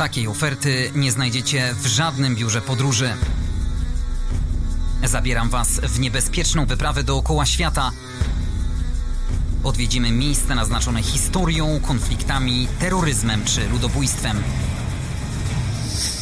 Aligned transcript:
Takiej 0.00 0.28
oferty 0.28 0.90
nie 0.94 1.12
znajdziecie 1.12 1.74
w 1.74 1.86
żadnym 1.86 2.36
biurze 2.36 2.60
podróży. 2.60 3.10
Zabieram 5.04 5.48
Was 5.48 5.80
w 5.80 6.00
niebezpieczną 6.00 6.66
wyprawę 6.66 7.04
dookoła 7.04 7.46
świata. 7.46 7.90
Odwiedzimy 9.64 10.10
miejsca 10.10 10.54
naznaczone 10.54 11.02
historią, 11.02 11.80
konfliktami, 11.80 12.68
terroryzmem 12.78 13.44
czy 13.44 13.68
ludobójstwem. 13.68 14.42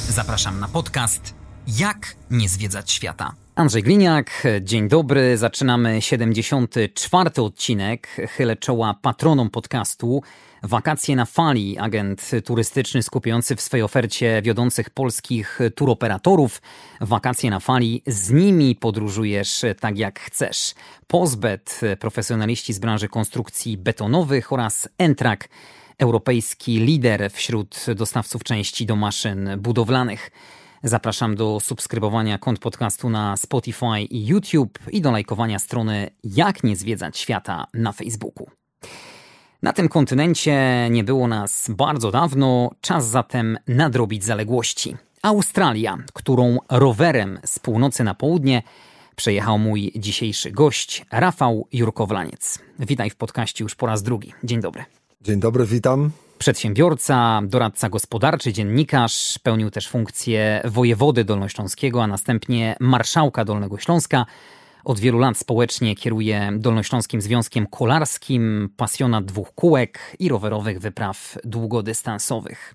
Zapraszam 0.08 0.60
na 0.60 0.68
podcast 0.68 1.34
Jak 1.66 2.14
nie 2.30 2.48
zwiedzać 2.48 2.90
świata. 2.92 3.32
Andrzej 3.54 3.82
Gliniak, 3.82 4.42
dzień 4.60 4.88
dobry. 4.88 5.36
Zaczynamy 5.36 6.02
74. 6.02 7.30
odcinek. 7.42 8.08
Chylę 8.36 8.56
czoła 8.56 8.94
patronom 9.02 9.50
podcastu. 9.50 10.22
Wakacje 10.62 11.16
na 11.16 11.24
fali, 11.24 11.78
agent 11.78 12.30
turystyczny 12.44 13.02
skupiający 13.02 13.56
w 13.56 13.60
swojej 13.60 13.84
ofercie 13.84 14.42
wiodących 14.42 14.90
polskich 14.90 15.58
turoperatorów. 15.74 16.62
Wakacje 17.00 17.50
na 17.50 17.60
fali, 17.60 18.02
z 18.06 18.30
nimi 18.30 18.74
podróżujesz 18.74 19.64
tak 19.80 19.98
jak 19.98 20.20
chcesz. 20.20 20.74
Pozbet, 21.06 21.80
profesjonaliści 22.00 22.72
z 22.72 22.78
branży 22.78 23.08
konstrukcji 23.08 23.76
betonowych 23.76 24.52
oraz 24.52 24.88
Entrak, 24.98 25.48
europejski 25.98 26.80
lider 26.80 27.30
wśród 27.32 27.86
dostawców 27.96 28.44
części 28.44 28.86
do 28.86 28.96
maszyn 28.96 29.50
budowlanych. 29.58 30.30
Zapraszam 30.82 31.34
do 31.34 31.60
subskrybowania 31.60 32.38
kont 32.38 32.58
podcastu 32.58 33.10
na 33.10 33.36
Spotify 33.36 34.00
i 34.10 34.26
YouTube 34.26 34.78
i 34.92 35.00
do 35.00 35.10
lajkowania 35.10 35.58
strony 35.58 36.10
Jak 36.24 36.64
nie 36.64 36.76
zwiedzać 36.76 37.18
świata 37.18 37.66
na 37.74 37.92
Facebooku. 37.92 38.46
Na 39.62 39.72
tym 39.72 39.88
kontynencie 39.88 40.88
nie 40.90 41.04
było 41.04 41.28
nas 41.28 41.70
bardzo 41.70 42.10
dawno, 42.10 42.70
czas 42.80 43.06
zatem 43.06 43.58
nadrobić 43.68 44.24
zaległości. 44.24 44.96
Australia, 45.22 45.98
którą 46.12 46.58
rowerem 46.70 47.38
z 47.44 47.58
północy 47.58 48.04
na 48.04 48.14
południe 48.14 48.62
przejechał 49.16 49.58
mój 49.58 49.92
dzisiejszy 49.96 50.50
gość, 50.50 51.06
Rafał 51.12 51.66
Jurkowlaniec. 51.72 52.58
Witaj 52.78 53.10
w 53.10 53.16
podcaście 53.16 53.64
już 53.64 53.74
po 53.74 53.86
raz 53.86 54.02
drugi. 54.02 54.32
Dzień 54.44 54.60
dobry. 54.60 54.84
Dzień 55.20 55.40
dobry, 55.40 55.66
witam. 55.66 56.10
Przedsiębiorca, 56.38 57.40
doradca 57.44 57.88
gospodarczy, 57.88 58.52
dziennikarz, 58.52 59.38
pełnił 59.42 59.70
też 59.70 59.88
funkcję 59.88 60.62
wojewody 60.64 61.24
dolnośląskiego, 61.24 62.02
a 62.02 62.06
następnie 62.06 62.76
marszałka 62.80 63.44
Dolnego 63.44 63.78
Śląska. 63.78 64.26
Od 64.84 64.98
wielu 65.00 65.18
lat 65.18 65.38
społecznie 65.38 65.96
kieruje 65.96 66.50
Dolnośląskim 66.56 67.20
Związkiem 67.20 67.66
Kolarskim, 67.66 68.70
pasjonat 68.76 69.24
dwóch 69.24 69.54
kółek 69.54 70.16
i 70.18 70.28
rowerowych 70.28 70.80
wypraw 70.80 71.38
długodystansowych. 71.44 72.74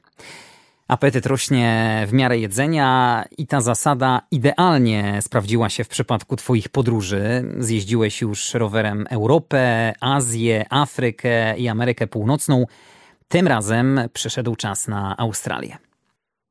Apetyt 0.88 1.26
rośnie 1.26 2.04
w 2.08 2.14
miarę 2.14 2.40
jedzenia 2.40 3.24
i 3.38 3.48
ta 3.48 3.62
zasada 3.62 4.22
idealnie 4.31 5.22
sprawdziła 5.22 5.70
się 5.70 5.84
w 5.84 5.88
przypadku 5.88 6.36
Twoich 6.36 6.70
podróży. 6.70 7.44
Zjeździłeś 7.59 8.22
już 8.22 8.54
rowerem 8.54 9.06
Europę, 9.09 9.94
Azję, 10.00 10.66
Afrykę 10.70 11.58
i 11.58 11.68
Amerykę 11.68 12.08
Północną. 12.08 12.66
Tym 13.28 13.48
razem 13.48 14.00
przyszedł 14.14 14.56
czas 14.56 14.88
na 14.88 15.18
Australię. 15.18 15.78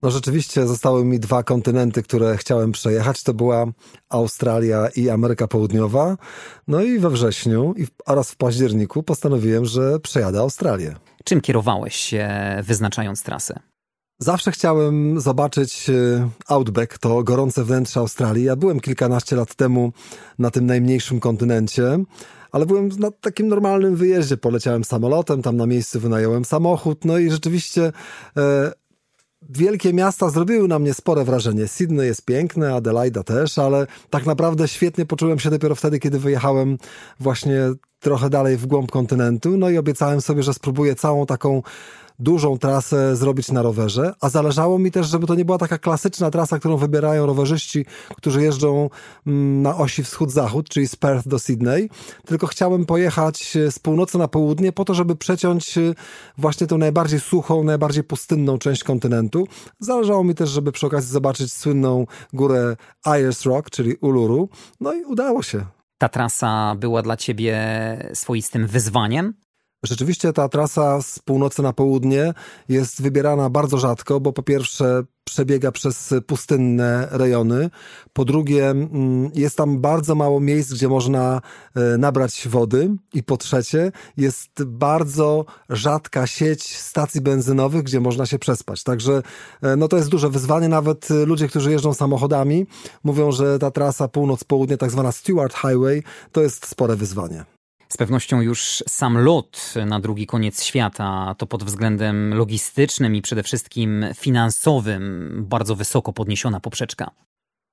No 0.03 0.11
rzeczywiście 0.11 0.67
zostały 0.67 1.05
mi 1.05 1.21
dwa 1.21 1.43
kontynenty, 1.43 2.03
które 2.03 2.37
chciałem 2.37 2.73
przejechać. 2.73 3.23
To 3.23 3.35
była 3.35 3.67
Australia 4.09 4.89
i 4.97 5.11
Ameryka 5.11 5.49
Południowa. 5.49 6.17
No 6.69 6.83
i 6.83 6.99
we 6.99 7.11
wrześniu 7.11 7.75
oraz 8.07 8.31
w 8.31 8.37
październiku 8.37 9.03
postanowiłem, 9.03 9.65
że 9.65 10.01
przejadę 10.01 10.39
Australię. 10.39 10.97
Czym 11.25 11.41
kierowałeś 11.41 11.97
się 11.97 12.29
wyznaczając 12.63 13.23
trasę? 13.23 13.61
Zawsze 14.19 14.53
chciałem 14.53 15.21
zobaczyć 15.21 15.91
e, 15.91 16.29
Outback, 16.49 16.99
to 16.99 17.23
gorące 17.23 17.65
wnętrze 17.65 18.01
Australii. 18.01 18.45
Ja 18.45 18.57
byłem 18.57 18.81
kilkanaście 18.81 19.37
lat 19.37 19.55
temu 19.55 19.93
na 20.39 20.51
tym 20.51 20.67
najmniejszym 20.67 21.21
kontynencie, 21.21 21.99
ale 22.53 22.67
byłem 22.67 22.89
na 22.89 23.11
takim 23.11 23.49
normalnym 23.49 23.97
wyjeździe. 23.97 24.37
Poleciałem 24.37 24.85
samolotem, 24.85 25.43
tam 25.43 25.57
na 25.57 25.67
miejscu 25.67 26.01
wynająłem 26.01 26.45
samochód, 26.45 27.05
no 27.05 27.19
i 27.19 27.31
rzeczywiście 27.31 27.93
e, 28.37 28.73
wielkie 29.51 29.93
miasta 29.93 30.31
zrobiły 30.31 30.69
na 30.69 30.79
mnie 30.79 30.95
spore 30.95 31.25
wrażenie. 31.25 31.69
Sydney 31.69 32.07
jest 32.07 32.25
piękne, 32.25 32.75
Adelaida 32.75 33.23
też, 33.23 33.59
ale 33.59 33.87
tak 34.11 34.27
naprawdę 34.27 34.69
świetnie 34.69 35.07
poczułem 35.07 35.39
się 35.39 35.51
dopiero 35.51 35.75
wtedy, 35.75 35.99
kiedy 35.99 36.19
wyjechałem 36.19 36.79
właśnie 37.21 37.61
trochę 38.01 38.31
dalej 38.31 38.57
w 38.57 38.67
głąb 38.67 38.91
kontynentu, 38.91 39.57
no 39.59 39.71
i 39.71 39.79
obiecałem 39.79 40.21
sobie, 40.21 40.43
że 40.43 40.55
spróbuję 40.55 40.95
całą 40.95 41.27
taką 41.27 41.63
dużą 42.23 42.59
trasę 42.59 43.17
zrobić 43.17 43.51
na 43.51 43.63
rowerze, 43.63 44.15
a 44.21 44.29
zależało 44.29 44.79
mi 44.79 44.91
też, 44.91 45.07
żeby 45.07 45.27
to 45.27 45.35
nie 45.35 45.45
była 45.45 45.59
taka 45.59 45.79
klasyczna 45.79 46.31
trasa, 46.31 46.59
którą 46.59 46.77
wybierają 46.77 47.27
rowerzyści, 47.27 47.87
którzy 48.17 48.43
jeżdżą 48.43 48.91
mm, 49.27 49.63
na 49.63 49.77
osi 49.77 50.05
wschód-zachód, 50.05 50.69
czyli 50.69 50.89
z 50.89 50.97
Perth 50.97 51.29
do 51.29 51.39
Sydney, 51.39 51.91
tylko 52.27 52.47
chciałem 52.47 52.87
pojechać 52.87 53.57
z 53.71 53.79
północy 53.79 54.19
na 54.19 54.29
południe 54.29 54.73
po 54.73 54.85
to, 54.85 54.95
żeby 54.95 55.17
przeciąć 55.17 55.79
y, 55.79 55.95
właśnie 56.39 56.67
tą 56.67 56.79
najbardziej 56.79 57.21
suchą, 57.21 57.65
najbardziej 57.65 58.05
pustynną 58.05 58.59
część 58.59 58.85
kontynentu. 58.85 59.47
Zależało 59.81 60.25
mi 60.25 60.35
też, 60.35 60.51
żeby 60.51 60.73
przy 60.73 60.87
okazji 60.87 61.11
zobaczyć 61.11 61.53
słynną 61.53 62.07
górę 62.33 62.77
Ayers 63.05 63.43
Rock, 63.43 63.71
czyli 63.71 63.97
Uluru. 63.97 64.49
No 64.81 64.95
i 64.95 65.05
udało 65.05 65.43
się. 65.43 65.67
Ta 65.99 66.09
trasa 66.09 66.75
była 66.75 67.03
dla 67.03 67.17
ciebie 67.17 67.57
swoistym 68.15 68.67
wyzwaniem? 68.67 69.35
Rzeczywiście 69.83 70.33
ta 70.33 70.49
trasa 70.49 71.03
z 71.03 71.19
północy 71.19 71.63
na 71.63 71.73
południe 71.73 72.35
jest 72.69 73.03
wybierana 73.03 73.51
bardzo 73.51 73.79
rzadko, 73.79 74.21
bo 74.21 74.33
po 74.33 74.43
pierwsze 74.43 75.05
przebiega 75.25 75.73
przez 75.73 76.15
pustynne 76.27 77.09
rejony, 77.11 77.71
po 78.13 78.25
drugie 78.25 78.71
mm, 78.71 79.31
jest 79.35 79.57
tam 79.57 79.81
bardzo 79.81 80.15
mało 80.15 80.41
miejsc, 80.41 80.73
gdzie 80.73 80.89
można 80.89 81.41
e, 81.77 81.99
nabrać 81.99 82.49
wody 82.49 82.91
i 83.15 83.23
po 83.23 83.37
trzecie 83.37 83.93
jest 84.17 84.65
bardzo 84.65 85.45
rzadka 85.69 86.27
sieć 86.27 86.77
stacji 86.77 87.21
benzynowych, 87.21 87.83
gdzie 87.83 88.01
można 88.01 88.27
się 88.27 88.39
przespać. 88.39 88.83
Także 88.83 89.23
e, 89.63 89.77
no 89.77 89.89
to 89.89 89.97
jest 89.97 90.09
duże 90.09 90.31
wyzwanie. 90.31 90.69
Nawet 90.69 91.09
ludzie, 91.27 91.49
którzy 91.49 91.71
jeżdżą 91.71 91.95
samochodami 91.95 92.67
mówią, 93.05 93.33
że 93.33 93.59
ta 93.59 93.71
trasa 93.71 94.09
północ-południe, 94.09 94.77
tak 94.77 94.91
zwana 94.91 95.13
Stewart 95.13 95.55
Highway, 95.55 96.03
to 96.33 96.43
jest 96.43 96.67
spore 96.67 96.97
wyzwanie. 96.97 97.45
Z 97.93 97.97
pewnością 97.97 98.41
już 98.41 98.85
sam 98.89 99.19
lot 99.19 99.75
na 99.87 100.01
drugi 100.01 100.27
koniec 100.27 100.65
świata 100.65 101.35
to 101.39 101.47
pod 101.47 101.65
względem 101.65 102.35
logistycznym 102.35 103.17
i 103.17 103.23
przede 103.23 103.43
wszystkim 103.43 104.07
finansowym 104.15 105.31
bardzo 105.49 105.77
wysoko 105.77 106.13
podniesiona 106.13 106.61
poprzeczka. 106.61 107.11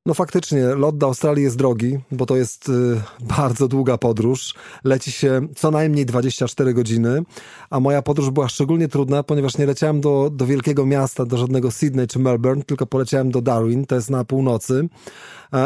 No 0.05 0.13
faktycznie, 0.13 0.63
lot 0.63 0.97
do 0.97 1.05
Australii 1.05 1.43
jest 1.43 1.57
drogi, 1.57 1.99
bo 2.11 2.25
to 2.25 2.35
jest 2.35 2.69
y, 2.69 2.71
bardzo 3.19 3.67
długa 3.67 3.97
podróż. 3.97 4.53
Leci 4.83 5.11
się 5.11 5.41
co 5.55 5.71
najmniej 5.71 6.05
24 6.05 6.73
godziny, 6.73 7.21
a 7.69 7.79
moja 7.79 8.01
podróż 8.01 8.29
była 8.29 8.49
szczególnie 8.49 8.87
trudna, 8.87 9.23
ponieważ 9.23 9.57
nie 9.57 9.65
leciałem 9.65 10.01
do, 10.01 10.29
do 10.29 10.45
wielkiego 10.45 10.85
miasta, 10.85 11.25
do 11.25 11.37
żadnego 11.37 11.71
Sydney 11.71 12.07
czy 12.07 12.19
Melbourne, 12.19 12.63
tylko 12.63 12.85
poleciałem 12.85 13.31
do 13.31 13.41
Darwin, 13.41 13.85
to 13.85 13.95
jest 13.95 14.09
na 14.09 14.25
północy 14.25 14.89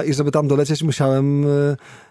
i 0.08 0.14
żeby 0.14 0.32
tam 0.32 0.48
dolecieć 0.48 0.84
musiałem 0.84 1.46
e, 1.46 1.48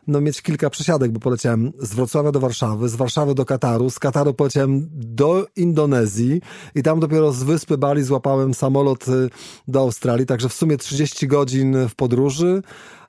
no, 0.07 0.21
mieć 0.21 0.43
kilka 0.43 0.71
przesiadek, 0.71 1.13
bo 1.13 1.21
poleciałem 1.21 1.73
z 1.79 1.95
Wrocławia 1.95 2.33
do 2.33 2.41
Warszawy, 2.41 2.89
z 2.89 2.97
Warszawy 2.97 3.35
do 3.35 3.45
Kataru, 3.45 3.91
z 3.91 3.99
Kataru 3.99 4.35
poleciałem 4.35 4.89
do 4.93 5.47
Indonezji 5.57 6.41
i 6.75 6.83
tam 6.83 7.01
dopiero 7.01 7.33
z 7.33 7.43
wyspy 7.43 7.79
Bali 7.79 8.05
złapałem 8.05 8.55
samolot 8.55 9.09
e, 9.09 9.13
do 9.69 9.81
Australii, 9.81 10.27
także 10.27 10.49
w 10.49 10.53
sumie 10.55 10.77
30 10.77 11.29
godzin 11.29 11.89
w 11.89 11.95
podróży. 11.95 12.63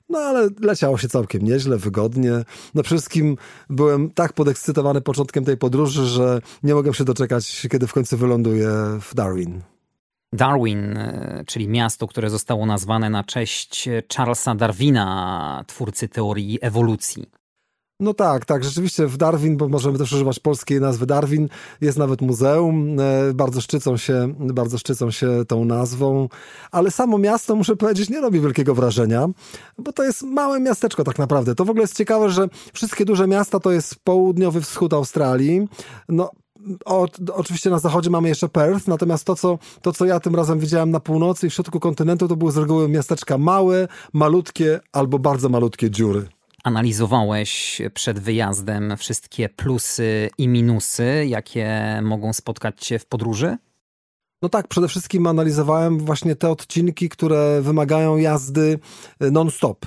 No 0.08 0.18
ale 0.18 0.48
leciało 0.60 0.98
się 0.98 1.08
całkiem 1.08 1.42
nieźle, 1.42 1.76
wygodnie. 1.76 2.32
No 2.74 2.82
wszystkim 2.82 3.36
byłem 3.70 4.10
tak 4.10 4.32
podekscytowany 4.32 5.00
początkiem 5.00 5.44
tej 5.44 5.56
podróży, 5.56 6.06
że 6.06 6.40
nie 6.62 6.74
mogłem 6.74 6.94
się 6.94 7.04
doczekać, 7.04 7.66
kiedy 7.70 7.86
w 7.86 7.92
końcu 7.92 8.16
wyląduję 8.16 8.68
w 9.00 9.14
Darwin. 9.14 9.73
Darwin, 10.34 10.96
e, 10.96 11.44
czyli 11.46 11.68
miasto, 11.68 12.06
które 12.06 12.30
zostało 12.30 12.66
nazwane 12.66 13.10
na 13.10 13.24
cześć 13.24 13.88
Charlesa 14.16 14.54
Darwina, 14.54 15.64
twórcy 15.66 16.08
teorii 16.08 16.58
ewolucji. 16.62 17.26
No 18.00 18.14
tak, 18.14 18.44
tak, 18.44 18.64
rzeczywiście 18.64 19.06
w 19.06 19.16
Darwin, 19.16 19.56
bo 19.56 19.68
możemy 19.68 19.98
też 19.98 20.12
używać 20.12 20.38
polskiej 20.38 20.80
nazwy 20.80 21.06
Darwin, 21.06 21.48
jest 21.80 21.98
nawet 21.98 22.22
muzeum, 22.22 23.00
e, 23.00 23.34
bardzo 23.34 23.60
szczycą 23.60 23.96
się, 23.96 24.34
bardzo 24.38 24.78
szczycą 24.78 25.10
się 25.10 25.44
tą 25.48 25.64
nazwą, 25.64 26.28
ale 26.70 26.90
samo 26.90 27.18
miasto, 27.18 27.56
muszę 27.56 27.76
powiedzieć, 27.76 28.10
nie 28.10 28.20
robi 28.20 28.40
wielkiego 28.40 28.74
wrażenia, 28.74 29.28
bo 29.78 29.92
to 29.92 30.02
jest 30.02 30.22
małe 30.22 30.60
miasteczko 30.60 31.04
tak 31.04 31.18
naprawdę. 31.18 31.54
To 31.54 31.64
w 31.64 31.70
ogóle 31.70 31.82
jest 31.82 31.96
ciekawe, 31.96 32.30
że 32.30 32.48
wszystkie 32.72 33.04
duże 33.04 33.26
miasta 33.26 33.60
to 33.60 33.72
jest 33.72 33.96
południowy 34.04 34.60
wschód 34.60 34.92
Australii, 34.92 35.68
no 36.08 36.30
o, 36.84 37.06
oczywiście 37.32 37.70
na 37.70 37.78
zachodzie 37.78 38.10
mamy 38.10 38.28
jeszcze 38.28 38.48
Perth, 38.48 38.88
natomiast 38.88 39.24
to 39.24 39.36
co, 39.36 39.58
to, 39.82 39.92
co 39.92 40.04
ja 40.04 40.20
tym 40.20 40.34
razem 40.34 40.58
widziałem 40.58 40.90
na 40.90 41.00
północy 41.00 41.46
i 41.46 41.50
w 41.50 41.54
środku 41.54 41.80
kontynentu, 41.80 42.28
to 42.28 42.36
były 42.36 42.52
z 42.52 42.56
reguły 42.56 42.88
miasteczka 42.88 43.38
małe, 43.38 43.88
malutkie 44.12 44.80
albo 44.92 45.18
bardzo 45.18 45.48
malutkie 45.48 45.90
dziury. 45.90 46.28
Analizowałeś 46.64 47.82
przed 47.94 48.18
wyjazdem 48.18 48.96
wszystkie 48.96 49.48
plusy 49.48 50.30
i 50.38 50.48
minusy, 50.48 51.26
jakie 51.28 52.00
mogą 52.02 52.32
spotkać 52.32 52.80
cię 52.80 52.98
w 52.98 53.06
podróży? 53.06 53.56
No 54.42 54.48
tak, 54.48 54.68
przede 54.68 54.88
wszystkim 54.88 55.26
analizowałem 55.26 55.98
właśnie 55.98 56.36
te 56.36 56.50
odcinki, 56.50 57.08
które 57.08 57.60
wymagają 57.62 58.16
jazdy 58.16 58.78
y, 59.22 59.30
non-stop 59.30 59.86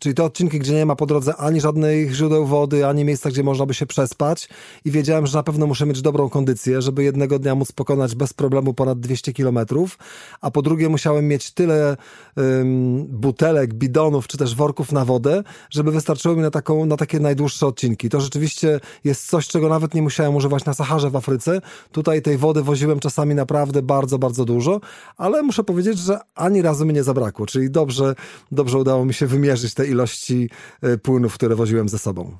czyli 0.00 0.14
te 0.14 0.24
odcinki, 0.24 0.58
gdzie 0.58 0.74
nie 0.74 0.86
ma 0.86 0.96
po 0.96 1.06
drodze 1.06 1.36
ani 1.36 1.60
żadnych 1.60 2.14
źródeł 2.14 2.46
wody, 2.46 2.86
ani 2.86 3.04
miejsca, 3.04 3.30
gdzie 3.30 3.42
można 3.42 3.66
by 3.66 3.74
się 3.74 3.86
przespać 3.86 4.48
i 4.84 4.90
wiedziałem, 4.90 5.26
że 5.26 5.38
na 5.38 5.42
pewno 5.42 5.66
muszę 5.66 5.86
mieć 5.86 6.02
dobrą 6.02 6.28
kondycję, 6.28 6.82
żeby 6.82 7.02
jednego 7.04 7.38
dnia 7.38 7.54
móc 7.54 7.72
pokonać 7.72 8.14
bez 8.14 8.32
problemu 8.32 8.74
ponad 8.74 9.00
200 9.00 9.32
kilometrów, 9.32 9.98
a 10.40 10.50
po 10.50 10.62
drugie 10.62 10.88
musiałem 10.88 11.28
mieć 11.28 11.50
tyle 11.50 11.96
um, 12.36 13.06
butelek, 13.06 13.74
bidonów, 13.74 14.28
czy 14.28 14.38
też 14.38 14.54
worków 14.54 14.92
na 14.92 15.04
wodę, 15.04 15.42
żeby 15.70 15.92
wystarczyło 15.92 16.36
mi 16.36 16.42
na, 16.42 16.50
taką, 16.50 16.86
na 16.86 16.96
takie 16.96 17.20
najdłuższe 17.20 17.66
odcinki. 17.66 18.08
To 18.08 18.20
rzeczywiście 18.20 18.80
jest 19.04 19.26
coś, 19.26 19.48
czego 19.48 19.68
nawet 19.68 19.94
nie 19.94 20.02
musiałem 20.02 20.36
używać 20.36 20.64
na 20.64 20.74
Saharze 20.74 21.10
w 21.10 21.16
Afryce. 21.16 21.60
Tutaj 21.92 22.22
tej 22.22 22.38
wody 22.38 22.62
woziłem 22.62 23.00
czasami 23.00 23.34
naprawdę 23.34 23.82
bardzo, 23.82 24.18
bardzo 24.18 24.44
dużo, 24.44 24.80
ale 25.16 25.42
muszę 25.42 25.64
powiedzieć, 25.64 25.98
że 25.98 26.18
ani 26.34 26.62
razu 26.62 26.86
mi 26.86 26.94
nie 26.94 27.02
zabrakło, 27.02 27.46
czyli 27.46 27.70
dobrze, 27.70 28.14
dobrze 28.52 28.78
udało 28.78 29.04
mi 29.04 29.14
się 29.14 29.26
wymierzyć 29.26 29.74
te 29.74 29.81
ilości 29.86 30.50
e, 30.82 30.98
płynów, 30.98 31.34
które 31.34 31.56
woziłem 31.56 31.88
ze 31.88 31.98
sobą. 31.98 32.36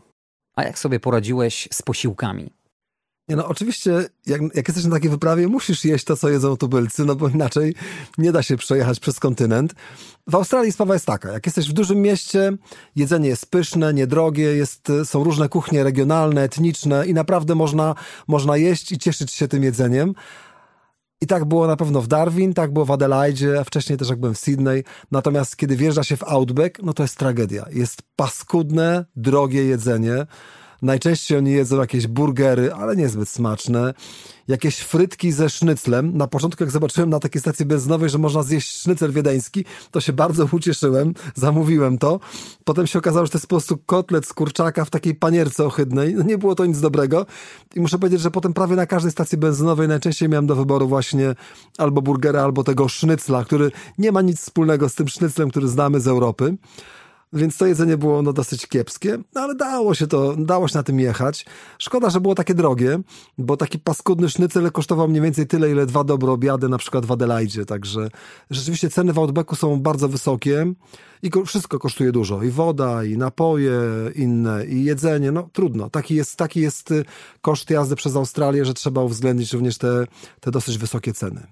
A 0.56 0.62
jak 0.64 0.78
sobie 0.78 1.00
poradziłeś 1.00 1.68
z 1.72 1.82
posiłkami? 1.82 2.50
Nie 3.28 3.36
no, 3.36 3.48
oczywiście, 3.48 3.90
jak, 4.26 4.40
jak 4.54 4.68
jesteś 4.68 4.84
na 4.84 4.90
takiej 4.90 5.10
wyprawie, 5.10 5.48
musisz 5.48 5.84
jeść 5.84 6.04
to, 6.04 6.16
co 6.16 6.28
jedzą 6.28 6.56
tubylcy, 6.56 7.04
no 7.04 7.14
bo 7.14 7.28
inaczej 7.28 7.74
nie 8.18 8.32
da 8.32 8.42
się 8.42 8.56
przejechać 8.56 9.00
przez 9.00 9.20
kontynent. 9.20 9.74
W 10.26 10.34
Australii 10.34 10.72
sprawa 10.72 10.94
jest 10.94 11.06
taka, 11.06 11.32
jak 11.32 11.46
jesteś 11.46 11.68
w 11.68 11.72
dużym 11.72 12.02
mieście, 12.02 12.52
jedzenie 12.96 13.28
jest 13.28 13.50
pyszne, 13.50 13.94
niedrogie, 13.94 14.44
jest, 14.44 14.88
są 15.04 15.24
różne 15.24 15.48
kuchnie 15.48 15.84
regionalne, 15.84 16.42
etniczne 16.42 17.06
i 17.06 17.14
naprawdę 17.14 17.54
można, 17.54 17.94
można 18.28 18.56
jeść 18.56 18.92
i 18.92 18.98
cieszyć 18.98 19.32
się 19.32 19.48
tym 19.48 19.62
jedzeniem. 19.62 20.14
I 21.22 21.26
tak 21.26 21.44
było 21.44 21.66
na 21.66 21.76
pewno 21.76 22.02
w 22.02 22.06
Darwin, 22.06 22.54
tak 22.54 22.72
było 22.72 22.84
w 22.84 22.90
Adelaide, 22.90 23.60
a 23.60 23.64
wcześniej 23.64 23.98
też 23.98 24.08
jak 24.08 24.20
byłem 24.20 24.34
w 24.34 24.38
Sydney. 24.38 24.84
Natomiast 25.10 25.56
kiedy 25.56 25.76
wjeżdża 25.76 26.04
się 26.04 26.16
w 26.16 26.22
Outback, 26.24 26.82
no 26.82 26.92
to 26.92 27.02
jest 27.02 27.16
tragedia. 27.16 27.66
Jest 27.72 28.02
paskudne, 28.16 29.04
drogie 29.16 29.64
jedzenie. 29.64 30.26
Najczęściej 30.82 31.38
oni 31.38 31.52
jedzą 31.52 31.80
jakieś 31.80 32.06
burgery, 32.06 32.72
ale 32.72 32.96
niezbyt 32.96 33.28
smaczne. 33.28 33.94
Jakieś 34.48 34.78
frytki 34.78 35.32
ze 35.32 35.50
sznyclem. 35.50 36.16
Na 36.16 36.26
początku, 36.26 36.62
jak 36.62 36.70
zobaczyłem 36.70 37.10
na 37.10 37.20
takiej 37.20 37.40
stacji 37.40 37.66
benzynowej, 37.66 38.10
że 38.10 38.18
można 38.18 38.42
zjeść 38.42 38.80
sznycel 38.80 39.12
wiedeński, 39.12 39.64
to 39.90 40.00
się 40.00 40.12
bardzo 40.12 40.48
ucieszyłem. 40.52 41.14
Zamówiłem 41.34 41.98
to. 41.98 42.20
Potem 42.64 42.86
się 42.86 42.98
okazało, 42.98 43.26
że 43.26 43.32
to 43.32 43.38
jest 43.38 43.46
po 43.46 43.56
prostu 43.56 43.78
kotlet 43.86 44.26
z 44.26 44.32
kurczaka 44.32 44.84
w 44.84 44.90
takiej 44.90 45.14
panierce 45.14 45.64
ohydnej. 45.64 46.14
No 46.14 46.22
nie 46.22 46.38
było 46.38 46.54
to 46.54 46.66
nic 46.66 46.80
dobrego. 46.80 47.26
I 47.74 47.80
muszę 47.80 47.98
powiedzieć, 47.98 48.20
że 48.20 48.30
potem 48.30 48.52
prawie 48.52 48.76
na 48.76 48.86
każdej 48.86 49.12
stacji 49.12 49.38
benzynowej 49.38 49.88
najczęściej 49.88 50.28
miałem 50.28 50.46
do 50.46 50.56
wyboru 50.56 50.88
właśnie 50.88 51.34
albo 51.78 52.02
burgera, 52.02 52.42
albo 52.42 52.64
tego 52.64 52.88
sznycla, 52.88 53.44
który 53.44 53.70
nie 53.98 54.12
ma 54.12 54.22
nic 54.22 54.40
wspólnego 54.40 54.88
z 54.88 54.94
tym 54.94 55.08
sznyclem, 55.08 55.50
który 55.50 55.68
znamy 55.68 56.00
z 56.00 56.08
Europy. 56.08 56.56
Więc 57.32 57.56
to 57.56 57.66
jedzenie 57.66 57.96
było 57.96 58.22
no, 58.22 58.32
dosyć 58.32 58.66
kiepskie, 58.66 59.18
no, 59.34 59.40
ale 59.40 59.54
dało 59.54 59.94
się 59.94 60.06
to, 60.06 60.36
dało 60.36 60.68
się 60.68 60.78
na 60.78 60.82
tym 60.82 61.00
jechać. 61.00 61.46
Szkoda, 61.78 62.10
że 62.10 62.20
było 62.20 62.34
takie 62.34 62.54
drogie, 62.54 62.98
bo 63.38 63.56
taki 63.56 63.78
paskudny 63.78 64.28
sznycel 64.28 64.72
kosztował 64.72 65.08
mniej 65.08 65.22
więcej 65.22 65.46
tyle, 65.46 65.70
ile 65.70 65.86
dwa 65.86 66.04
dobre 66.04 66.30
obiady, 66.30 66.68
na 66.68 66.78
przykład 66.78 67.06
w 67.06 67.12
Adelaide. 67.12 67.64
Także 67.66 68.08
rzeczywiście 68.50 68.90
ceny 68.90 69.12
w 69.12 69.18
Outbacku 69.18 69.56
są 69.56 69.80
bardzo 69.80 70.08
wysokie 70.08 70.72
i 71.22 71.30
wszystko 71.46 71.78
kosztuje 71.78 72.12
dużo. 72.12 72.42
I 72.42 72.50
woda, 72.50 73.04
i 73.04 73.16
napoje 73.16 73.80
inne, 74.14 74.66
i 74.66 74.84
jedzenie. 74.84 75.32
No 75.32 75.48
trudno. 75.52 75.90
Taki 75.90 76.14
jest, 76.14 76.36
taki 76.36 76.60
jest 76.60 76.90
y, 76.90 77.04
koszt 77.40 77.70
jazdy 77.70 77.96
przez 77.96 78.16
Australię, 78.16 78.64
że 78.64 78.74
trzeba 78.74 79.02
uwzględnić 79.02 79.52
również 79.52 79.78
te, 79.78 80.06
te 80.40 80.50
dosyć 80.50 80.78
wysokie 80.78 81.12
ceny. 81.12 81.46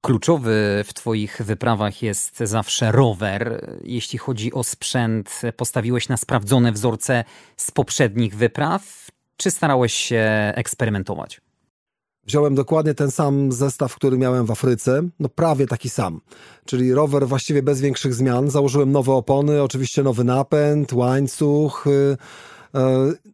Kluczowy 0.00 0.84
w 0.86 0.94
Twoich 0.94 1.42
wyprawach 1.44 2.02
jest 2.02 2.38
zawsze 2.38 2.92
rower. 2.92 3.66
Jeśli 3.84 4.18
chodzi 4.18 4.52
o 4.52 4.64
sprzęt, 4.64 5.40
postawiłeś 5.56 6.08
na 6.08 6.16
sprawdzone 6.16 6.72
wzorce 6.72 7.24
z 7.56 7.70
poprzednich 7.70 8.36
wypraw, 8.36 9.08
czy 9.36 9.50
starałeś 9.50 9.94
się 9.94 10.52
eksperymentować? 10.54 11.40
Wziąłem 12.26 12.54
dokładnie 12.54 12.94
ten 12.94 13.10
sam 13.10 13.52
zestaw, 13.52 13.94
który 13.94 14.18
miałem 14.18 14.46
w 14.46 14.50
Afryce, 14.50 15.02
no 15.20 15.28
prawie 15.28 15.66
taki 15.66 15.88
sam. 15.90 16.20
Czyli 16.64 16.94
rower 16.94 17.28
właściwie 17.28 17.62
bez 17.62 17.80
większych 17.80 18.14
zmian. 18.14 18.50
Założyłem 18.50 18.92
nowe 18.92 19.12
opony, 19.12 19.62
oczywiście 19.62 20.02
nowy 20.02 20.24
napęd, 20.24 20.92
łańcuch. 20.92 21.84
Yy 21.86 22.16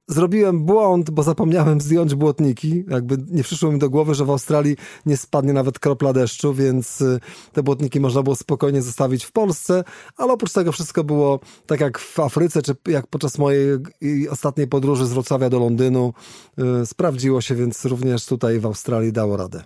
zrobiłem 0.09 0.65
błąd, 0.65 1.11
bo 1.11 1.23
zapomniałem 1.23 1.81
zdjąć 1.81 2.15
błotniki. 2.15 2.85
Jakby 2.89 3.17
nie 3.31 3.43
przyszło 3.43 3.73
mi 3.73 3.79
do 3.79 3.91
głowy, 3.91 4.15
że 4.15 4.25
w 4.25 4.31
Australii 4.31 4.77
nie 5.07 5.17
spadnie 5.17 5.53
nawet 5.53 5.79
kropla 5.79 6.13
deszczu, 6.13 6.55
więc 6.55 7.03
e, 7.03 7.19
te 7.53 7.63
błotniki 7.63 8.01
można 8.01 8.23
było 8.23 8.37
spokojnie 8.37 8.83
zostawić 8.83 9.25
w 9.25 9.33
Polsce, 9.33 9.85
ale 10.17 10.33
oprócz 10.33 10.53
tego 10.53 10.73
wszystko 10.73 11.05
było 11.05 11.41
tak 11.67 11.81
jak 11.81 11.99
w 11.99 12.21
Afryce, 12.21 12.63
czy 12.63 12.77
jak 12.89 13.07
podczas 13.07 13.39
mojej 13.39 13.79
ostatniej 14.31 14.67
podróży 14.67 15.07
z 15.07 15.13
Wrocławia 15.13 15.51
do 15.51 15.59
Londynu. 15.59 16.13
E, 16.59 16.87
sprawdziło 16.87 17.41
się, 17.41 17.55
więc 17.55 17.85
również 17.85 18.27
tutaj 18.27 18.61
w 18.61 18.67
Australii 18.67 19.13
dało 19.13 19.37
radę. 19.37 19.63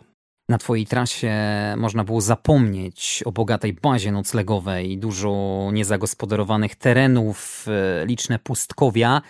Na 0.49 0.59
Twojej 0.59 0.87
trasie 0.87 1.35
można 1.77 2.05
było 2.05 2.21
zapomnieć 2.21 3.23
o 3.27 3.33
bogatej 3.33 3.73
bazie 3.73 4.13
noclegowej, 4.13 4.99
dużo 4.99 5.31
niezagospodarowanych 5.73 6.77
terenów, 6.77 7.67
liczne 8.07 8.39
pustkowia 8.39 9.23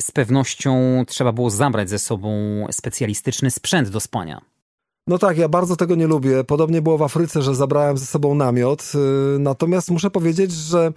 z 0.00 0.10
pewnością 0.10 1.04
trzeba 1.08 1.32
było 1.32 1.50
zabrać 1.50 1.90
ze 1.90 1.98
sobą 1.98 2.30
specjalistyczny 2.70 3.50
sprzęt 3.50 3.88
do 3.88 4.00
spania. 4.00 4.40
No 5.06 5.18
tak, 5.18 5.38
ja 5.38 5.48
bardzo 5.48 5.76
tego 5.76 5.94
nie 5.94 6.06
lubię. 6.06 6.44
Podobnie 6.44 6.82
było 6.82 6.98
w 6.98 7.02
Afryce, 7.02 7.42
że 7.42 7.54
zabrałem 7.54 7.98
ze 7.98 8.06
sobą 8.06 8.34
namiot. 8.34 8.92
Y, 9.34 9.38
natomiast 9.38 9.90
muszę 9.90 10.10
powiedzieć, 10.10 10.52
że 10.52 10.92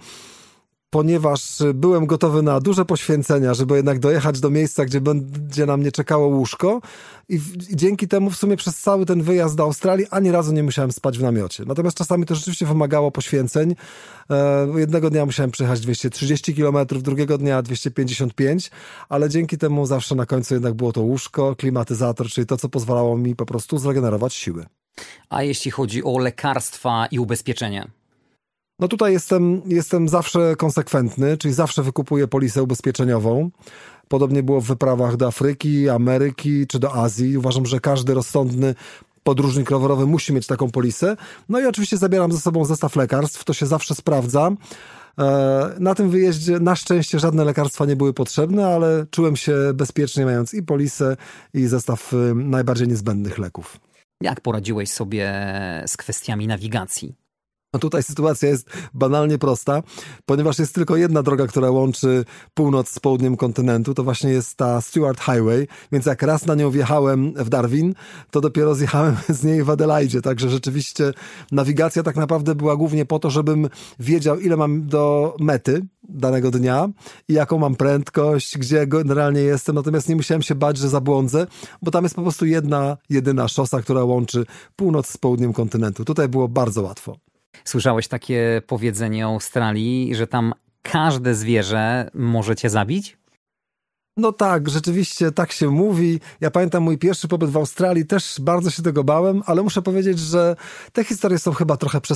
ponieważ 0.90 1.62
byłem 1.74 2.06
gotowy 2.06 2.42
na 2.42 2.60
duże 2.60 2.84
poświęcenia, 2.84 3.54
żeby 3.54 3.76
jednak 3.76 3.98
dojechać 3.98 4.40
do 4.40 4.50
miejsca, 4.50 4.84
gdzie 4.84 5.00
będzie 5.00 5.66
na 5.66 5.76
mnie 5.76 5.92
czekało 5.92 6.26
łóżko 6.26 6.80
i, 7.28 7.38
w, 7.38 7.70
i, 7.70 7.76
dzięki 7.76 8.08
temu 8.08 8.30
w 8.30 8.36
sumie 8.36 8.56
przez 8.56 8.78
cały 8.78 9.06
ten 9.06 9.22
wyjazd 9.22 9.56
do 9.56 9.62
Australii 9.62 10.06
ani 10.10 10.30
razu 10.30 10.52
nie 10.52 10.62
musiałem 10.62 10.92
spać 10.92 11.18
w 11.18 11.22
namiocie. 11.22 11.64
Natomiast 11.66 11.96
czasami 11.96 12.26
to 12.26 12.34
rzeczywiście 12.34 12.66
wymagało 12.66 13.10
poświęceń. 13.10 13.74
E, 14.30 14.66
jednego 14.76 15.10
dnia 15.10 15.26
musiałem 15.26 15.50
przejechać 15.50 15.80
230 15.80 16.54
km, 16.54 16.86
drugiego 16.86 17.38
dnia 17.38 17.62
255, 17.62 18.70
ale 19.08 19.28
dzięki 19.28 19.58
temu 19.58 19.86
zawsze 19.86 20.14
na 20.14 20.26
końcu 20.26 20.54
jednak 20.54 20.74
było 20.74 20.92
to 20.92 21.00
łóżko, 21.00 21.56
klimatyzator, 21.56 22.26
czyli 22.28 22.46
to, 22.46 22.56
co 22.56 22.68
pozwalało 22.68 23.16
mi 23.16 23.36
po 23.36 23.46
prostu 23.46 23.78
zregenerować 23.78 24.34
siły. 24.34 24.66
A 25.28 25.42
jeśli 25.42 25.70
chodzi 25.70 26.04
o 26.04 26.18
lekarstwa 26.18 27.06
i 27.06 27.18
ubezpieczenie? 27.18 27.97
No 28.78 28.88
tutaj 28.88 29.12
jestem, 29.12 29.62
jestem 29.66 30.08
zawsze 30.08 30.56
konsekwentny, 30.56 31.36
czyli 31.36 31.54
zawsze 31.54 31.82
wykupuję 31.82 32.28
polisę 32.28 32.62
ubezpieczeniową. 32.62 33.50
Podobnie 34.08 34.42
było 34.42 34.60
w 34.60 34.66
wyprawach 34.66 35.16
do 35.16 35.26
Afryki, 35.26 35.88
Ameryki 35.88 36.66
czy 36.66 36.78
do 36.78 36.94
Azji. 36.94 37.38
Uważam, 37.38 37.66
że 37.66 37.80
każdy 37.80 38.14
rozsądny 38.14 38.74
podróżnik 39.22 39.70
rowerowy 39.70 40.06
musi 40.06 40.32
mieć 40.32 40.46
taką 40.46 40.70
polisę. 40.70 41.16
No 41.48 41.60
i 41.60 41.66
oczywiście 41.66 41.96
zabieram 41.96 42.32
ze 42.32 42.38
sobą 42.38 42.64
zestaw 42.64 42.96
lekarstw, 42.96 43.44
to 43.44 43.52
się 43.52 43.66
zawsze 43.66 43.94
sprawdza. 43.94 44.50
E, 45.18 45.70
na 45.80 45.94
tym 45.94 46.10
wyjeździe 46.10 46.60
na 46.60 46.76
szczęście 46.76 47.18
żadne 47.18 47.44
lekarstwa 47.44 47.84
nie 47.86 47.96
były 47.96 48.14
potrzebne, 48.14 48.66
ale 48.66 49.06
czułem 49.10 49.36
się 49.36 49.54
bezpiecznie 49.74 50.24
mając 50.24 50.54
i 50.54 50.62
polisę 50.62 51.16
i 51.54 51.66
zestaw 51.66 52.12
y, 52.12 52.34
najbardziej 52.34 52.88
niezbędnych 52.88 53.38
leków. 53.38 53.80
Jak 54.22 54.40
poradziłeś 54.40 54.90
sobie 54.90 55.34
z 55.86 55.96
kwestiami 55.96 56.46
nawigacji? 56.46 57.27
Tutaj 57.80 58.02
sytuacja 58.02 58.48
jest 58.48 58.70
banalnie 58.94 59.38
prosta, 59.38 59.82
ponieważ 60.26 60.58
jest 60.58 60.74
tylko 60.74 60.96
jedna 60.96 61.22
droga, 61.22 61.46
która 61.46 61.70
łączy 61.70 62.24
północ 62.54 62.88
z 62.88 62.98
południem 62.98 63.36
kontynentu, 63.36 63.94
to 63.94 64.04
właśnie 64.04 64.30
jest 64.30 64.56
ta 64.56 64.80
Stewart 64.80 65.20
Highway, 65.20 65.68
więc 65.92 66.06
jak 66.06 66.22
raz 66.22 66.46
na 66.46 66.54
nią 66.54 66.70
wjechałem 66.70 67.32
w 67.32 67.48
Darwin, 67.48 67.94
to 68.30 68.40
dopiero 68.40 68.74
zjechałem 68.74 69.16
z 69.28 69.44
niej 69.44 69.64
w 69.64 69.70
Adelaide, 69.70 70.22
także 70.22 70.50
rzeczywiście 70.50 71.12
nawigacja 71.52 72.02
tak 72.02 72.16
naprawdę 72.16 72.54
była 72.54 72.76
głównie 72.76 73.06
po 73.06 73.18
to, 73.18 73.30
żebym 73.30 73.68
wiedział 73.98 74.40
ile 74.40 74.56
mam 74.56 74.86
do 74.86 75.36
mety 75.40 75.86
danego 76.08 76.50
dnia 76.50 76.88
i 77.28 77.32
jaką 77.32 77.58
mam 77.58 77.74
prędkość, 77.74 78.58
gdzie 78.58 78.86
generalnie 78.86 79.40
jestem, 79.40 79.74
natomiast 79.74 80.08
nie 80.08 80.16
musiałem 80.16 80.42
się 80.42 80.54
bać, 80.54 80.76
że 80.76 80.88
zabłądzę, 80.88 81.46
bo 81.82 81.90
tam 81.90 82.04
jest 82.04 82.16
po 82.16 82.22
prostu 82.22 82.46
jedna, 82.46 82.96
jedyna 83.10 83.48
szosa, 83.48 83.82
która 83.82 84.04
łączy 84.04 84.46
północ 84.76 85.06
z 85.06 85.16
południem 85.16 85.52
kontynentu. 85.52 86.04
Tutaj 86.04 86.28
było 86.28 86.48
bardzo 86.48 86.82
łatwo. 86.82 87.27
Słyszałeś 87.64 88.08
takie 88.08 88.62
powiedzenie 88.66 89.28
o 89.28 89.30
Australii, 89.30 90.14
że 90.14 90.26
tam 90.26 90.54
każde 90.82 91.34
zwierzę 91.34 92.10
może 92.14 92.56
cię 92.56 92.70
zabić? 92.70 93.18
No 94.16 94.32
tak, 94.32 94.68
rzeczywiście 94.68 95.32
tak 95.32 95.52
się 95.52 95.70
mówi. 95.70 96.20
Ja 96.40 96.50
pamiętam 96.50 96.82
mój 96.82 96.98
pierwszy 96.98 97.28
pobyt 97.28 97.50
w 97.50 97.56
Australii, 97.56 98.06
też 98.06 98.40
bardzo 98.40 98.70
się 98.70 98.82
tego 98.82 99.04
bałem, 99.04 99.42
ale 99.46 99.62
muszę 99.62 99.82
powiedzieć, 99.82 100.18
że 100.18 100.56
te 100.92 101.04
historie 101.04 101.38
są 101.38 101.52
chyba 101.52 101.76
trochę 101.76 102.00
prze, 102.00 102.14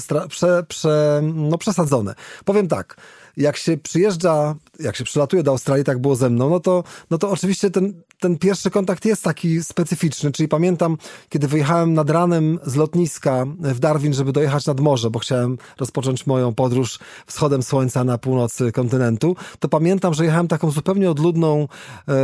prze, 0.69 1.21
no 1.35 1.59
przesadzone. 1.59 2.15
Powiem 2.45 2.69
tak, 2.69 2.97
jak 3.37 3.57
się 3.57 3.77
przyjeżdża, 3.77 4.55
jak 4.81 4.97
się 4.97 5.05
przylatuje 5.05 5.43
do 5.43 5.51
Australii, 5.51 5.85
tak 5.85 5.99
było 5.99 6.17
ze 6.17 6.31
mną, 6.31 6.51
no 6.51 6.61
to, 6.61 6.85
no 7.11 7.19
to 7.19 7.31
oczywiście 7.31 7.71
ten, 7.71 8.03
ten 8.21 8.39
pierwszy 8.39 8.71
kontakt 8.71 9.05
jest 9.05 9.23
taki 9.23 9.65
specyficzny, 9.65 10.33
czyli 10.33 10.49
pamiętam, 10.49 10.97
kiedy 11.29 11.49
wyjechałem 11.49 11.95
nad 11.95 12.11
ranem 12.11 12.59
z 12.67 12.77
lotniska 12.77 13.47
w 13.59 13.79
Darwin, 13.79 14.12
żeby 14.12 14.33
dojechać 14.33 14.67
nad 14.67 14.81
morze, 14.81 15.11
bo 15.11 15.19
chciałem 15.19 15.59
rozpocząć 15.79 16.27
moją 16.27 16.55
podróż 16.55 16.99
wschodem 17.27 17.62
słońca 17.62 18.05
na 18.05 18.19
północy 18.19 18.73
kontynentu, 18.73 19.37
to 19.59 19.69
pamiętam, 19.69 20.15
że 20.15 20.25
jechałem 20.25 20.49
taką 20.49 20.71
zupełnie 20.71 21.11
odludną 21.11 21.69
e, 22.09 22.15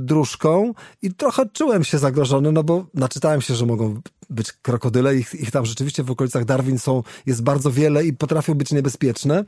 dróżką 0.00 0.74
i 1.02 1.14
trochę 1.14 1.46
czułem 1.52 1.84
się 1.84 1.98
zagrożony, 1.98 2.52
no 2.52 2.64
bo 2.64 2.84
naczytałem 2.94 3.40
się, 3.40 3.54
że 3.54 3.66
mogą 3.66 4.00
być 4.30 4.52
krokodyle, 4.52 5.16
ich, 5.16 5.34
ich 5.34 5.50
tam 5.50 5.66
rzeczywiście 5.66 6.02
w 6.02 6.10
okolicach 6.10 6.44
Darwin 6.44 6.78
są, 6.78 7.02
jest 7.26 7.42
bardzo 7.42 7.70
wiele 7.70 8.04
i 8.04 8.12
potrafią 8.12 8.54
być 8.54 8.72
niebezpieczne. 8.72 9.44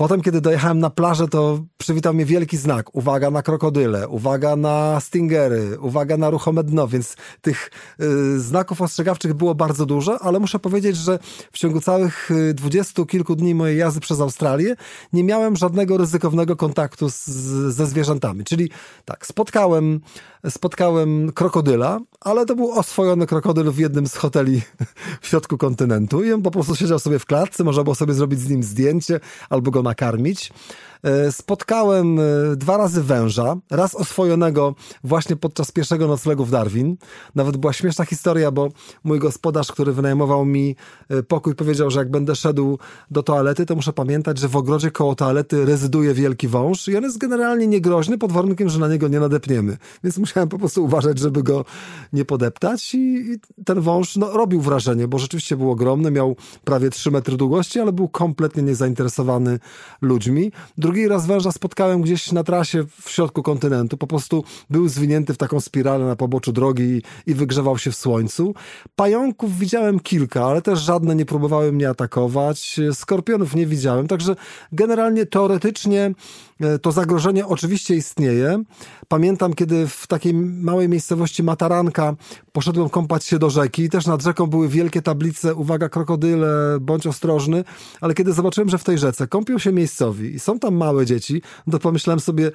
Potem, 0.00 0.22
kiedy 0.22 0.40
dojechałem 0.40 0.78
na 0.78 0.90
plażę, 0.90 1.28
to 1.28 1.64
przywitał 1.78 2.14
mnie 2.14 2.24
wielki 2.24 2.56
znak. 2.56 2.94
Uwaga 2.94 3.30
na 3.30 3.42
krokodyle, 3.42 4.08
uwaga 4.08 4.56
na 4.56 5.00
stingery, 5.00 5.78
uwaga 5.80 6.16
na 6.16 6.30
ruchome 6.30 6.64
dno, 6.64 6.88
więc 6.88 7.16
tych 7.40 7.70
y, 8.00 8.40
znaków 8.40 8.82
ostrzegawczych 8.82 9.34
było 9.34 9.54
bardzo 9.54 9.86
dużo, 9.86 10.22
ale 10.22 10.38
muszę 10.40 10.58
powiedzieć, 10.58 10.96
że 10.96 11.18
w 11.52 11.58
ciągu 11.58 11.80
całych 11.80 12.30
y, 12.30 12.54
dwudziestu 12.54 13.06
kilku 13.06 13.36
dni 13.36 13.54
mojej 13.54 13.78
jazdy 13.78 14.00
przez 14.00 14.20
Australię 14.20 14.76
nie 15.12 15.24
miałem 15.24 15.56
żadnego 15.56 15.96
ryzykownego 15.96 16.56
kontaktu 16.56 17.10
z, 17.10 17.24
ze 17.74 17.86
zwierzętami. 17.86 18.44
Czyli 18.44 18.70
tak, 19.04 19.26
spotkałem 19.26 20.00
spotkałem 20.50 21.32
krokodyla, 21.32 22.00
ale 22.20 22.46
to 22.46 22.56
był 22.56 22.72
oswojony 22.72 23.26
krokodyl 23.26 23.70
w 23.70 23.78
jednym 23.78 24.06
z 24.06 24.16
hoteli 24.16 24.62
w 25.20 25.26
środku 25.26 25.58
kontynentu 25.58 26.24
i 26.24 26.32
on 26.32 26.42
po 26.42 26.50
prostu 26.50 26.76
siedział 26.76 26.98
sobie 26.98 27.18
w 27.18 27.26
klatce, 27.26 27.64
można 27.64 27.84
było 27.84 27.94
sobie 27.94 28.14
zrobić 28.14 28.40
z 28.40 28.48
nim 28.48 28.62
zdjęcie 28.62 29.20
albo 29.50 29.70
go 29.70 29.82
nakarmić. 29.82 30.52
E, 31.02 31.32
spotkałem 31.32 32.18
e, 32.18 32.22
dwa 32.56 32.76
razy 32.76 33.02
węża, 33.02 33.56
raz 33.70 33.94
oswojonego 33.94 34.74
właśnie 35.04 35.36
podczas 35.36 35.72
pierwszego 35.72 36.08
noclegu 36.08 36.44
w 36.44 36.50
Darwin. 36.50 36.96
Nawet 37.34 37.56
była 37.56 37.72
śmieszna 37.72 38.04
historia, 38.04 38.50
bo 38.50 38.68
mój 39.04 39.18
gospodarz, 39.18 39.72
który 39.72 39.92
wynajmował 39.92 40.44
mi 40.44 40.76
e, 41.08 41.22
pokój, 41.22 41.54
powiedział, 41.54 41.90
że 41.90 41.98
jak 41.98 42.10
będę 42.10 42.36
szedł 42.36 42.78
do 43.10 43.22
toalety, 43.22 43.66
to 43.66 43.74
muszę 43.74 43.92
pamiętać, 43.92 44.38
że 44.38 44.48
w 44.48 44.56
ogrodzie 44.56 44.90
koło 44.90 45.14
toalety 45.14 45.64
rezyduje 45.64 46.14
wielki 46.14 46.48
wąż 46.48 46.88
i 46.88 46.96
on 46.96 47.02
jest 47.02 47.18
generalnie 47.18 47.66
niegroźny, 47.66 48.18
pod 48.18 48.32
warunkiem, 48.32 48.68
że 48.68 48.78
na 48.78 48.88
niego 48.88 49.08
nie 49.08 49.20
nadepniemy. 49.20 49.76
Więc 50.04 50.18
musiałem 50.28 50.48
po 50.48 50.58
prostu 50.58 50.84
uważać, 50.84 51.18
żeby 51.18 51.42
go 51.42 51.64
nie 52.12 52.24
podeptać 52.24 52.94
i 52.94 53.24
ten 53.64 53.80
wąż 53.80 54.16
no, 54.16 54.32
robił 54.32 54.60
wrażenie, 54.60 55.08
bo 55.08 55.18
rzeczywiście 55.18 55.56
był 55.56 55.70
ogromny, 55.70 56.10
miał 56.10 56.36
prawie 56.64 56.90
3 56.90 57.10
metry 57.10 57.36
długości, 57.36 57.80
ale 57.80 57.92
był 57.92 58.08
kompletnie 58.08 58.62
niezainteresowany 58.62 59.58
ludźmi. 60.02 60.52
Drugi 60.78 61.08
raz 61.08 61.26
węża 61.26 61.52
spotkałem 61.52 62.02
gdzieś 62.02 62.32
na 62.32 62.44
trasie 62.44 62.84
w 63.02 63.10
środku 63.10 63.42
kontynentu. 63.42 63.96
Po 63.96 64.06
prostu 64.06 64.44
był 64.70 64.88
zwinięty 64.88 65.34
w 65.34 65.38
taką 65.38 65.60
spiralę 65.60 66.04
na 66.04 66.16
poboczu 66.16 66.52
drogi 66.52 66.82
i, 66.82 67.02
i 67.30 67.34
wygrzewał 67.34 67.78
się 67.78 67.90
w 67.90 67.96
słońcu. 67.96 68.54
Pająków 68.96 69.58
widziałem 69.58 70.00
kilka, 70.00 70.44
ale 70.44 70.62
też 70.62 70.80
żadne 70.80 71.14
nie 71.14 71.26
próbowały 71.26 71.72
mnie 71.72 71.88
atakować. 71.88 72.80
Skorpionów 72.92 73.54
nie 73.54 73.66
widziałem, 73.66 74.06
także 74.06 74.36
generalnie 74.72 75.26
teoretycznie 75.26 76.14
to 76.82 76.92
zagrożenie 76.92 77.46
oczywiście 77.46 77.94
istnieje. 77.94 78.62
Pamiętam, 79.08 79.54
kiedy 79.54 79.86
w 79.86 80.06
takiej 80.06 80.34
małej 80.34 80.88
miejscowości 80.88 81.42
Mataranka 81.42 82.16
poszedłem 82.52 82.88
kąpać 82.88 83.24
się 83.24 83.38
do 83.38 83.50
rzeki 83.50 83.82
i 83.82 83.88
też 83.88 84.06
nad 84.06 84.22
rzeką 84.22 84.46
były 84.46 84.68
wielkie 84.68 85.02
tablice, 85.02 85.54
uwaga 85.54 85.88
krokodyle, 85.88 86.78
bądź 86.80 87.06
ostrożny, 87.06 87.64
ale 88.00 88.14
kiedy 88.14 88.32
zobaczyłem, 88.32 88.68
że 88.68 88.78
w 88.78 88.84
tej 88.84 88.98
rzece 88.98 89.26
kąpią 89.26 89.58
się 89.58 89.72
miejscowi 89.72 90.34
i 90.34 90.38
są 90.38 90.58
tam 90.58 90.74
małe 90.74 91.06
dzieci, 91.06 91.42
to 91.70 91.78
pomyślałem 91.78 92.20
sobie, 92.20 92.50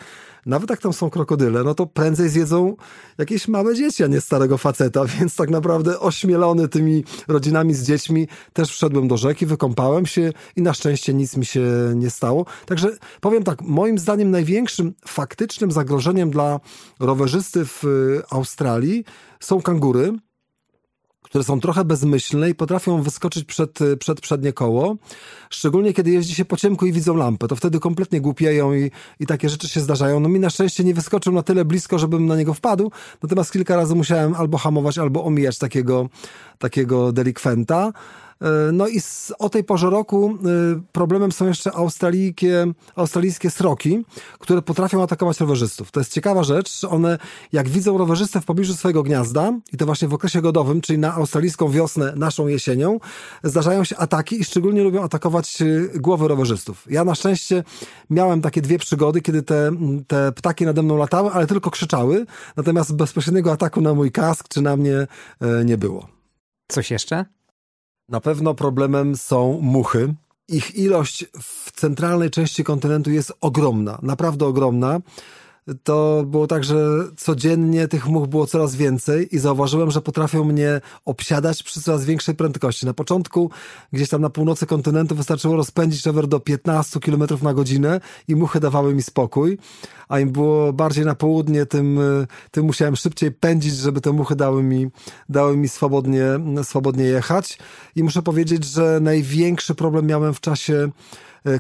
nawet 0.46 0.70
jak 0.70 0.80
tam 0.80 0.94
są 0.94 1.10
krokodyle, 1.10 1.64
no 1.64 1.76
to 1.76 1.86
prędzej 1.86 2.30
zjedzą 2.30 2.76
jakieś 3.18 3.48
małe 3.48 3.76
dzieci, 3.76 4.04
a 4.04 4.08
nie 4.08 4.22
starego 4.22 4.58
faceta, 4.58 5.06
więc 5.20 5.36
tak 5.36 5.50
naprawdę 5.50 6.00
ośmielony 6.00 6.68
tymi 6.68 7.04
rodzinami 7.28 7.74
z 7.74 7.84
dziećmi 7.84 8.28
też 8.54 8.70
wszedłem 8.70 9.08
do 9.08 9.18
rzeki, 9.18 9.46
wykąpałem 9.46 10.06
się 10.06 10.32
i 10.56 10.62
na 10.62 10.74
szczęście 10.74 11.14
nic 11.14 11.38
mi 11.38 11.46
się 11.46 11.64
nie 11.96 12.10
stało. 12.10 12.46
Także 12.66 12.90
powiem 13.22 13.44
tak, 13.44 13.62
moim 13.62 14.00
zdaniem 14.00 14.32
największym 14.32 14.94
faktycznym 15.08 15.72
zagrożeniem 15.72 16.32
dla 16.32 16.60
rowerzysty 17.00 17.66
w 17.66 17.84
Australii 18.30 19.06
są 19.40 19.62
kangury, 19.62 20.14
które 21.34 21.44
są 21.44 21.60
trochę 21.60 21.86
bezmyślne 21.86 22.50
i 22.50 22.56
potrafią 22.56 23.02
wyskoczyć 23.02 23.44
przed, 23.44 23.80
przed 24.00 24.22
przednie 24.22 24.54
koło, 24.54 24.96
szczególnie 25.50 25.94
kiedy 25.94 26.12
jeździ 26.12 26.36
się 26.36 26.46
po 26.46 26.58
ciemku 26.58 26.86
i 26.86 26.92
widzą 26.92 27.16
lampę, 27.16 27.48
to 27.48 27.56
wtedy 27.56 27.80
kompletnie 27.80 28.22
głupieją 28.22 28.74
i, 28.74 28.92
i 29.20 29.26
takie 29.26 29.50
rzeczy 29.50 29.68
się 29.68 29.80
zdarzają. 29.80 30.20
No 30.20 30.30
mi 30.30 30.40
na 30.40 30.50
szczęście 30.50 30.84
nie 30.84 30.94
wyskoczył 30.94 31.34
na 31.34 31.44
tyle 31.44 31.66
blisko, 31.66 32.00
żebym 32.00 32.26
na 32.26 32.36
niego 32.36 32.54
wpadł, 32.54 32.92
natomiast 33.24 33.52
kilka 33.52 33.76
razy 33.76 33.96
musiałem 33.96 34.36
albo 34.36 34.58
hamować, 34.58 34.98
albo 34.98 35.24
omijać 35.24 35.58
takiego, 35.58 36.10
takiego 36.60 37.12
delikwenta. 37.12 37.94
E, 38.44 38.72
no 38.72 38.88
i 38.88 39.00
z, 39.00 39.34
o 39.40 39.50
tej 39.50 39.64
porze 39.64 39.90
roku 39.90 40.38
e, 40.78 40.82
problemem 40.92 41.32
są 41.32 41.48
jeszcze 41.48 41.72
australijskie, 41.72 42.66
australijskie 42.96 43.50
sroki, 43.50 44.06
które 44.40 44.62
potrafią 44.62 45.04
atakować 45.04 45.40
rowerzystów. 45.40 45.92
To 45.92 46.00
jest 46.00 46.14
ciekawa 46.14 46.44
rzecz. 46.44 46.84
One, 46.84 47.18
jak 47.52 47.70
widzą 47.70 47.98
rowerzystę 47.98 48.42
w 48.42 48.46
pobliżu 48.46 48.74
swojego 48.74 49.04
gniazda, 49.04 49.54
i 49.74 49.78
to 49.78 49.86
właśnie 49.86 50.08
w 50.08 50.14
okresie 50.14 50.42
godowym, 50.42 50.82
czyli 50.82 51.00
na 51.00 51.14
australijską 51.14 51.70
wiosnę, 51.70 52.14
naszą 52.16 52.48
jesienią, 52.48 53.00
zdarzają 53.44 53.84
się 53.84 53.98
ataki 53.98 54.42
i 54.42 54.44
szczególnie 54.44 54.84
lubią 54.84 55.04
atakować 55.04 55.62
e, 55.62 56.00
głowy 56.00 56.28
rowerzystów. 56.28 56.86
Ja 56.90 57.04
na 57.04 57.16
szczęście 57.16 57.64
miałem 58.10 58.42
takie 58.42 58.62
dwie 58.62 58.80
przygody, 58.80 59.22
kiedy 59.22 59.44
te, 59.44 59.72
te 60.08 60.32
ptaki 60.32 60.66
nade 60.66 60.84
mną 60.84 60.98
latały, 60.98 61.32
ale 61.32 61.48
tylko 61.48 61.72
krzyczały, 61.72 62.26
natomiast 62.58 62.96
bezpośredniego 62.96 63.52
ataku 63.52 63.82
na 63.82 63.94
mój 63.94 64.12
kask 64.12 64.48
czy 64.50 64.62
na 64.62 64.78
mnie 64.78 65.08
nie 65.66 65.78
było. 65.78 66.08
Coś 66.68 66.92
jeszcze? 66.92 67.26
Na 68.10 68.20
pewno 68.22 68.54
problemem 68.54 69.18
są 69.18 69.60
muchy. 69.62 70.14
Ich 70.48 70.76
ilość 70.76 71.26
w 71.42 71.72
centralnej 71.72 72.30
części 72.30 72.64
kontynentu 72.64 73.12
jest 73.12 73.34
ogromna, 73.42 74.00
naprawdę 74.02 74.46
ogromna 74.46 75.00
to 75.84 76.24
było 76.28 76.48
tak, 76.48 76.64
że 76.64 76.78
codziennie 77.18 77.88
tych 77.88 78.08
much 78.08 78.28
było 78.28 78.48
coraz 78.48 78.76
więcej 78.76 79.36
i 79.36 79.40
zauważyłem, 79.40 79.92
że 79.92 80.02
potrafią 80.02 80.44
mnie 80.44 80.82
obsiadać 81.06 81.64
przy 81.64 81.82
coraz 81.82 82.06
większej 82.06 82.36
prędkości. 82.36 82.86
Na 82.86 82.94
początku 82.94 83.50
gdzieś 83.94 84.10
tam 84.10 84.22
na 84.22 84.30
północy 84.30 84.66
kontynentu 84.66 85.16
wystarczyło 85.16 85.56
rozpędzić 85.56 86.06
rower 86.06 86.28
do 86.28 86.40
15 86.40 87.00
km 87.00 87.24
na 87.42 87.54
godzinę 87.54 88.02
i 88.28 88.36
muchy 88.36 88.60
dawały 88.60 88.96
mi 88.96 89.02
spokój, 89.02 89.58
a 90.10 90.20
im 90.20 90.32
było 90.32 90.74
bardziej 90.74 91.06
na 91.06 91.16
południe, 91.16 91.66
tym, 91.66 92.00
tym 92.52 92.66
musiałem 92.66 92.96
szybciej 92.96 93.32
pędzić, 93.32 93.76
żeby 93.76 94.02
te 94.02 94.12
muchy 94.12 94.36
dały 94.36 94.64
mi, 94.64 94.88
dały 95.30 95.58
mi 95.58 95.70
swobodnie, 95.70 96.26
swobodnie 96.64 97.04
jechać. 97.04 97.58
I 97.96 98.04
muszę 98.04 98.22
powiedzieć, 98.22 98.66
że 98.66 99.00
największy 99.02 99.76
problem 99.76 100.06
miałem 100.06 100.34
w 100.34 100.40
czasie 100.40 100.90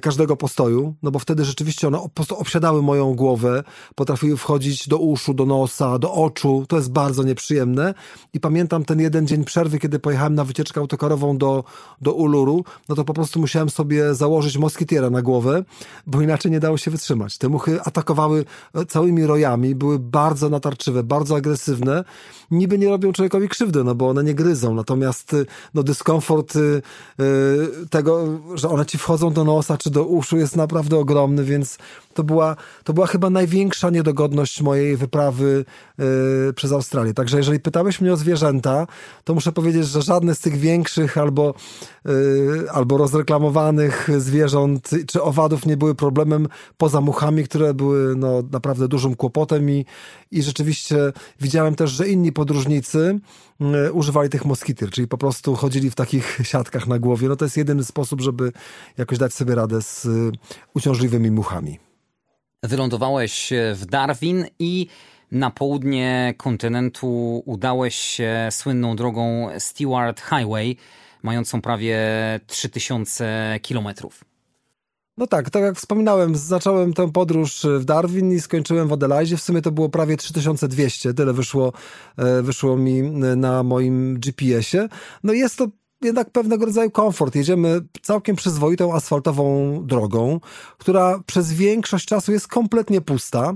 każdego 0.01 0.37
postoju, 0.37 0.95
no 1.03 1.11
bo 1.11 1.19
wtedy 1.19 1.45
rzeczywiście 1.45 1.87
one 1.87 1.97
po 1.97 2.09
prostu 2.09 2.37
obsiadały 2.37 2.81
moją 2.81 3.15
głowę, 3.15 3.63
potrafiły 3.95 4.37
wchodzić 4.37 4.87
do 4.87 4.97
uszu, 4.97 5.33
do 5.33 5.45
nosa, 5.45 5.99
do 5.99 6.13
oczu, 6.13 6.65
to 6.67 6.75
jest 6.75 6.91
bardzo 6.91 7.23
nieprzyjemne. 7.23 7.93
I 8.33 8.39
pamiętam 8.39 8.85
ten 8.85 8.99
jeden 8.99 9.27
dzień 9.27 9.43
przerwy, 9.43 9.79
kiedy 9.79 9.99
pojechałem 9.99 10.35
na 10.35 10.43
wycieczkę 10.43 10.81
autokarową 10.81 11.37
do, 11.37 11.63
do 12.01 12.13
Uluru, 12.13 12.63
no 12.89 12.95
to 12.95 13.03
po 13.03 13.13
prostu 13.13 13.39
musiałem 13.39 13.69
sobie 13.69 14.15
założyć 14.15 14.57
moskitiera 14.57 15.09
na 15.09 15.21
głowę, 15.21 15.63
bo 16.07 16.21
inaczej 16.21 16.51
nie 16.51 16.59
dało 16.59 16.77
się 16.77 16.91
wytrzymać. 16.91 17.37
Te 17.37 17.49
muchy 17.49 17.81
atakowały 17.81 18.45
e, 18.73 18.85
całymi 18.85 19.25
rojami, 19.25 19.75
były 19.75 19.99
bardzo 19.99 20.49
natarczywe, 20.49 21.03
bardzo 21.03 21.35
agresywne, 21.35 22.03
niby 22.51 22.77
nie 22.77 22.89
robią 22.89 23.13
człowiekowi 23.13 23.49
krzywdy, 23.49 23.83
no 23.83 23.95
bo 23.95 24.09
one 24.09 24.23
nie 24.23 24.33
gryzą, 24.33 24.75
natomiast 24.75 25.33
y, 25.33 25.45
no 25.73 25.83
dyskomfort 25.83 26.53
tego, 27.89 28.39
że 28.53 28.69
one 28.69 28.85
ci 28.85 28.97
wchodzą 28.97 29.33
do 29.33 29.43
nosa 29.43 29.72
czy 29.77 29.89
do 29.89 30.05
uszu 30.05 30.37
jest 30.37 30.55
naprawdę 30.55 30.97
ogromny, 30.97 31.43
więc 31.43 31.77
to 32.13 32.23
była, 32.23 32.55
to 32.83 32.93
była 32.93 33.07
chyba 33.07 33.29
największa 33.29 33.89
niedogodność 33.89 34.61
mojej 34.61 34.97
wyprawy 34.97 35.65
przez 36.55 36.71
Australię. 36.71 37.13
Także 37.13 37.37
jeżeli 37.37 37.59
pytałeś 37.59 38.01
mnie 38.01 38.13
o 38.13 38.17
zwierzęta, 38.17 38.87
to 39.23 39.33
muszę 39.33 39.51
powiedzieć, 39.51 39.87
że 39.87 40.01
żadne 40.01 40.35
z 40.35 40.39
tych 40.39 40.57
większych 40.57 41.17
albo, 41.17 41.53
albo 42.71 42.97
rozreklamowanych 42.97 44.09
zwierząt 44.17 44.89
czy 45.07 45.21
owadów 45.21 45.65
nie 45.65 45.77
były 45.77 45.95
problemem 45.95 46.47
poza 46.77 47.01
muchami, 47.01 47.43
które 47.43 47.73
były 47.73 48.15
no, 48.15 48.43
naprawdę 48.51 48.87
dużym 48.87 49.15
kłopotem 49.15 49.69
i, 49.69 49.85
i 50.37 50.43
rzeczywiście 50.43 50.95
widziałem 51.41 51.75
też, 51.75 51.91
że 51.91 52.09
inni 52.09 52.31
podróżnicy 52.31 53.19
mm, 53.61 53.95
używali 53.97 54.29
tych 54.29 54.45
moskityr, 54.45 54.89
czyli 54.89 55.07
po 55.07 55.17
prostu 55.17 55.55
chodzili 55.55 55.89
w 55.89 55.95
takich 55.95 56.39
siatkach 56.43 56.87
na 56.87 56.99
głowie. 56.99 57.27
No 57.27 57.35
to 57.35 57.45
jest 57.45 57.57
jedyny 57.57 57.83
sposób, 57.83 58.21
żeby 58.21 58.51
jakoś 58.97 59.17
dać 59.17 59.33
sobie 59.33 59.55
radę 59.55 59.81
z 59.81 60.05
y, 60.05 60.31
uciążliwymi 60.73 61.31
muchami. 61.31 61.79
Wylądowałeś 62.63 63.53
w 63.75 63.85
Darwin 63.85 64.45
i 64.59 64.87
na 65.31 65.51
południe 65.51 66.33
kontynentu 66.37 67.43
udałeś 67.45 67.95
się 67.95 68.47
słynną 68.51 68.95
drogą 68.95 69.49
Stewart 69.59 70.21
Highway, 70.21 70.77
mającą 71.23 71.61
prawie 71.61 71.99
3000 72.47 73.59
kilometrów. 73.61 74.32
No 75.17 75.27
tak, 75.27 75.49
tak 75.49 75.63
jak 75.63 75.75
wspominałem, 75.75 76.35
zacząłem 76.35 76.93
tę 76.93 77.11
podróż 77.11 77.65
w 77.79 77.85
Darwin 77.85 78.31
i 78.31 78.39
skończyłem 78.39 78.87
w 78.87 78.93
Adelaide. 78.93 79.37
W 79.37 79.41
sumie 79.41 79.61
to 79.61 79.71
było 79.71 79.89
prawie 79.89 80.17
3200, 80.17 81.13
tyle 81.13 81.33
wyszło, 81.33 81.73
e, 82.17 82.41
wyszło 82.41 82.77
mi 82.77 83.01
na 83.35 83.63
moim 83.63 84.19
GPS-ie. 84.19 84.89
No 85.23 85.33
jest 85.33 85.57
to 85.57 85.67
jednak 86.01 86.29
pewnego 86.29 86.65
rodzaju 86.65 86.91
komfort. 86.91 87.35
Jedziemy 87.35 87.81
całkiem 88.01 88.35
przyzwoitą 88.35 88.93
asfaltową 88.93 89.79
drogą, 89.85 90.39
która 90.77 91.19
przez 91.25 91.53
większość 91.53 92.05
czasu 92.05 92.31
jest 92.31 92.47
kompletnie 92.47 93.01
pusta. 93.01 93.53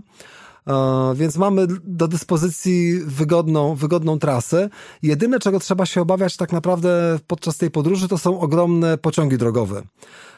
E, 0.67 1.13
więc 1.15 1.37
mamy 1.37 1.67
do 1.83 2.07
dyspozycji 2.07 2.99
wygodną, 3.05 3.75
wygodną 3.75 4.19
trasę. 4.19 4.69
Jedyne, 5.01 5.39
czego 5.39 5.59
trzeba 5.59 5.85
się 5.85 6.01
obawiać 6.01 6.37
tak 6.37 6.51
naprawdę 6.51 7.19
podczas 7.27 7.57
tej 7.57 7.71
podróży, 7.71 8.07
to 8.07 8.17
są 8.17 8.39
ogromne 8.39 8.97
pociągi 8.97 9.37
drogowe 9.37 9.83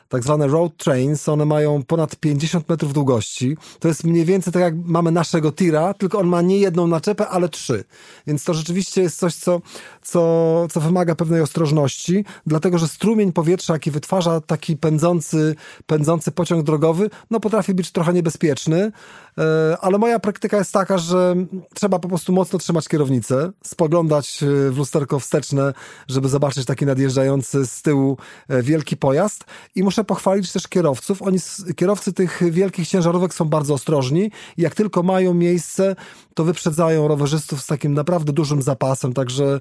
tak 0.09 0.23
zwane 0.23 0.47
road 0.47 0.77
trains, 0.77 1.29
one 1.29 1.45
mają 1.45 1.83
ponad 1.83 2.15
50 2.15 2.69
metrów 2.69 2.93
długości. 2.93 3.57
To 3.79 3.87
jest 3.87 4.03
mniej 4.03 4.25
więcej 4.25 4.53
tak 4.53 4.61
jak 4.61 4.73
mamy 4.85 5.11
naszego 5.11 5.51
tira, 5.51 5.93
tylko 5.93 6.19
on 6.19 6.27
ma 6.27 6.41
nie 6.41 6.57
jedną 6.57 6.87
naczepę, 6.87 7.27
ale 7.27 7.49
trzy. 7.49 7.83
Więc 8.27 8.43
to 8.43 8.53
rzeczywiście 8.53 9.01
jest 9.01 9.19
coś, 9.19 9.35
co, 9.35 9.61
co, 10.01 10.67
co 10.71 10.79
wymaga 10.81 11.15
pewnej 11.15 11.41
ostrożności, 11.41 12.25
dlatego 12.45 12.77
że 12.77 12.87
strumień 12.87 13.33
powietrza, 13.33 13.73
jaki 13.73 13.91
wytwarza 13.91 14.41
taki 14.41 14.77
pędzący, 14.77 15.55
pędzący 15.87 16.31
pociąg 16.31 16.65
drogowy, 16.65 17.09
no 17.31 17.39
potrafi 17.39 17.73
być 17.73 17.91
trochę 17.91 18.13
niebezpieczny, 18.13 18.91
e, 19.37 19.77
ale 19.81 19.97
moja 19.97 20.19
praktyka 20.19 20.57
jest 20.57 20.73
taka, 20.73 20.97
że 20.97 21.35
trzeba 21.73 21.99
po 21.99 22.07
prostu 22.07 22.33
mocno 22.33 22.59
trzymać 22.59 22.87
kierownicę, 22.87 23.51
spoglądać 23.63 24.43
e, 24.43 24.71
w 24.71 24.77
lusterko 24.77 25.19
wsteczne, 25.19 25.73
żeby 26.07 26.29
zobaczyć 26.29 26.65
taki 26.65 26.85
nadjeżdżający 26.85 27.65
z 27.65 27.81
tyłu 27.81 28.17
e, 28.47 28.63
wielki 28.63 28.97
pojazd 28.97 29.45
i 29.75 29.83
muszę 29.83 29.98
muszę 29.99 30.05
pochwalić 30.05 30.51
też 30.51 30.67
kierowców. 30.67 31.21
Oni, 31.21 31.37
kierowcy 31.75 32.13
tych 32.13 32.41
wielkich 32.51 32.87
ciężarówek 32.87 33.33
są 33.33 33.45
bardzo 33.45 33.73
ostrożni. 33.73 34.31
Jak 34.57 34.75
tylko 34.75 35.03
mają 35.03 35.33
miejsce, 35.33 35.95
to 36.33 36.43
wyprzedzają 36.43 37.07
rowerzystów 37.07 37.61
z 37.61 37.65
takim 37.65 37.93
naprawdę 37.93 38.33
dużym 38.33 38.61
zapasem, 38.61 39.13
także 39.13 39.59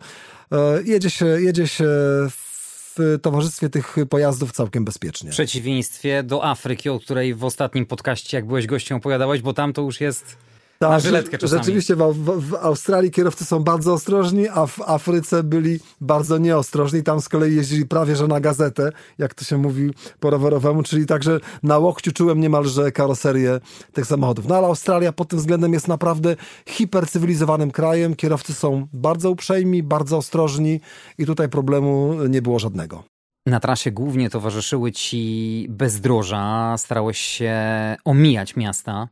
e, 0.53 0.83
jedzie 0.85 1.11
się, 1.11 1.27
jedzie 1.27 1.69
się 1.69 1.85
w 2.31 3.19
towarzystwie 3.23 3.69
tych 3.69 3.97
pojazdów 4.11 4.53
całkiem 4.53 4.85
bezpiecznie. 4.85 5.31
W 5.31 5.33
przeciwieństwie 5.33 6.23
do 6.23 6.45
Afryki, 6.45 6.89
o 6.89 7.01
której 7.01 7.35
w 7.35 7.45
ostatnim 7.45 7.87
podcaście, 7.87 8.37
jak 8.37 8.47
byłeś 8.47 8.67
gościem, 8.67 8.97
opowiadałeś, 8.97 9.43
bo 9.43 9.53
tam 9.53 9.73
to 9.73 9.83
już 9.83 10.01
jest 10.01 10.37
tak, 10.79 10.91
na 10.91 11.01
żyletkę 11.01 11.39
czasami. 11.39 11.61
Rzeczywiście 11.61 11.97
w, 11.97 11.99
w, 11.99 12.49
w, 12.49 12.55
Australii 12.55 13.11
kierowcy 13.11 13.45
są 13.45 13.61
bardzo 13.61 13.93
ostrożni, 13.93 14.49
a 14.49 14.67
w 14.67 14.81
Afryce 14.81 15.43
byli 15.43 15.81
bardzo 16.01 16.39
nieostrożni. 16.39 17.03
Tam 17.03 17.21
z 17.21 17.29
kolei 17.29 17.57
jeździli 17.57 17.87
prawie 17.87 18.17
że 18.17 18.27
na 18.27 18.41
gazetę, 18.41 18.93
jak 19.19 19.35
to 19.35 19.45
się 19.45 19.59
mówi 19.59 19.91
po 20.21 20.31
rowerowemu, 20.31 20.83
czyli 20.83 21.07
także 21.07 21.41
na 21.63 21.79
łokciu 21.79 22.13
czułem 22.13 22.41
niemalże 22.41 22.93
karoserię 22.93 23.61
tych 23.93 24.07
samochodów. 24.07 24.49
No 24.49 24.57
ale 24.57 24.67
Australia 24.67 25.13
pod 25.13 25.29
tym 25.29 25.39
względem 25.39 25.73
jest 25.73 25.89
naprawdę 25.89 26.37
hipercywilizowanym 26.67 27.71
krajem. 27.71 28.17
Kierowcy 28.17 28.55
są 28.55 28.87
bardzo 28.93 29.31
uprzejmi, 29.31 29.83
bardzo 29.83 30.17
ostrożni 30.17 30.81
i 31.19 31.27
tutaj 31.27 31.49
problemu 31.49 32.15
nie 32.29 32.43
było 32.43 32.59
żadnego. 32.59 33.05
Na 33.47 33.61
trasie 33.61 33.91
głównie 33.91 34.31
towarzyszyły 34.31 34.93
ci 34.93 35.67
bezdroża, 35.71 36.75
starałeś 36.79 37.19
się 37.19 37.57
omijać 38.05 38.57
miasta 38.57 39.09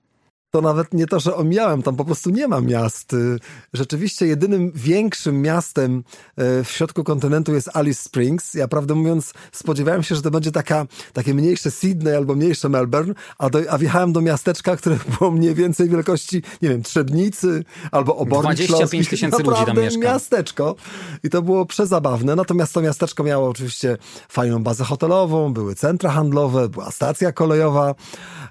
to 0.57 0.63
nawet 0.63 0.95
nie 0.95 1.07
to, 1.07 1.21
że 1.21 1.35
omijałem, 1.35 1.83
tam 1.83 1.97
po 1.97 2.05
prostu 2.05 2.31
nie 2.31 2.49
ma 2.49 2.61
miast. 2.61 3.13
Y, 3.13 3.39
rzeczywiście 3.73 4.27
jedynym 4.27 4.73
większym 4.75 5.43
miastem 5.43 5.99
y, 5.99 6.65
w 6.65 6.71
środku 6.71 7.05
kontynentu 7.05 7.55
jest 7.55 7.71
Alice 7.77 8.03
Springs. 8.03 8.55
Ja 8.55 8.69
prawdę 8.69 8.95
mówiąc 8.95 9.33
spodziewałem 9.53 10.03
się, 10.03 10.15
że 10.15 10.23
to 10.23 10.31
będzie 10.31 10.53
taka, 10.53 10.87
takie 11.13 11.35
mniejsze 11.35 11.71
Sydney 11.71 12.15
albo 12.15 12.35
mniejsze 12.35 12.69
Melbourne, 12.69 13.15
a, 13.39 13.51
do, 13.51 13.59
a 13.71 13.79
wjechałem 13.79 14.13
do 14.13 14.21
miasteczka, 14.21 14.77
które 14.77 14.97
było 15.19 15.31
mniej 15.31 15.55
więcej 15.55 15.89
wielkości, 15.89 16.43
nie 16.63 16.69
wiem, 16.69 16.83
Trzebnicy 16.83 17.65
albo 17.91 18.17
Obornik 18.17 18.69
25 18.69 19.09
tysięcy 19.09 19.43
ludzi 19.43 19.65
tam 19.67 19.77
mieszka. 19.77 20.01
miasteczko. 20.01 20.77
I 21.25 21.31
to 21.31 21.43
było 21.43 21.67
przezabawne. 21.67 22.37
Natomiast 22.37 22.75
to 22.75 22.81
miasteczko 22.81 23.25
miało 23.25 23.49
oczywiście 23.49 23.97
fajną 24.29 24.63
bazę 24.63 24.85
hotelową, 24.85 25.53
były 25.53 25.75
centra 25.75 26.11
handlowe, 26.11 26.69
była 26.69 26.90
stacja 26.90 27.33
kolejowa, 27.33 27.95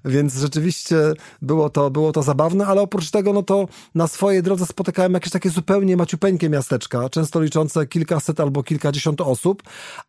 więc 0.06 0.36
rzeczywiście 0.36 0.98
było 1.42 1.70
to 1.70 1.90
było 1.96 2.12
to 2.12 2.24
zabawne, 2.24 2.66
ale 2.66 2.82
oprócz 2.82 3.12
tego, 3.12 3.34
no 3.34 3.44
to 3.44 3.68
na 3.96 4.08
swojej 4.08 4.44
drodze 4.44 4.66
spotykałem 4.66 5.14
jakieś 5.14 5.32
takie 5.32 5.50
zupełnie 5.50 5.98
maciupeńkie 5.98 6.50
miasteczka, 6.50 7.10
często 7.10 7.42
liczące 7.42 7.88
kilkaset 7.88 8.40
albo 8.40 8.64
kilkadziesiąt 8.64 9.22
osób, 9.22 9.64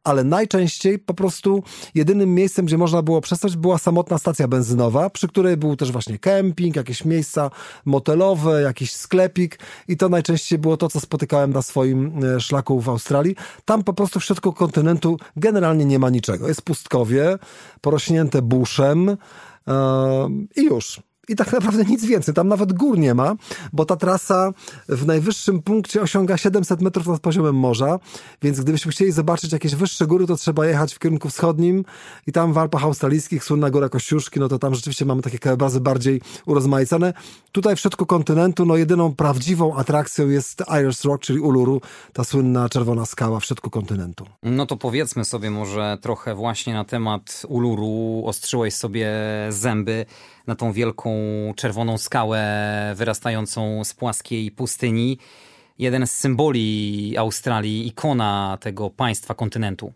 ale 0.05 0.25
najczęściej 0.25 0.99
po 0.99 1.15
prostu 1.15 1.63
jedynym 1.95 2.35
miejscem, 2.35 2.67
gdzie 2.67 2.79
można 2.79 3.03
było 3.03 3.21
przestać, 3.21 3.57
była 3.57 3.79
samotna 3.79 4.19
stacja 4.19 4.49
benzynowa, 4.49 5.11
przy 5.11 5.29
której 5.29 5.57
był 5.57 5.77
też 5.77 5.93
właśnie 5.93 6.19
kemping, 6.19 6.77
jakieś 6.77 7.05
miejsca 7.05 7.51
motelowe, 7.85 8.63
jakiś 8.63 8.93
sklepik 8.93 9.59
i 9.89 9.97
to 9.97 10.09
najczęściej 10.09 10.59
było 10.59 10.77
to, 10.77 10.89
co 10.89 11.01
spotykałem 11.01 11.53
na 11.53 11.63
swoim 11.63 12.25
e, 12.25 12.41
szlaku 12.41 12.81
w 12.81 12.89
Australii. 12.89 13.37
Tam 13.65 13.85
po 13.85 13.93
prostu 13.93 14.21
w 14.21 14.25
środku 14.25 14.53
kontynentu 14.53 15.17
generalnie 15.37 15.85
nie 15.85 15.99
ma 15.99 16.11
niczego. 16.11 16.49
Jest 16.49 16.63
pustkowie, 16.63 17.39
porośnięte 17.81 18.43
buszem, 18.43 19.09
e, 19.09 19.17
i 20.57 20.65
już 20.65 21.01
i 21.29 21.37
tak 21.37 21.53
naprawdę 21.53 21.85
nic 21.85 22.05
więcej. 22.05 22.35
Tam 22.35 22.49
nawet 22.49 22.73
gór 22.73 22.99
nie 22.99 23.15
ma, 23.15 23.37
bo 23.73 23.85
ta 23.85 23.97
trasa 23.97 24.53
w 24.89 25.07
najwyższym 25.07 25.63
punkcie 25.63 26.03
osiąga 26.03 26.37
700 26.37 26.81
metrów 26.81 27.07
nad 27.07 27.21
poziomem 27.21 27.55
morza, 27.55 27.99
więc 28.43 28.61
gdybyśmy 28.61 28.93
chcieli 28.93 29.13
zobaczyć 29.13 29.53
jakieś 29.53 29.75
wyższe 29.75 30.07
góry, 30.07 30.27
to 30.27 30.37
trzeba 30.37 30.67
jechać 30.67 30.95
w 30.95 30.99
kierunku 30.99 31.29
wschodnim 31.29 31.85
i 32.27 32.33
tam 32.33 32.53
w 32.53 32.59
Alpach 32.59 32.85
Australijskich, 32.85 33.45
słynna 33.45 33.71
góra 33.71 33.89
Kościuszki, 33.89 34.41
no 34.41 34.49
to 34.49 34.59
tam 34.59 34.75
rzeczywiście 34.75 35.05
mamy 35.05 35.23
takie 35.23 35.39
krajobrazy 35.39 35.81
bardziej 35.81 36.21
urozmaicone. 36.47 37.13
Tutaj 37.53 37.77
w 37.77 37.81
środku 37.81 38.07
kontynentu, 38.07 38.67
no 38.67 38.77
jedyną 38.77 39.15
prawdziwą 39.15 39.77
atrakcją 39.77 40.29
jest 40.29 40.63
Irish 40.81 41.05
Rock, 41.05 41.23
czyli 41.23 41.41
Uluru, 41.41 41.81
ta 42.13 42.25
słynna 42.25 42.69
czerwona 42.69 43.07
skała 43.07 43.41
w 43.41 43.45
środku 43.45 43.71
kontynentu. 43.71 44.27
No 44.43 44.67
to 44.67 44.77
powiedzmy 44.77 45.25
sobie 45.25 45.51
może 45.51 45.99
trochę 46.01 46.35
właśnie 46.35 46.75
na 46.75 46.85
temat 46.85 47.43
Uluru. 47.49 48.23
Ostrzyłeś 48.27 48.75
sobie 48.75 49.11
zęby 49.51 50.07
na 50.47 50.55
tą 50.55 50.73
wielką 50.73 51.11
czerwoną 51.57 51.99
skałę 51.99 52.43
wyrastającą 52.97 53.85
z 53.85 53.95
płaskiej 53.95 54.51
pustyni. 54.51 55.19
Jeden 55.79 56.07
z 56.07 56.11
symboli 56.11 57.15
Australii, 57.19 57.87
ikona 57.87 58.59
tego 58.61 58.91
państwa, 58.91 59.35
kontynentu. 59.35 59.93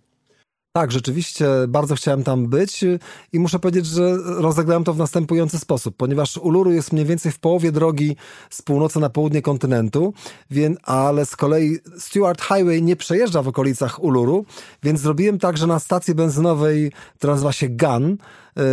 Tak, 0.73 0.93
rzeczywiście 0.93 1.47
bardzo 1.69 1.95
chciałem 1.95 2.25
tam 2.25 2.47
być 2.47 2.85
i 3.33 3.41
muszę 3.41 3.59
powiedzieć, 3.59 3.87
że 3.87 4.17
rozegrałem 4.25 4.85
to 4.85 4.95
w 4.95 4.99
następujący 4.99 5.59
sposób, 5.59 5.97
ponieważ 5.97 6.37
Uluru 6.37 6.73
jest 6.73 6.93
mniej 6.93 7.05
więcej 7.05 7.33
w 7.33 7.39
połowie 7.39 7.73
drogi 7.73 8.17
z 8.51 8.63
północy 8.63 9.01
na 9.01 9.11
południe 9.11 9.43
kontynentu, 9.43 10.15
więc, 10.51 10.79
ale 10.83 11.27
z 11.27 11.37
kolei 11.37 11.79
Stuart 11.99 12.43
Highway 12.43 12.83
nie 12.83 12.97
przejeżdża 12.97 13.43
w 13.43 13.49
okolicach 13.49 14.03
Uluru, 14.03 14.45
więc 14.83 15.01
zrobiłem 15.01 15.39
tak, 15.39 15.57
że 15.57 15.67
na 15.67 15.79
stacji 15.79 16.15
benzynowej, 16.15 16.93
która 17.15 17.33
nazywa 17.33 17.53
się 17.53 17.69
Gun, 17.69 18.17
yy, 18.57 18.65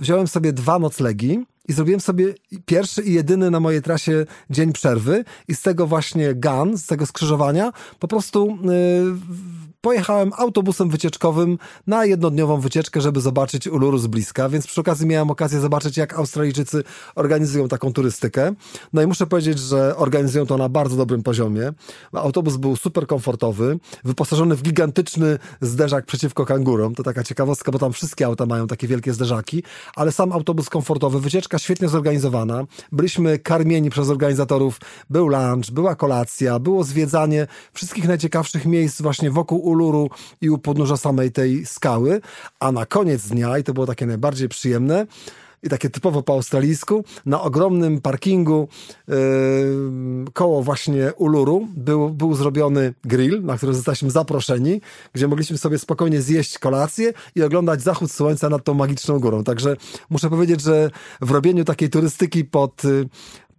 wziąłem 0.00 0.28
sobie 0.28 0.52
dwa 0.52 0.78
noclegi, 0.78 1.46
i 1.68 1.72
zrobiłem 1.72 2.00
sobie 2.00 2.34
pierwszy 2.66 3.02
i 3.02 3.12
jedyny 3.12 3.50
na 3.50 3.60
mojej 3.60 3.82
trasie 3.82 4.26
dzień 4.50 4.72
przerwy 4.72 5.24
i 5.48 5.54
z 5.54 5.62
tego 5.62 5.86
właśnie 5.86 6.34
gun, 6.34 6.78
z 6.78 6.86
tego 6.86 7.06
skrzyżowania 7.06 7.72
po 7.98 8.08
prostu 8.08 8.58
yy, 8.62 9.16
pojechałem 9.86 10.32
autobusem 10.36 10.90
wycieczkowym 10.90 11.58
na 11.86 12.04
jednodniową 12.04 12.60
wycieczkę, 12.60 13.00
żeby 13.00 13.20
zobaczyć 13.20 13.68
Uluru 13.68 13.98
z 13.98 14.06
bliska, 14.06 14.48
więc 14.48 14.66
przy 14.66 14.80
okazji 14.80 15.06
miałem 15.06 15.30
okazję 15.30 15.60
zobaczyć, 15.60 15.96
jak 15.96 16.14
Australijczycy 16.14 16.84
organizują 17.14 17.68
taką 17.68 17.92
turystykę. 17.92 18.54
No 18.92 19.02
i 19.02 19.06
muszę 19.06 19.26
powiedzieć, 19.26 19.58
że 19.58 19.96
organizują 19.96 20.46
to 20.46 20.56
na 20.56 20.68
bardzo 20.68 20.96
dobrym 20.96 21.22
poziomie. 21.22 21.72
Autobus 22.12 22.56
był 22.56 22.76
super 22.76 23.06
komfortowy, 23.06 23.78
wyposażony 24.04 24.56
w 24.56 24.62
gigantyczny 24.62 25.38
zderzak 25.60 26.06
przeciwko 26.06 26.46
kangurom. 26.46 26.94
To 26.94 27.02
taka 27.02 27.24
ciekawostka, 27.24 27.72
bo 27.72 27.78
tam 27.78 27.92
wszystkie 27.92 28.26
auta 28.26 28.46
mają 28.46 28.66
takie 28.66 28.86
wielkie 28.86 29.12
zderzaki, 29.12 29.62
ale 29.96 30.12
sam 30.12 30.32
autobus 30.32 30.68
komfortowy, 30.70 31.20
wycieczka 31.20 31.58
świetnie 31.58 31.88
zorganizowana. 31.88 32.64
Byliśmy 32.92 33.38
karmieni 33.38 33.90
przez 33.90 34.08
organizatorów, 34.08 34.80
był 35.10 35.28
lunch, 35.28 35.70
była 35.72 35.94
kolacja, 35.94 36.58
było 36.58 36.84
zwiedzanie 36.84 37.46
wszystkich 37.72 38.08
najciekawszych 38.08 38.66
miejsc 38.66 39.02
właśnie 39.02 39.30
wokół 39.30 39.58
Uluru 39.76 40.10
i 40.40 40.50
u 40.50 40.58
podnóża 40.58 40.96
samej 40.96 41.32
tej 41.32 41.66
skały, 41.66 42.20
a 42.60 42.72
na 42.72 42.86
koniec 42.86 43.28
dnia, 43.28 43.58
i 43.58 43.64
to 43.64 43.74
było 43.74 43.86
takie 43.86 44.06
najbardziej 44.06 44.48
przyjemne, 44.48 45.06
i 45.62 45.68
takie 45.68 45.90
typowo 45.90 46.22
po 46.22 46.32
australijsku, 46.32 47.04
na 47.26 47.42
ogromnym 47.42 48.00
parkingu 48.00 48.68
yy, 49.08 49.14
koło 50.32 50.62
właśnie 50.62 51.12
Uluru 51.16 51.68
był, 51.76 52.10
był 52.10 52.34
zrobiony 52.34 52.94
grill, 53.04 53.44
na 53.44 53.56
który 53.56 53.74
zostaliśmy 53.74 54.10
zaproszeni, 54.10 54.80
gdzie 55.12 55.28
mogliśmy 55.28 55.58
sobie 55.58 55.78
spokojnie 55.78 56.22
zjeść 56.22 56.58
kolację 56.58 57.12
i 57.34 57.42
oglądać 57.42 57.82
zachód 57.82 58.12
słońca 58.12 58.48
nad 58.48 58.64
tą 58.64 58.74
magiczną 58.74 59.18
górą. 59.18 59.44
Także 59.44 59.76
muszę 60.10 60.30
powiedzieć, 60.30 60.60
że 60.60 60.90
w 61.20 61.30
robieniu 61.30 61.64
takiej 61.64 61.90
turystyki 61.90 62.44
pod, 62.44 62.82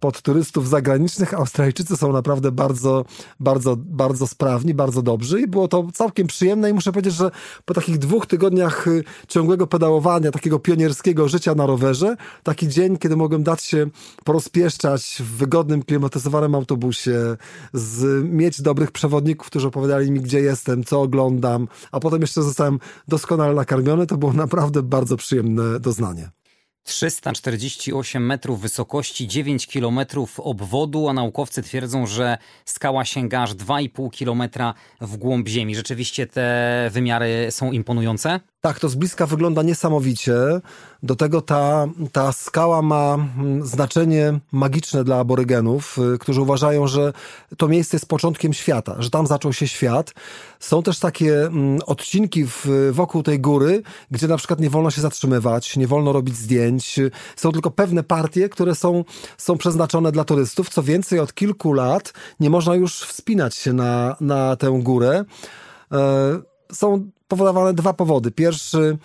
pod 0.00 0.22
turystów 0.22 0.68
zagranicznych. 0.68 1.34
Australijczycy 1.34 1.96
są 1.96 2.12
naprawdę 2.12 2.52
bardzo, 2.52 3.04
bardzo, 3.40 3.76
bardzo 3.76 4.26
sprawni, 4.26 4.74
bardzo 4.74 5.02
dobrzy 5.02 5.40
i 5.40 5.46
było 5.46 5.68
to 5.68 5.88
całkiem 5.94 6.26
przyjemne 6.26 6.70
i 6.70 6.72
muszę 6.72 6.92
powiedzieć, 6.92 7.14
że 7.14 7.30
po 7.64 7.74
takich 7.74 7.98
dwóch 7.98 8.26
tygodniach 8.26 8.88
y, 8.88 9.04
ciągłego 9.28 9.66
pedałowania, 9.66 10.30
takiego 10.30 10.58
pionierskiego 10.58 11.28
życia 11.28 11.54
na 11.54 11.66
rowerze, 11.66 12.16
taki 12.42 12.68
dzień, 12.68 12.96
kiedy 12.98 13.16
mogłem 13.16 13.42
dać 13.42 13.62
się 13.62 13.86
porozpieszczać 14.24 15.16
w 15.20 15.36
wygodnym, 15.36 15.82
klimatyzowanym 15.82 16.54
autobusie, 16.54 17.36
z, 17.72 18.24
mieć 18.24 18.62
dobrych 18.62 18.92
przewodników, 18.92 19.46
którzy 19.46 19.68
opowiadali 19.68 20.10
mi, 20.10 20.20
gdzie 20.20 20.40
jestem, 20.40 20.84
co 20.84 21.00
oglądam, 21.00 21.68
a 21.92 22.00
potem 22.00 22.20
jeszcze 22.20 22.42
zostałem 22.42 22.78
doskonale 23.08 23.54
nakarmiony, 23.54 24.06
to 24.06 24.16
było 24.16 24.32
naprawdę 24.32 24.82
bardzo 24.82 25.16
przyjemne 25.16 25.80
doznanie. 25.80 26.37
348 26.88 28.26
metrów 28.26 28.60
wysokości, 28.60 29.28
9 29.28 29.66
kilometrów 29.66 30.40
obwodu, 30.40 31.08
a 31.08 31.12
naukowcy 31.12 31.62
twierdzą, 31.62 32.06
że 32.06 32.38
skała 32.64 33.04
sięga 33.04 33.42
aż 33.42 33.54
2,5 33.54 34.10
kilometra 34.10 34.74
w 35.00 35.16
głąb 35.16 35.48
ziemi. 35.48 35.76
Rzeczywiście 35.76 36.26
te 36.26 36.88
wymiary 36.92 37.46
są 37.50 37.72
imponujące? 37.72 38.40
Tak, 38.60 38.80
to 38.80 38.88
z 38.88 38.94
bliska 38.94 39.26
wygląda 39.26 39.62
niesamowicie. 39.62 40.36
Do 41.02 41.16
tego 41.16 41.40
ta, 41.40 41.86
ta 42.12 42.32
skała 42.32 42.82
ma 42.82 43.14
mm, 43.14 43.66
znaczenie 43.66 44.40
magiczne 44.52 45.04
dla 45.04 45.18
aborygenów, 45.18 45.98
y, 46.14 46.18
którzy 46.18 46.40
uważają, 46.40 46.86
że 46.86 47.12
to 47.56 47.68
miejsce 47.68 47.96
jest 47.96 48.06
początkiem 48.06 48.52
świata, 48.52 48.96
że 48.98 49.10
tam 49.10 49.26
zaczął 49.26 49.52
się 49.52 49.68
świat. 49.68 50.14
Są 50.60 50.82
też 50.82 50.98
takie 50.98 51.46
mm, 51.46 51.78
odcinki 51.86 52.44
w, 52.46 52.66
wokół 52.92 53.22
tej 53.22 53.40
góry, 53.40 53.82
gdzie 54.10 54.28
na 54.28 54.36
przykład 54.36 54.60
nie 54.60 54.70
wolno 54.70 54.90
się 54.90 55.00
zatrzymywać, 55.00 55.76
nie 55.76 55.86
wolno 55.86 56.12
robić 56.12 56.36
zdjęć. 56.36 57.00
Są 57.36 57.52
tylko 57.52 57.70
pewne 57.70 58.02
partie, 58.02 58.48
które 58.48 58.74
są, 58.74 59.04
są 59.36 59.58
przeznaczone 59.58 60.12
dla 60.12 60.24
turystów. 60.24 60.68
Co 60.68 60.82
więcej, 60.82 61.18
od 61.18 61.34
kilku 61.34 61.72
lat 61.72 62.12
nie 62.40 62.50
można 62.50 62.74
już 62.74 63.00
wspinać 63.00 63.54
się 63.54 63.72
na, 63.72 64.16
na 64.20 64.56
tę 64.56 64.80
górę. 64.82 65.24
E, 65.92 66.40
są 66.72 67.10
powodowane 67.28 67.74
dwa 67.74 67.92
powody. 67.92 68.30
Pierwszy 68.30 68.98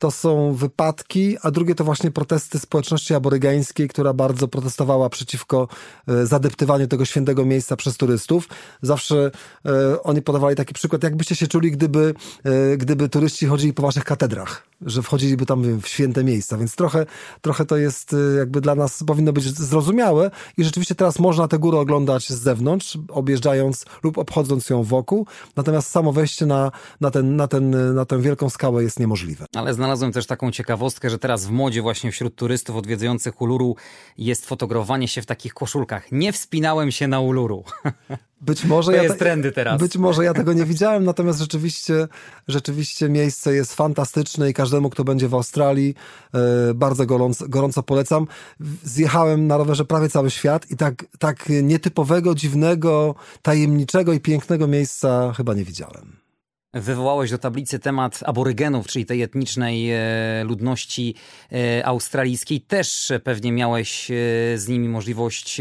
to 0.00 0.10
są 0.10 0.52
wypadki, 0.54 1.36
a 1.42 1.50
drugie 1.50 1.74
to 1.74 1.84
właśnie 1.84 2.10
protesty 2.10 2.58
społeczności 2.58 3.14
aborygańskiej, 3.14 3.88
która 3.88 4.12
bardzo 4.12 4.48
protestowała 4.48 5.08
przeciwko 5.08 5.68
e, 6.08 6.26
zadeptywaniu 6.26 6.86
tego 6.86 7.04
świętego 7.04 7.44
miejsca 7.44 7.76
przez 7.76 7.96
turystów. 7.96 8.48
Zawsze 8.82 9.30
e, 9.66 10.02
oni 10.02 10.22
podawali 10.22 10.56
taki 10.56 10.74
przykład, 10.74 11.02
jakbyście 11.02 11.36
się 11.36 11.46
czuli, 11.46 11.70
gdyby, 11.70 12.14
e, 12.44 12.76
gdyby 12.76 13.08
turyści 13.08 13.46
chodzili 13.46 13.72
po 13.72 13.82
waszych 13.82 14.04
katedrach, 14.04 14.66
że 14.86 15.02
wchodziliby 15.02 15.46
tam 15.46 15.80
w 15.80 15.88
święte 15.88 16.24
miejsca, 16.24 16.56
więc 16.58 16.76
trochę, 16.76 17.06
trochę 17.40 17.64
to 17.64 17.76
jest 17.76 18.16
jakby 18.38 18.60
dla 18.60 18.74
nas 18.74 19.02
powinno 19.06 19.32
być 19.32 19.44
zrozumiałe 19.44 20.30
i 20.56 20.64
rzeczywiście 20.64 20.94
teraz 20.94 21.18
można 21.18 21.48
tę 21.48 21.58
górę 21.58 21.78
oglądać 21.78 22.28
z 22.28 22.38
zewnątrz, 22.38 22.98
objeżdżając 23.08 23.84
lub 24.02 24.18
obchodząc 24.18 24.70
ją 24.70 24.82
wokół, 24.82 25.26
natomiast 25.56 25.90
samo 25.90 26.12
wejście 26.12 26.46
na, 26.46 26.72
na, 27.00 27.10
ten, 27.10 27.36
na, 27.36 27.48
ten, 27.48 27.94
na 27.94 28.04
tę 28.04 28.20
wielką 28.20 28.50
skałę 28.50 28.82
jest 28.82 29.00
niemożliwe. 29.00 29.46
Ale 29.54 29.74
znalazłem 29.90 30.12
też 30.12 30.26
taką 30.26 30.50
ciekawostkę, 30.50 31.10
że 31.10 31.18
teraz 31.18 31.46
w 31.46 31.50
modzie 31.50 31.82
właśnie 31.82 32.12
wśród 32.12 32.34
turystów 32.34 32.76
odwiedzających 32.76 33.40
Uluru 33.40 33.76
jest 34.18 34.46
fotografowanie 34.46 35.08
się 35.08 35.22
w 35.22 35.26
takich 35.26 35.54
koszulkach. 35.54 36.12
Nie 36.12 36.32
wspinałem 36.32 36.90
się 36.90 37.08
na 37.08 37.20
Uluru. 37.20 37.64
Być 38.40 38.64
może 38.64 38.92
to 38.92 38.96
ja 38.96 39.02
jest 39.02 39.18
trendy 39.18 39.52
teraz. 39.52 39.80
Być 39.80 39.96
może 39.96 40.24
ja 40.24 40.34
tego 40.34 40.52
nie 40.52 40.64
widziałem, 40.64 41.04
natomiast 41.04 41.40
rzeczywiście, 41.40 42.08
rzeczywiście 42.48 43.08
miejsce 43.08 43.54
jest 43.54 43.74
fantastyczne 43.74 44.50
i 44.50 44.54
każdemu, 44.54 44.90
kto 44.90 45.04
będzie 45.04 45.28
w 45.28 45.34
Australii, 45.34 45.94
yy, 46.34 46.40
bardzo 46.74 47.06
gorąco, 47.06 47.48
gorąco 47.48 47.82
polecam. 47.82 48.26
Zjechałem 48.82 49.46
na 49.46 49.56
rowerze 49.56 49.84
prawie 49.84 50.08
cały 50.08 50.30
świat 50.30 50.70
i 50.70 50.76
tak, 50.76 51.04
tak 51.18 51.48
nietypowego, 51.62 52.34
dziwnego, 52.34 53.14
tajemniczego 53.42 54.12
i 54.12 54.20
pięknego 54.20 54.66
miejsca 54.66 55.32
chyba 55.36 55.54
nie 55.54 55.64
widziałem. 55.64 56.20
Wywołałeś 56.74 57.30
do 57.30 57.38
tablicy 57.38 57.78
temat 57.78 58.20
aborygenów, 58.26 58.86
czyli 58.86 59.06
tej 59.06 59.22
etnicznej 59.22 59.90
e, 59.90 59.98
ludności 60.44 61.14
e, 61.52 61.86
australijskiej. 61.86 62.60
Też 62.60 63.12
pewnie 63.24 63.52
miałeś 63.52 64.10
e, 64.10 64.14
z 64.58 64.68
nimi 64.68 64.88
możliwość 64.88 65.60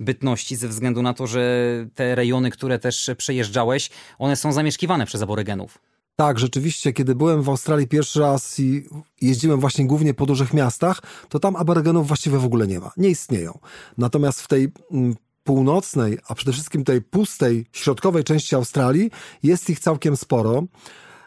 bytności 0.00 0.56
ze 0.56 0.68
względu 0.68 1.02
na 1.02 1.14
to, 1.14 1.26
że 1.26 1.66
te 1.94 2.14
rejony, 2.14 2.50
które 2.50 2.78
też 2.78 3.10
przejeżdżałeś, 3.16 3.90
one 4.18 4.36
są 4.36 4.52
zamieszkiwane 4.52 5.06
przez 5.06 5.22
aborygenów. 5.22 5.78
Tak, 6.16 6.38
rzeczywiście, 6.38 6.92
kiedy 6.92 7.14
byłem 7.14 7.42
w 7.42 7.48
Australii 7.48 7.88
pierwszy 7.88 8.20
raz 8.20 8.60
i 8.60 8.84
jeździłem 9.20 9.60
właśnie 9.60 9.86
głównie 9.86 10.14
po 10.14 10.26
dużych 10.26 10.54
miastach, 10.54 11.02
to 11.28 11.38
tam 11.38 11.56
aborygenów 11.56 12.08
właściwie 12.08 12.38
w 12.38 12.44
ogóle 12.44 12.66
nie 12.66 12.80
ma. 12.80 12.92
Nie 12.96 13.08
istnieją. 13.08 13.58
Natomiast 13.98 14.40
w 14.40 14.48
tej 14.48 14.72
mm, 14.90 15.14
północnej, 15.44 16.18
a 16.28 16.34
przede 16.34 16.52
wszystkim 16.52 16.84
tej 16.84 17.02
pustej, 17.02 17.66
środkowej 17.72 18.24
części 18.24 18.54
Australii 18.54 19.10
jest 19.42 19.70
ich 19.70 19.80
całkiem 19.80 20.16
sporo. 20.16 20.62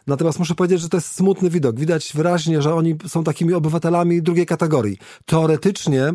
Natomiast 0.07 0.39
muszę 0.39 0.55
powiedzieć, 0.55 0.81
że 0.81 0.89
to 0.89 0.97
jest 0.97 1.15
smutny 1.15 1.49
widok. 1.49 1.79
Widać 1.79 2.11
wyraźnie, 2.15 2.61
że 2.61 2.75
oni 2.75 2.95
są 3.07 3.23
takimi 3.23 3.53
obywatelami 3.53 4.21
drugiej 4.21 4.45
kategorii. 4.45 4.97
Teoretycznie 5.25 6.13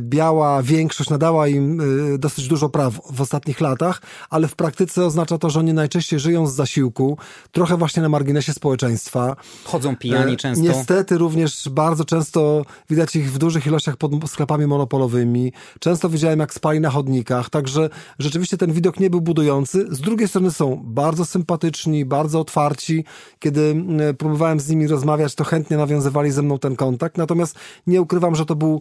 biała 0.00 0.62
większość 0.62 1.10
nadała 1.10 1.48
im 1.48 1.80
e, 1.80 2.18
dosyć 2.18 2.48
dużo 2.48 2.68
praw 2.68 3.00
w 3.12 3.20
ostatnich 3.20 3.60
latach, 3.60 4.02
ale 4.30 4.48
w 4.48 4.56
praktyce 4.56 5.04
oznacza 5.04 5.38
to, 5.38 5.50
że 5.50 5.60
oni 5.60 5.72
najczęściej 5.72 6.20
żyją 6.20 6.46
z 6.46 6.54
zasiłku, 6.54 7.18
trochę 7.52 7.76
właśnie 7.76 8.02
na 8.02 8.08
marginesie 8.08 8.52
społeczeństwa. 8.52 9.36
Chodzą 9.64 9.96
pijani 9.96 10.32
e, 10.32 10.36
często. 10.36 10.64
Niestety 10.64 11.18
również 11.18 11.68
bardzo 11.68 12.04
często 12.04 12.64
widać 12.90 13.16
ich 13.16 13.32
w 13.32 13.38
dużych 13.38 13.66
ilościach 13.66 13.96
pod 13.96 14.30
sklepami 14.30 14.66
monopolowymi. 14.66 15.52
Często 15.80 16.08
widziałem 16.08 16.40
jak 16.40 16.54
spali 16.54 16.80
na 16.80 16.90
chodnikach, 16.90 17.50
także 17.50 17.90
rzeczywiście 18.18 18.56
ten 18.56 18.72
widok 18.72 19.00
nie 19.00 19.10
był 19.10 19.20
budujący. 19.20 19.86
Z 19.90 20.00
drugiej 20.00 20.28
strony 20.28 20.50
są 20.50 20.82
bardzo 20.84 21.24
sympatyczni, 21.24 22.04
bardzo 22.04 22.40
otwarci. 22.40 23.04
Kiedy 23.38 23.84
próbowałem 24.18 24.60
z 24.60 24.68
nimi 24.68 24.86
rozmawiać, 24.86 25.34
to 25.34 25.44
chętnie 25.44 25.76
nawiązywali 25.76 26.30
ze 26.30 26.42
mną 26.42 26.58
ten 26.58 26.76
kontakt. 26.76 27.18
Natomiast 27.18 27.58
nie 27.86 28.02
ukrywam, 28.02 28.34
że 28.34 28.46
to 28.46 28.56
był 28.56 28.80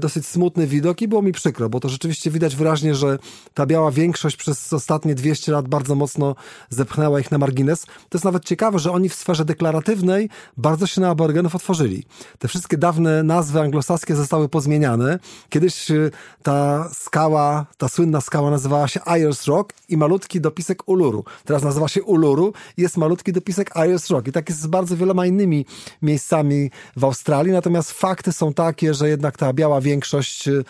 dosyć 0.00 0.26
smutny 0.28 0.66
widok 0.66 1.02
i 1.02 1.08
było 1.08 1.22
mi 1.22 1.32
przykro, 1.32 1.68
bo 1.68 1.80
to 1.80 1.88
rzeczywiście 1.88 2.30
widać 2.30 2.56
wyraźnie, 2.56 2.94
że 2.94 3.18
ta 3.54 3.66
biała 3.66 3.90
większość 3.90 4.36
przez 4.36 4.72
ostatnie 4.72 5.14
200 5.14 5.52
lat 5.52 5.68
bardzo 5.68 5.94
mocno 5.94 6.34
zepchnęła 6.70 7.20
ich 7.20 7.30
na 7.30 7.38
margines. 7.38 7.86
To 7.86 8.18
jest 8.18 8.24
nawet 8.24 8.44
ciekawe, 8.44 8.78
że 8.78 8.92
oni 8.92 9.08
w 9.08 9.14
sferze 9.14 9.44
deklaratywnej 9.44 10.28
bardzo 10.56 10.86
się 10.86 11.00
na 11.00 11.10
aborygenów 11.10 11.54
otworzyli. 11.54 12.04
Te 12.38 12.48
wszystkie 12.48 12.78
dawne 12.78 13.22
nazwy 13.22 13.60
anglosaskie 13.60 14.16
zostały 14.16 14.48
pozmieniane. 14.48 15.18
Kiedyś 15.48 15.90
y, 15.90 16.10
ta 16.42 16.88
skała, 16.92 17.66
ta 17.78 17.88
słynna 17.88 18.20
skała 18.20 18.50
nazywała 18.50 18.88
się 18.88 19.00
Ayers 19.04 19.46
Rock 19.46 19.72
i 19.88 19.96
malutki 19.96 20.40
dopisek 20.40 20.88
Uluru. 20.88 21.24
Teraz 21.44 21.62
nazywa 21.62 21.88
się 21.88 22.02
Uluru 22.02 22.52
i 22.76 22.82
jest 22.82 22.96
malutki 22.96 23.32
dopisek 23.32 23.76
Ayers 23.76 24.10
Rock. 24.10 24.28
I 24.28 24.32
tak 24.32 24.48
jest 24.48 24.60
z 24.60 24.66
bardzo 24.66 24.96
wieloma 24.96 25.26
innymi 25.26 25.66
miejscami 26.02 26.70
w 26.96 27.04
Australii. 27.04 27.52
Natomiast 27.52 27.92
fakty 27.92 28.32
są 28.32 28.54
takie, 28.54 28.94
że 28.94 29.08
jednak 29.08 29.36
ta 29.36 29.52
biała 29.52 29.80
większość 29.80 30.07
większość 30.08 30.48
y, 30.48 30.64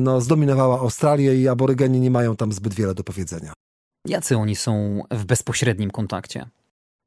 no, 0.00 0.20
zdominowała 0.20 0.80
Australię 0.80 1.36
i 1.36 1.48
aborygeni 1.48 2.00
nie 2.00 2.10
mają 2.10 2.36
tam 2.36 2.52
zbyt 2.52 2.74
wiele 2.74 2.94
do 2.94 3.04
powiedzenia. 3.04 3.52
Jacy 4.08 4.36
oni 4.36 4.56
są 4.56 5.02
w 5.10 5.24
bezpośrednim 5.24 5.90
kontakcie? 5.90 6.46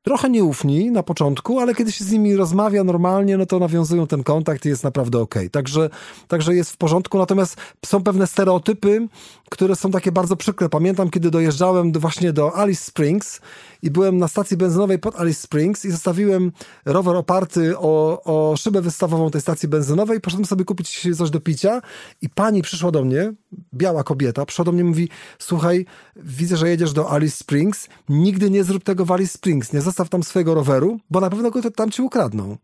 trochę 0.08 0.30
nieufni 0.30 0.92
na 0.92 1.04
początku, 1.04 1.60
ale 1.60 1.76
kiedy 1.76 1.92
się 1.92 2.06
z 2.06 2.12
nimi 2.12 2.36
rozmawia 2.36 2.84
normalnie, 2.84 3.38
no 3.38 3.46
to 3.46 3.60
nawiązują 3.60 4.08
ten 4.08 4.24
kontakt 4.24 4.66
i 4.66 4.70
jest 4.70 4.84
naprawdę 4.84 5.20
okej. 5.20 5.42
Okay. 5.42 5.50
Także, 5.50 5.90
także 6.28 6.56
jest 6.56 6.72
w 6.72 6.78
porządku, 6.78 7.18
natomiast 7.18 7.58
są 7.86 8.04
pewne 8.04 8.28
stereotypy, 8.28 9.08
które 9.50 9.76
są 9.76 9.92
takie 9.92 10.12
bardzo 10.12 10.36
przykre. 10.36 10.70
Pamiętam, 10.70 11.10
kiedy 11.10 11.32
dojeżdżałem 11.32 11.92
do, 11.92 12.00
właśnie 12.00 12.34
do 12.34 12.58
Alice 12.58 12.84
Springs 12.84 13.42
i 13.82 13.92
byłem 13.92 14.18
na 14.18 14.28
stacji 14.28 14.58
benzynowej 14.58 15.00
pod 15.00 15.20
Alice 15.20 15.42
Springs 15.42 15.86
i 15.86 15.92
zostawiłem 15.92 16.52
rower 16.86 17.16
oparty 17.16 17.78
o, 17.78 18.24
o 18.24 18.58
szybę 18.58 18.82
wystawową 18.82 19.32
tej 19.32 19.42
stacji 19.42 19.70
benzynowej. 19.70 20.22
Poszedłem 20.22 20.46
sobie 20.46 20.66
kupić 20.66 21.08
coś 21.18 21.30
do 21.30 21.40
picia 21.40 21.82
i 22.22 22.30
pani 22.30 22.62
przyszła 22.62 22.92
do 22.92 23.04
mnie, 23.04 23.34
biała 23.74 24.04
kobieta, 24.04 24.46
przyszła 24.46 24.66
do 24.66 24.72
mnie 24.72 24.82
i 24.82 24.84
mówi, 24.84 25.10
słuchaj, 25.40 25.86
widzę, 26.16 26.58
że 26.58 26.70
jedziesz 26.70 26.94
do 26.94 27.12
Alice 27.12 27.38
Springs, 27.38 27.88
nigdy 28.10 28.50
nie 28.50 28.64
zrób 28.64 28.84
tego 28.84 29.06
w 29.06 29.12
Alice 29.12 29.34
Springs, 29.34 29.74
nie 29.74 29.82
zostaw 29.82 30.10
tam 30.10 30.24
swojego 30.24 30.54
roweru, 30.54 31.00
bo 31.10 31.20
na 31.20 31.30
pewno 31.30 31.52
go 31.52 31.72
tam 31.72 31.92
ci 31.92 32.02
ukradną. 32.02 32.58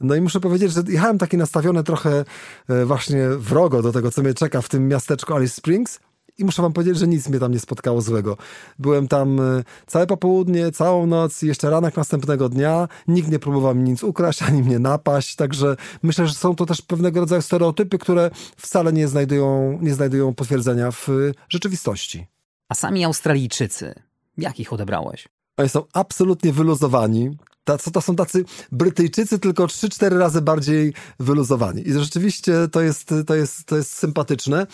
No 0.00 0.14
i 0.14 0.20
muszę 0.20 0.40
powiedzieć, 0.40 0.72
że 0.72 0.82
jechałem 0.88 1.18
taki 1.18 1.36
nastawiony 1.36 1.84
trochę 1.84 2.24
e, 2.68 2.84
właśnie 2.84 3.28
wrogo 3.28 3.82
do 3.82 3.92
tego, 3.92 4.10
co 4.10 4.22
mnie 4.22 4.34
czeka 4.34 4.62
w 4.62 4.68
tym 4.68 4.88
miasteczku 4.88 5.34
Alice 5.34 5.54
Springs, 5.54 6.00
i 6.38 6.44
muszę 6.44 6.62
wam 6.62 6.72
powiedzieć, 6.72 6.98
że 6.98 7.08
nic 7.08 7.28
mnie 7.28 7.38
tam 7.38 7.52
nie 7.52 7.58
spotkało 7.58 8.00
złego. 8.00 8.36
Byłem 8.78 9.08
tam 9.08 9.40
e, 9.40 9.64
całe 9.86 10.06
popołudnie, 10.06 10.72
całą 10.72 11.06
noc 11.06 11.42
i 11.42 11.46
jeszcze 11.46 11.70
ranek 11.70 11.96
następnego 11.96 12.48
dnia. 12.48 12.88
Nikt 13.08 13.30
nie 13.30 13.38
próbował 13.38 13.74
mi 13.74 13.82
nic 13.90 14.02
ukraść, 14.02 14.42
ani 14.42 14.62
mnie 14.62 14.78
napaść, 14.78 15.36
także 15.36 15.76
myślę, 16.02 16.26
że 16.26 16.34
są 16.34 16.54
to 16.54 16.66
też 16.66 16.82
pewnego 16.82 17.20
rodzaju 17.20 17.42
stereotypy, 17.42 17.98
które 17.98 18.30
wcale 18.56 18.92
nie 18.92 19.08
znajdują, 19.08 19.78
nie 19.82 19.94
znajdują 19.94 20.34
potwierdzenia 20.34 20.90
w 20.90 21.08
e, 21.08 21.12
rzeczywistości. 21.48 22.26
A 22.68 22.74
sami 22.74 23.04
Australijczycy, 23.04 23.94
jak 24.38 24.60
ich 24.60 24.72
odebrałeś? 24.72 25.28
Oni 25.56 25.68
są 25.68 25.82
absolutnie 25.92 26.52
wyluzowani 26.52 27.36
to, 27.76 27.90
to 27.90 28.00
są 28.00 28.16
tacy 28.16 28.44
Brytyjczycy, 28.72 29.38
tylko 29.38 29.66
3-4 29.66 30.18
razy 30.18 30.42
bardziej 30.42 30.92
wyluzowani. 31.20 31.88
I 31.88 31.92
rzeczywiście 31.92 32.52
to 32.72 32.80
jest, 32.80 33.14
to 33.26 33.34
jest, 33.34 33.64
to 33.64 33.76
jest 33.76 33.92
sympatyczne. 33.92 34.66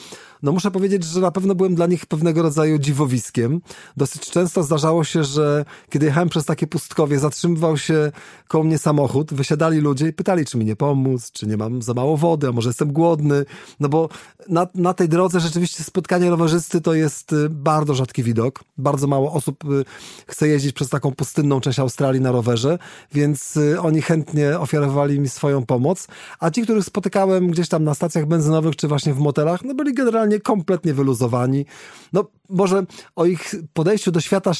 No 0.44 0.52
muszę 0.52 0.70
powiedzieć, 0.70 1.04
że 1.04 1.20
na 1.20 1.30
pewno 1.30 1.54
byłem 1.54 1.74
dla 1.74 1.86
nich 1.86 2.06
pewnego 2.06 2.42
rodzaju 2.42 2.78
dziwowiskiem. 2.78 3.60
Dosyć 3.96 4.30
często 4.30 4.62
zdarzało 4.62 5.04
się, 5.04 5.24
że 5.24 5.64
kiedy 5.90 6.06
jechałem 6.06 6.28
przez 6.28 6.44
takie 6.44 6.66
pustkowie, 6.66 7.18
zatrzymywał 7.18 7.78
się 7.78 8.12
koło 8.48 8.64
mnie 8.64 8.78
samochód, 8.78 9.34
wysiadali 9.34 9.80
ludzie 9.80 10.08
i 10.08 10.12
pytali, 10.12 10.44
czy 10.44 10.58
mi 10.58 10.64
nie 10.64 10.76
pomóc, 10.76 11.30
czy 11.32 11.46
nie 11.46 11.56
mam 11.56 11.82
za 11.82 11.94
mało 11.94 12.16
wody, 12.16 12.48
a 12.48 12.52
może 12.52 12.68
jestem 12.68 12.92
głodny. 12.92 13.44
No 13.80 13.88
bo 13.88 14.08
na, 14.48 14.66
na 14.74 14.94
tej 14.94 15.08
drodze 15.08 15.40
rzeczywiście 15.40 15.84
spotkanie 15.84 16.30
rowerzysty 16.30 16.80
to 16.80 16.94
jest 16.94 17.32
y, 17.32 17.50
bardzo 17.50 17.94
rzadki 17.94 18.22
widok. 18.22 18.64
Bardzo 18.78 19.06
mało 19.06 19.32
osób 19.32 19.64
y, 19.64 19.84
chce 20.26 20.48
jeździć 20.48 20.72
przez 20.72 20.88
taką 20.88 21.12
pustynną 21.12 21.60
część 21.60 21.78
Australii 21.78 22.20
na 22.20 22.32
rowerze, 22.32 22.78
więc 23.12 23.56
y, 23.56 23.80
oni 23.80 24.02
chętnie 24.02 24.58
ofiarowali 24.58 25.20
mi 25.20 25.28
swoją 25.28 25.66
pomoc. 25.66 26.06
A 26.40 26.50
ci, 26.50 26.62
których 26.62 26.84
spotykałem 26.84 27.50
gdzieś 27.50 27.68
tam 27.68 27.84
na 27.84 27.94
stacjach 27.94 28.26
benzynowych, 28.26 28.76
czy 28.76 28.88
właśnie 28.88 29.14
w 29.14 29.18
motelach, 29.18 29.64
no 29.64 29.74
byli 29.74 29.94
generalnie 29.94 30.40
kompletnie 30.40 30.94
wyluzowani. 30.94 31.66
No 32.12 32.24
może 32.48 32.82
o 33.16 33.26
ich 33.26 33.54
podejściu 33.72 34.10
do 34.10 34.20
świata, 34.20 34.52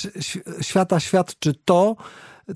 świata 0.60 1.00
świadczy 1.00 1.54
to, 1.64 1.96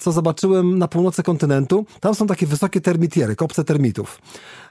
co 0.00 0.12
zobaczyłem 0.12 0.78
na 0.78 0.88
północy 0.88 1.22
kontynentu. 1.22 1.86
Tam 2.00 2.14
są 2.14 2.26
takie 2.26 2.46
wysokie 2.46 2.80
termitiery, 2.80 3.36
kopce 3.36 3.64
termitów. 3.64 4.20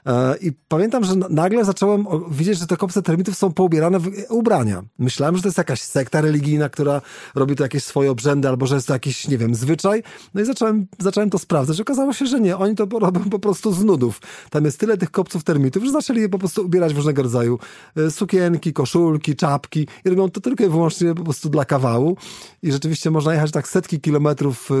E, 0.06 0.36
I 0.36 0.52
pamiętam, 0.68 1.04
że 1.04 1.14
nagle 1.16 1.64
zacząłem 1.64 2.06
widzieć, 2.30 2.58
że 2.58 2.66
te 2.66 2.76
kopce 2.76 3.02
termitów 3.02 3.36
są 3.36 3.52
poubierane 3.52 3.98
w 3.98 4.10
ubrania. 4.28 4.82
Myślałem, 4.98 5.36
że 5.36 5.42
to 5.42 5.48
jest 5.48 5.58
jakaś 5.58 5.80
sekta 5.80 6.20
religijna, 6.20 6.68
która 6.68 7.00
robi 7.34 7.56
tu 7.56 7.62
jakieś 7.62 7.84
swoje 7.84 8.10
obrzędy, 8.10 8.48
albo 8.48 8.66
że 8.66 8.74
jest 8.74 8.86
to 8.86 8.92
jakiś, 8.92 9.28
nie 9.28 9.38
wiem, 9.38 9.54
zwyczaj. 9.54 10.02
No 10.34 10.40
i 10.40 10.44
zacząłem, 10.44 10.86
zacząłem 10.98 11.30
to 11.30 11.38
sprawdzać. 11.38 11.80
Okazało 11.80 12.12
się, 12.12 12.26
że 12.26 12.40
nie. 12.40 12.56
Oni 12.56 12.74
to 12.74 12.86
robią 12.98 13.20
po 13.30 13.38
prostu 13.38 13.72
z 13.72 13.84
nudów. 13.84 14.20
Tam 14.50 14.64
jest 14.64 14.80
tyle 14.80 14.96
tych 14.96 15.10
kopców 15.10 15.44
termitów, 15.44 15.84
że 15.84 15.92
zaczęli 15.92 16.20
je 16.20 16.28
po 16.28 16.38
prostu 16.38 16.66
ubierać 16.66 16.94
w 16.94 16.96
różnego 16.96 17.22
rodzaju 17.22 17.58
e, 17.96 18.10
sukienki, 18.10 18.72
koszulki, 18.72 19.36
czapki 19.36 19.86
i 20.04 20.08
robią 20.08 20.30
to 20.30 20.40
tylko 20.40 20.64
i 20.64 20.68
wyłącznie 20.68 21.14
po 21.14 21.24
prostu 21.24 21.48
dla 21.48 21.64
kawału. 21.64 22.16
I 22.62 22.72
rzeczywiście 22.72 23.10
można 23.10 23.34
jechać 23.34 23.50
tak 23.50 23.68
setki 23.68 24.00
kilometrów 24.00 24.70
e, 24.70 24.74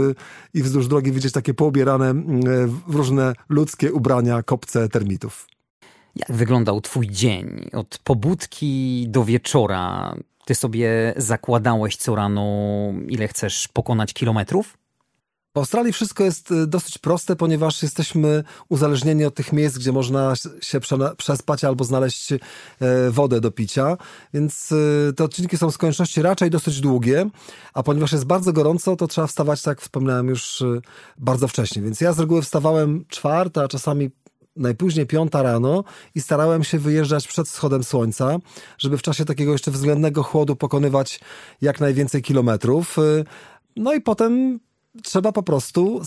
i 0.54 0.62
wzdłuż 0.62 0.88
drogi 0.88 1.12
widzieć 1.12 1.32
takie 1.32 1.54
poubierane 1.54 2.14
w 2.66 2.94
różne 2.94 3.32
ludzkie 3.48 3.92
ubrania 3.92 4.42
kopce 4.42 4.88
termitów. 4.88 5.46
Jak 6.16 6.32
wyglądał 6.32 6.80
Twój 6.80 7.08
dzień? 7.08 7.70
Od 7.72 7.98
pobudki 8.04 9.06
do 9.08 9.24
wieczora. 9.24 10.14
Ty 10.44 10.54
sobie 10.54 11.14
zakładałeś 11.16 11.96
co 11.96 12.14
rano, 12.14 12.44
ile 13.08 13.28
chcesz 13.28 13.68
pokonać 13.68 14.14
kilometrów? 14.14 14.77
W 15.58 15.60
Australii 15.60 15.92
wszystko 15.92 16.24
jest 16.24 16.50
y, 16.50 16.66
dosyć 16.66 16.98
proste, 16.98 17.36
ponieważ 17.36 17.82
jesteśmy 17.82 18.44
uzależnieni 18.68 19.24
od 19.24 19.34
tych 19.34 19.52
miejsc, 19.52 19.78
gdzie 19.78 19.92
można 19.92 20.34
się 20.62 20.80
przespać 21.16 21.64
albo 21.64 21.84
znaleźć 21.84 22.32
e, 22.32 22.38
wodę 23.10 23.40
do 23.40 23.50
picia, 23.50 23.96
więc 24.34 24.72
y, 24.72 25.12
te 25.16 25.24
odcinki 25.24 25.56
są 25.56 25.70
z 25.70 25.78
konieczności 25.78 26.22
raczej 26.22 26.50
dosyć 26.50 26.80
długie, 26.80 27.30
a 27.74 27.82
ponieważ 27.82 28.12
jest 28.12 28.24
bardzo 28.24 28.52
gorąco, 28.52 28.96
to 28.96 29.06
trzeba 29.06 29.26
wstawać, 29.26 29.62
tak 29.62 29.70
jak 29.70 29.80
wspomniałem 29.80 30.28
już, 30.28 30.60
y, 30.60 30.80
bardzo 31.18 31.48
wcześnie. 31.48 31.82
Więc 31.82 32.00
ja 32.00 32.12
z 32.12 32.18
reguły 32.18 32.42
wstawałem 32.42 33.04
czwarta, 33.08 33.62
a 33.62 33.68
czasami 33.68 34.10
najpóźniej 34.56 35.06
piąta 35.06 35.42
rano 35.42 35.84
i 36.14 36.20
starałem 36.20 36.64
się 36.64 36.78
wyjeżdżać 36.78 37.28
przed 37.28 37.48
wschodem 37.48 37.84
słońca, 37.84 38.36
żeby 38.78 38.98
w 38.98 39.02
czasie 39.02 39.24
takiego 39.24 39.52
jeszcze 39.52 39.70
względnego 39.70 40.22
chłodu 40.22 40.56
pokonywać 40.56 41.20
jak 41.60 41.80
najwięcej 41.80 42.22
kilometrów. 42.22 42.98
Y, 42.98 43.24
no 43.76 43.94
i 43.94 44.00
potem 44.00 44.60
trzeba 45.02 45.32
po 45.32 45.42
prostu 45.42 46.02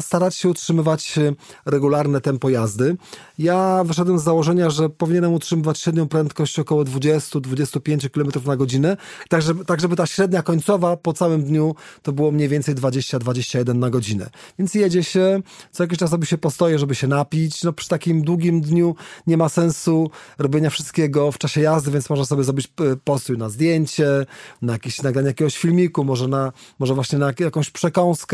starać 0.00 0.36
się 0.36 0.48
utrzymywać 0.48 1.18
e, 1.18 1.32
regularne 1.66 2.20
tempo 2.20 2.50
jazdy. 2.50 2.96
Ja 3.38 3.84
wyszedłem 3.84 4.18
z 4.18 4.22
założenia, 4.22 4.70
że 4.70 4.88
powinienem 4.88 5.32
utrzymywać 5.32 5.78
średnią 5.78 6.08
prędkość 6.08 6.58
około 6.58 6.84
20-25 6.84 8.10
km 8.10 8.46
na 8.46 8.56
godzinę, 8.56 8.96
tak 9.28 9.42
żeby, 9.42 9.64
tak 9.64 9.80
żeby 9.80 9.96
ta 9.96 10.06
średnia 10.06 10.42
końcowa 10.42 10.96
po 10.96 11.12
całym 11.12 11.44
dniu 11.44 11.74
to 12.02 12.12
było 12.12 12.30
mniej 12.30 12.48
więcej 12.48 12.74
20-21 12.74 13.74
na 13.74 13.90
godzinę. 13.90 14.30
Więc 14.58 14.74
jedzie 14.74 15.04
się, 15.04 15.42
co 15.72 15.82
jakiś 15.82 15.98
czas 15.98 16.10
sobie 16.10 16.26
się 16.26 16.38
postoje, 16.38 16.78
żeby 16.78 16.94
się 16.94 17.06
napić. 17.06 17.64
No 17.64 17.72
przy 17.72 17.88
takim 17.88 18.22
długim 18.22 18.60
dniu 18.60 18.94
nie 19.26 19.36
ma 19.36 19.48
sensu 19.48 20.10
robienia 20.38 20.70
wszystkiego 20.70 21.32
w 21.32 21.38
czasie 21.38 21.60
jazdy, 21.60 21.90
więc 21.90 22.10
można 22.10 22.24
sobie 22.24 22.44
zrobić 22.44 22.66
e, 22.66 22.96
postój 23.04 23.38
na 23.38 23.48
zdjęcie, 23.48 24.26
na 24.62 24.72
jakieś 24.72 25.02
nagranie 25.02 25.28
jakiegoś 25.28 25.58
filmiku, 25.58 26.04
może 26.04 26.28
na, 26.28 26.52
może 26.78 26.94
właśnie 26.94 27.18
na 27.18 27.32
jakąś 27.38 27.70
przekąskę, 27.70 28.31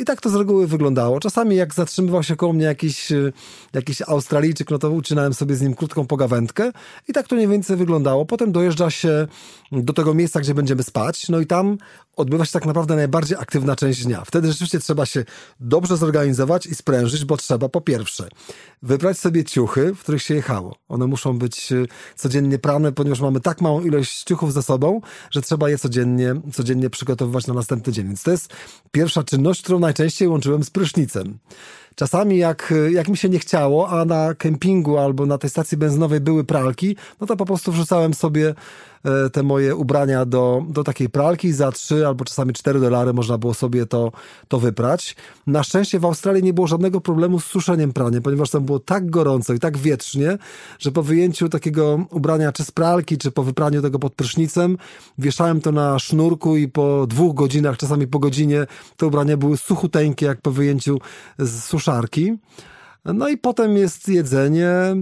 i 0.00 0.04
tak 0.04 0.20
to 0.20 0.30
z 0.30 0.34
reguły 0.34 0.66
wyglądało. 0.66 1.20
Czasami 1.20 1.56
jak 1.56 1.74
zatrzymywał 1.74 2.22
się 2.22 2.36
koło 2.36 2.52
mnie 2.52 2.64
jakiś, 2.64 3.12
y, 3.12 3.32
jakiś 3.72 4.02
Australijczyk, 4.02 4.70
no 4.70 4.78
to 4.78 4.90
ucinałem 4.90 5.34
sobie 5.34 5.56
z 5.56 5.60
nim 5.60 5.74
krótką 5.74 6.06
pogawędkę 6.06 6.72
i 7.08 7.12
tak 7.12 7.28
to 7.28 7.36
mniej 7.36 7.48
więcej 7.48 7.76
wyglądało. 7.76 8.26
Potem 8.26 8.52
dojeżdża 8.52 8.90
się 8.90 9.26
do 9.72 9.92
tego 9.92 10.14
miejsca, 10.14 10.40
gdzie 10.40 10.54
będziemy 10.54 10.82
spać, 10.82 11.28
no 11.28 11.40
i 11.40 11.46
tam 11.46 11.78
odbywa 12.16 12.44
się 12.44 12.52
tak 12.52 12.66
naprawdę 12.66 12.96
najbardziej 12.96 13.38
aktywna 13.38 13.76
część 13.76 14.04
dnia. 14.04 14.22
Wtedy 14.24 14.48
rzeczywiście 14.48 14.78
trzeba 14.78 15.06
się 15.06 15.24
dobrze 15.60 15.96
zorganizować 15.96 16.66
i 16.66 16.74
sprężyć, 16.74 17.24
bo 17.24 17.36
trzeba 17.36 17.68
po 17.68 17.80
pierwsze 17.80 18.28
wybrać 18.82 19.18
sobie 19.18 19.44
ciuchy, 19.44 19.94
w 19.94 20.00
których 20.00 20.22
się 20.22 20.34
jechało. 20.34 20.76
One 20.88 21.06
muszą 21.06 21.38
być 21.38 21.72
y, 21.72 21.86
codziennie 22.16 22.58
prane, 22.58 22.92
ponieważ 22.92 23.20
mamy 23.20 23.40
tak 23.40 23.60
małą 23.60 23.80
ilość 23.80 24.24
ciuchów 24.24 24.52
ze 24.52 24.62
sobą, 24.62 25.00
że 25.30 25.42
trzeba 25.42 25.70
je 25.70 25.78
codziennie, 25.78 26.34
codziennie 26.52 26.90
przygotowywać 26.90 27.46
na 27.46 27.54
następny 27.54 27.92
dzień. 27.92 28.06
Więc 28.06 28.22
to 28.22 28.30
jest 28.30 28.54
pierwsza 28.90 29.24
czynność, 29.24 29.62
którą 29.62 29.78
najczęściej 29.78 30.28
łączyłem 30.28 30.64
z 30.64 30.70
prysznicem. 30.70 31.38
Czasami 31.94 32.38
jak, 32.38 32.74
jak 32.90 33.08
mi 33.08 33.16
się 33.16 33.28
nie 33.28 33.38
chciało, 33.38 33.88
a 33.88 34.04
na 34.04 34.34
kempingu 34.34 34.98
albo 34.98 35.26
na 35.26 35.38
tej 35.38 35.50
stacji 35.50 35.78
benzynowej 35.78 36.20
były 36.20 36.44
pralki, 36.44 36.96
no 37.20 37.26
to 37.26 37.36
po 37.36 37.46
prostu 37.46 37.72
wrzucałem 37.72 38.14
sobie 38.14 38.54
E, 39.04 39.30
te 39.30 39.42
moje 39.42 39.76
ubrania 39.76 40.24
do, 40.24 40.64
do 40.68 40.84
takiej 40.84 41.08
pralki 41.08 41.52
za 41.52 41.72
3 41.72 42.06
albo 42.06 42.24
czasami 42.24 42.52
4 42.52 42.80
dolary 42.80 43.12
można 43.12 43.38
było 43.38 43.54
sobie 43.54 43.86
to, 43.86 44.12
to 44.48 44.58
wyprać. 44.58 45.16
Na 45.46 45.62
szczęście 45.62 46.00
w 46.00 46.04
Australii 46.04 46.42
nie 46.42 46.52
było 46.52 46.66
żadnego 46.66 47.00
problemu 47.00 47.40
z 47.40 47.44
suszeniem 47.44 47.92
prania, 47.92 48.20
ponieważ 48.20 48.50
tam 48.50 48.64
było 48.64 48.78
tak 48.78 49.10
gorąco 49.10 49.54
i 49.54 49.58
tak 49.58 49.78
wietrznie, 49.78 50.38
że 50.78 50.92
po 50.92 51.02
wyjęciu 51.02 51.48
takiego 51.48 52.04
ubrania 52.10 52.52
czy 52.52 52.64
z 52.64 52.70
pralki, 52.70 53.18
czy 53.18 53.30
po 53.30 53.42
wypraniu 53.42 53.82
tego 53.82 53.98
pod 53.98 54.14
prysznicem, 54.14 54.78
wieszałem 55.18 55.60
to 55.60 55.72
na 55.72 55.98
sznurku 55.98 56.56
i 56.56 56.68
po 56.68 57.06
dwóch 57.06 57.34
godzinach, 57.34 57.76
czasami 57.76 58.06
po 58.06 58.18
godzinie 58.18 58.66
te 58.96 59.06
ubrania 59.06 59.36
były 59.36 59.56
suchuteńkie 59.56 60.26
jak 60.26 60.40
po 60.40 60.50
wyjęciu 60.50 60.98
z 61.38 61.64
suszarki. 61.80 62.38
No 63.04 63.28
i 63.28 63.38
potem 63.38 63.76
jest 63.76 64.08
jedzenie, 64.08 64.96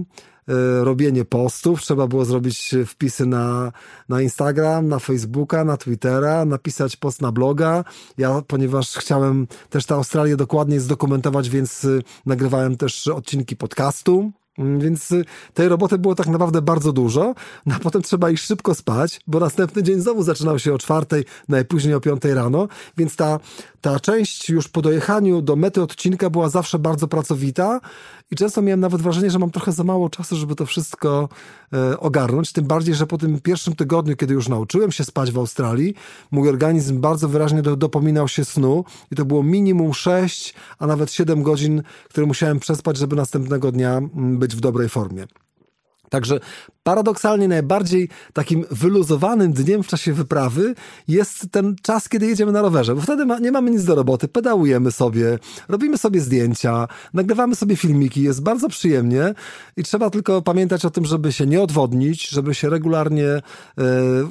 E, 0.49 0.83
robienie 0.83 1.25
postów, 1.25 1.81
trzeba 1.81 2.07
było 2.07 2.25
zrobić 2.25 2.75
wpisy 2.87 3.25
na, 3.25 3.71
na 4.09 4.21
Instagram, 4.21 4.87
na 4.87 4.99
Facebooka, 4.99 5.65
na 5.65 5.77
Twittera, 5.77 6.45
napisać 6.45 6.95
post 6.95 7.21
na 7.21 7.31
bloga. 7.31 7.83
Ja, 8.17 8.41
ponieważ 8.47 8.89
chciałem 8.89 9.47
też 9.69 9.85
tę 9.85 9.95
Australię 9.95 10.35
dokładnie 10.35 10.79
zdokumentować, 10.79 11.49
więc 11.49 11.83
y, 11.83 12.01
nagrywałem 12.25 12.77
też 12.77 13.07
odcinki 13.07 13.55
podcastu. 13.55 14.31
Mm, 14.59 14.79
więc 14.79 15.11
y, 15.11 15.25
tej 15.53 15.69
roboty 15.69 15.97
było 15.97 16.15
tak 16.15 16.27
naprawdę 16.27 16.61
bardzo 16.61 16.93
dużo, 16.93 17.35
no 17.65 17.75
a 17.75 17.79
potem 17.79 18.01
trzeba 18.01 18.29
iść 18.29 18.43
szybko 18.43 18.75
spać, 18.75 19.21
bo 19.27 19.39
następny 19.39 19.83
dzień 19.83 19.99
znowu 19.99 20.23
zaczynał 20.23 20.59
się 20.59 20.73
o 20.73 20.77
czwartej, 20.77 21.25
najpóźniej 21.49 21.93
o 21.93 21.99
piątej 21.99 22.33
rano, 22.33 22.67
więc 22.97 23.15
ta, 23.15 23.39
ta 23.81 23.99
część 23.99 24.49
już 24.49 24.67
po 24.67 24.81
dojechaniu 24.81 25.41
do 25.41 25.55
mety 25.55 25.81
odcinka 25.81 26.29
była 26.29 26.49
zawsze 26.49 26.79
bardzo 26.79 27.07
pracowita 27.07 27.79
i 28.31 28.35
często 28.35 28.61
miałem 28.61 28.79
nawet 28.79 29.01
wrażenie, 29.01 29.31
że 29.31 29.39
mam 29.39 29.51
trochę 29.51 29.71
za 29.71 29.83
mało 29.83 30.09
czasu, 30.09 30.35
żeby 30.35 30.55
to 30.55 30.65
wszystko 30.65 31.29
e, 31.73 31.99
ogarnąć, 31.99 32.51
tym 32.51 32.65
bardziej, 32.65 32.95
że 32.95 33.07
po 33.07 33.17
tym 33.17 33.39
pierwszym 33.41 33.75
tygodniu, 33.75 34.15
kiedy 34.15 34.33
już 34.33 34.47
nauczyłem 34.47 34.91
się 34.91 35.03
spać 35.03 35.31
w 35.31 35.37
Australii, 35.37 35.95
mój 36.31 36.49
organizm 36.49 37.01
bardzo 37.01 37.27
wyraźnie 37.27 37.61
do, 37.61 37.75
dopominał 37.75 38.27
się 38.27 38.45
snu 38.45 38.83
i 39.11 39.15
to 39.15 39.25
było 39.25 39.43
minimum 39.43 39.93
6, 39.93 40.53
a 40.79 40.87
nawet 40.87 41.11
7 41.11 41.43
godzin, 41.43 41.83
które 42.09 42.25
musiałem 42.25 42.59
przespać, 42.59 42.97
żeby 42.97 43.15
następnego 43.15 43.71
dnia 43.71 43.97
mm, 43.97 44.39
być 44.39 44.55
w 44.55 44.59
dobrej 44.59 44.89
formie. 44.89 45.27
Także 46.09 46.39
paradoksalnie 46.83 47.47
najbardziej 47.47 48.09
takim 48.33 48.65
wyluzowanym 48.71 49.53
dniem 49.53 49.83
w 49.83 49.87
czasie 49.87 50.13
wyprawy 50.13 50.75
jest 51.07 51.51
ten 51.51 51.75
czas, 51.81 52.09
kiedy 52.09 52.27
jedziemy 52.27 52.51
na 52.51 52.61
rowerze, 52.61 52.95
bo 52.95 53.01
wtedy 53.01 53.25
ma, 53.25 53.39
nie 53.39 53.51
mamy 53.51 53.71
nic 53.71 53.83
do 53.83 53.95
roboty, 53.95 54.27
pedałujemy 54.27 54.91
sobie, 54.91 55.39
robimy 55.67 55.97
sobie 55.97 56.21
zdjęcia, 56.21 56.87
nagrywamy 57.13 57.55
sobie 57.55 57.75
filmiki, 57.75 58.21
jest 58.21 58.43
bardzo 58.43 58.69
przyjemnie 58.69 59.33
i 59.77 59.83
trzeba 59.83 60.09
tylko 60.09 60.41
pamiętać 60.41 60.85
o 60.85 60.89
tym, 60.89 61.05
żeby 61.05 61.31
się 61.31 61.45
nie 61.45 61.61
odwodnić, 61.61 62.29
żeby 62.29 62.55
się 62.55 62.69
regularnie, 62.69 63.27
e, 63.27 63.41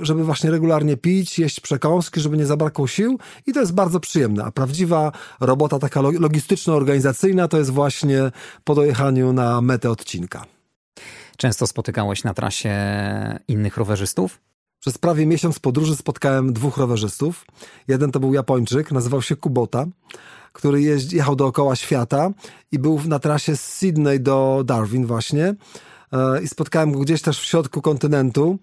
żeby 0.03 0.25
właśnie 0.25 0.51
regularnie 0.51 0.97
pić, 0.97 1.39
jeść 1.39 1.61
przekąski, 1.61 2.21
żeby 2.21 2.37
nie 2.37 2.47
zabrakło 2.47 2.87
sił 2.87 3.19
i 3.47 3.53
to 3.53 3.61
jest 3.61 3.75
bardzo 3.75 4.01
przyjemne, 4.01 4.45
a 4.45 4.51
prawdziwa 4.51 5.13
robota 5.41 5.79
taka 5.79 6.01
logistyczno-organizacyjna 6.01 7.49
to 7.49 7.59
jest 7.59 7.71
właśnie 7.71 8.33
po 8.65 8.75
dojechaniu 8.75 9.33
na 9.33 9.61
metę 9.61 9.91
odcinka. 9.91 10.58
Często 11.41 11.67
spotykałeś 11.67 12.25
na 12.25 12.35
trasie 12.35 12.75
innych 13.49 13.77
rowerzystów? 13.77 14.41
Przez 14.81 14.99
prawie 14.99 15.27
miesiąc 15.27 15.59
podróży 15.59 15.97
spotkałem 15.97 16.53
dwóch 16.53 16.77
rowerzystów. 16.77 17.45
Jeden 17.89 18.13
to 18.13 18.21
był 18.21 18.35
Japończyk, 18.35 18.93
nazywał 18.93 19.23
się 19.23 19.37
Kubota. 19.37 19.87
który 20.53 20.83
jechał 21.13 21.37
dookoła 21.37 21.77
świata 21.77 22.31
i 22.73 22.79
był 22.79 23.01
na 23.07 23.19
trasie 23.19 23.57
z 23.57 23.61
Sydney 23.61 24.21
do 24.21 24.63
Darwin 24.65 25.07
właśnie 25.07 25.55
e, 26.13 26.43
i 26.43 26.49
spotkałem 26.49 26.93
go 26.93 26.99
gdzieś 26.99 27.23
też 27.23 27.41
w 27.41 27.45
środku 27.45 27.83
kontynentu. 27.83 28.59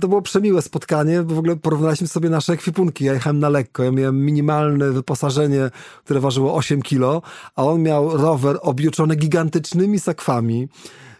To 0.00 0.08
było 0.08 0.22
przemiłe 0.22 0.62
spotkanie, 0.62 1.22
bo 1.22 1.34
w 1.34 1.38
ogóle 1.38 1.56
porównaliśmy 1.56 2.08
sobie 2.08 2.30
nasze 2.30 2.52
ekwipunki. 2.52 3.04
Ja 3.04 3.12
jechałem 3.12 3.38
na 3.38 3.48
lekko, 3.48 3.82
ja 3.82 3.90
miałem 3.90 4.24
minimalne 4.24 4.90
wyposażenie, 4.90 5.70
które 6.04 6.20
ważyło 6.20 6.54
8 6.54 6.82
kilo, 6.82 7.22
a 7.56 7.64
on 7.64 7.82
miał 7.82 8.16
rower 8.16 8.58
objuczony 8.62 9.16
gigantycznymi 9.16 10.00
sakwami 10.00 10.68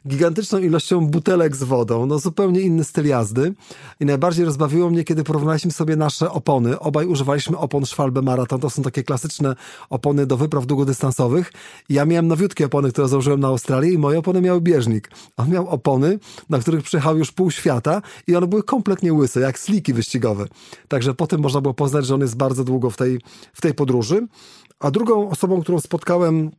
gigantyczną 0.09 0.59
ilością 0.59 1.07
butelek 1.07 1.57
z 1.57 1.63
wodą, 1.63 2.07
no 2.07 2.19
zupełnie 2.19 2.61
inny 2.61 2.85
styl 2.85 3.07
jazdy. 3.07 3.55
I 4.01 4.05
najbardziej 4.05 4.45
rozbawiło 4.45 4.91
mnie, 4.91 5.05
kiedy 5.05 5.25
porównaliśmy 5.25 5.71
sobie 5.71 5.97
nasze 5.97 6.31
opony. 6.31 6.79
Obaj 6.79 7.07
używaliśmy 7.07 7.59
opon 7.59 7.87
Schwalbe 7.87 8.23
Marathon, 8.23 8.61
to 8.61 8.71
są 8.71 8.83
takie 8.83 9.03
klasyczne 9.03 9.57
opony 9.91 10.27
do 10.27 10.37
wypraw 10.37 10.67
długodystansowych. 10.67 11.53
Ja 11.89 12.05
miałem 12.05 12.29
nowiutkie 12.29 12.67
opony, 12.67 12.93
które 12.93 13.09
założyłem 13.09 13.41
na 13.41 13.49
Australii 13.49 13.95
i 13.95 13.99
moje 13.99 14.19
opony 14.19 14.41
miały 14.41 14.61
bieżnik. 14.61 15.11
On 15.37 15.51
miał 15.51 15.69
opony, 15.69 16.19
na 16.51 16.59
których 16.59 16.83
przyjechał 16.83 17.19
już 17.19 17.33
pół 17.33 17.51
świata 17.51 18.03
i 18.27 18.37
one 18.37 18.47
były 18.47 18.63
kompletnie 18.63 19.13
łyse, 19.13 19.41
jak 19.41 19.59
sliki 19.59 19.93
wyścigowe. 19.93 20.47
Także 20.89 21.15
potem 21.15 21.41
można 21.41 21.61
było 21.61 21.75
poznać, 21.75 22.07
że 22.07 22.15
on 22.15 22.21
jest 22.21 22.37
bardzo 22.37 22.65
długo 22.65 22.91
w 22.91 22.97
tej, 22.97 23.21
w 23.53 23.61
tej 23.61 23.75
podróży. 23.75 24.27
A 24.81 24.91
drugą 24.91 25.31
osobą, 25.31 25.61
którą 25.61 25.81
spotkałem 25.81 26.51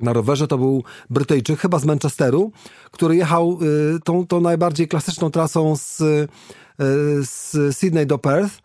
na 0.00 0.12
rowerze 0.12 0.48
to 0.48 0.58
był 0.58 0.84
Brytyjczyk, 1.10 1.60
chyba 1.60 1.78
z 1.78 1.84
Manchesteru, 1.84 2.52
który 2.90 3.16
jechał 3.16 3.58
y, 3.96 4.00
tą, 4.00 4.26
tą 4.26 4.40
najbardziej 4.40 4.88
klasyczną 4.88 5.30
trasą 5.30 5.76
z, 5.76 6.00
y, 6.00 6.28
z 7.22 7.76
Sydney 7.76 8.06
do 8.06 8.18
Perth. 8.18 8.62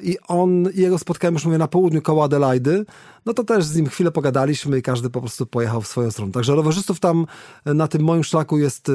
I 0.00 0.16
on, 0.28 0.68
jego 0.74 0.98
spotkałem 0.98 1.34
już 1.34 1.44
mówię 1.44 1.58
na 1.58 1.68
południu 1.68 2.02
koło 2.02 2.24
Adelaidy, 2.24 2.84
no 3.26 3.34
to 3.34 3.44
też 3.44 3.64
z 3.64 3.76
nim 3.76 3.86
chwilę 3.86 4.10
pogadaliśmy 4.10 4.78
i 4.78 4.82
każdy 4.82 5.10
po 5.10 5.20
prostu 5.20 5.46
pojechał 5.46 5.82
w 5.82 5.86
swoją 5.86 6.10
stronę. 6.10 6.32
Także 6.32 6.54
rowerzystów 6.54 7.00
tam 7.00 7.26
na 7.64 7.88
tym 7.88 8.02
moim 8.02 8.24
szlaku 8.24 8.58
jest 8.58 8.88
y, 8.88 8.92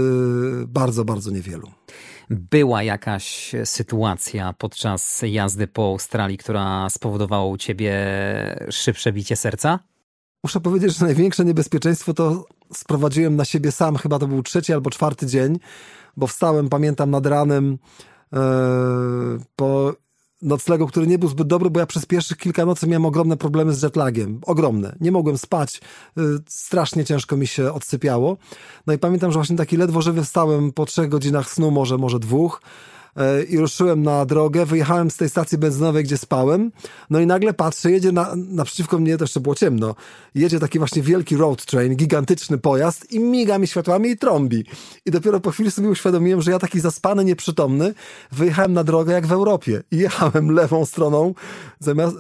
bardzo, 0.68 1.06
bardzo 1.06 1.32
niewielu. 1.32 1.72
Była 2.30 2.84
jakaś 2.84 3.56
sytuacja 3.66 4.54
podczas 4.54 5.22
jazdy 5.28 5.68
po 5.68 5.86
Australii, 5.86 6.38
która 6.38 6.90
spowodowała 6.90 7.46
u 7.46 7.58
ciebie 7.58 7.96
szybsze 8.70 9.14
bicie 9.14 9.36
serca? 9.36 9.80
Muszę 10.44 10.60
powiedzieć, 10.60 10.98
że 10.98 11.06
największe 11.06 11.46
niebezpieczeństwo 11.46 12.14
to 12.14 12.46
sprowadziłem 12.74 13.36
na 13.36 13.46
siebie 13.46 13.72
sam. 13.72 13.96
Chyba 13.96 14.20
to 14.20 14.28
był 14.28 14.44
trzeci 14.44 14.74
albo 14.74 14.90
czwarty 14.90 15.26
dzień, 15.26 15.60
bo 16.18 16.28
wstałem, 16.28 16.70
pamiętam, 16.70 17.12
nad 17.12 17.26
ranem 17.26 17.78
yy, 18.32 18.40
po 19.56 19.94
noclegu, 20.42 20.88
który 20.88 21.08
nie 21.08 21.18
był 21.18 21.30
zbyt 21.30 21.48
dobry, 21.48 21.70
bo 21.70 21.80
ja 21.80 21.86
przez 21.86 22.06
pierwszych 22.06 22.38
kilka 22.38 22.66
nocy 22.66 22.88
miałem 22.88 23.06
ogromne 23.06 23.38
problemy 23.38 23.74
z 23.74 23.82
jetlagiem. 23.82 24.40
Ogromne. 24.46 24.96
Nie 25.02 25.12
mogłem 25.12 25.38
spać. 25.38 25.82
Yy, 26.18 26.40
strasznie 26.48 27.06
ciężko 27.06 27.38
mi 27.38 27.48
się 27.48 27.74
odsypiało. 27.74 28.38
No 28.88 28.94
i 28.94 28.98
pamiętam, 28.98 29.32
że 29.32 29.40
właśnie 29.40 29.58
taki 29.58 29.78
ledwo 29.78 30.02
żywy 30.02 30.24
wstałem 30.24 30.72
po 30.72 30.86
trzech 30.86 31.10
godzinach 31.10 31.50
snu, 31.50 31.72
może, 31.72 31.98
może 31.98 32.20
dwóch 32.20 32.62
E, 32.62 33.01
i 33.50 33.58
ruszyłem 33.58 34.04
na 34.04 34.26
drogę, 34.26 34.65
wyjechałem 34.65 35.12
z 35.12 35.17
tej 35.17 35.30
stacji 35.30 35.58
benzynowej, 35.58 36.04
gdzie 36.04 36.17
spałem, 36.17 36.71
no 37.10 37.19
i 37.19 37.26
nagle 37.26 37.54
patrzę, 37.54 37.91
jedzie 37.91 38.12
na, 38.12 38.34
naprzeciwko 38.36 39.00
mnie, 39.00 39.17
to 39.17 39.24
jeszcze 39.24 39.39
było 39.39 39.56
ciemno, 39.56 39.95
jedzie 40.36 40.60
taki 40.60 40.80
właśnie 40.80 41.02
wielki 41.02 41.38
road 41.38 41.65
train, 41.65 41.95
gigantyczny 41.95 42.58
pojazd 42.58 43.12
i 43.12 43.19
miga 43.19 43.58
mi 43.58 43.67
światłami 43.67 44.10
i 44.10 44.17
trąbi. 44.17 44.65
I 45.06 45.12
dopiero 45.12 45.39
po 45.39 45.52
chwili 45.52 45.71
sobie 45.71 45.89
uświadomiłem, 45.89 46.41
że 46.41 46.52
ja 46.52 46.60
taki 46.60 46.80
zaspany, 46.80 47.26
nieprzytomny, 47.26 47.93
wyjechałem 48.32 48.74
na 48.74 48.84
drogę 48.84 49.13
jak 49.13 49.28
w 49.28 49.32
Europie 49.32 49.84
i 49.91 49.97
jechałem 49.97 50.52
lewą 50.52 50.86
stroną, 50.86 51.34
zamiast, 51.80 52.15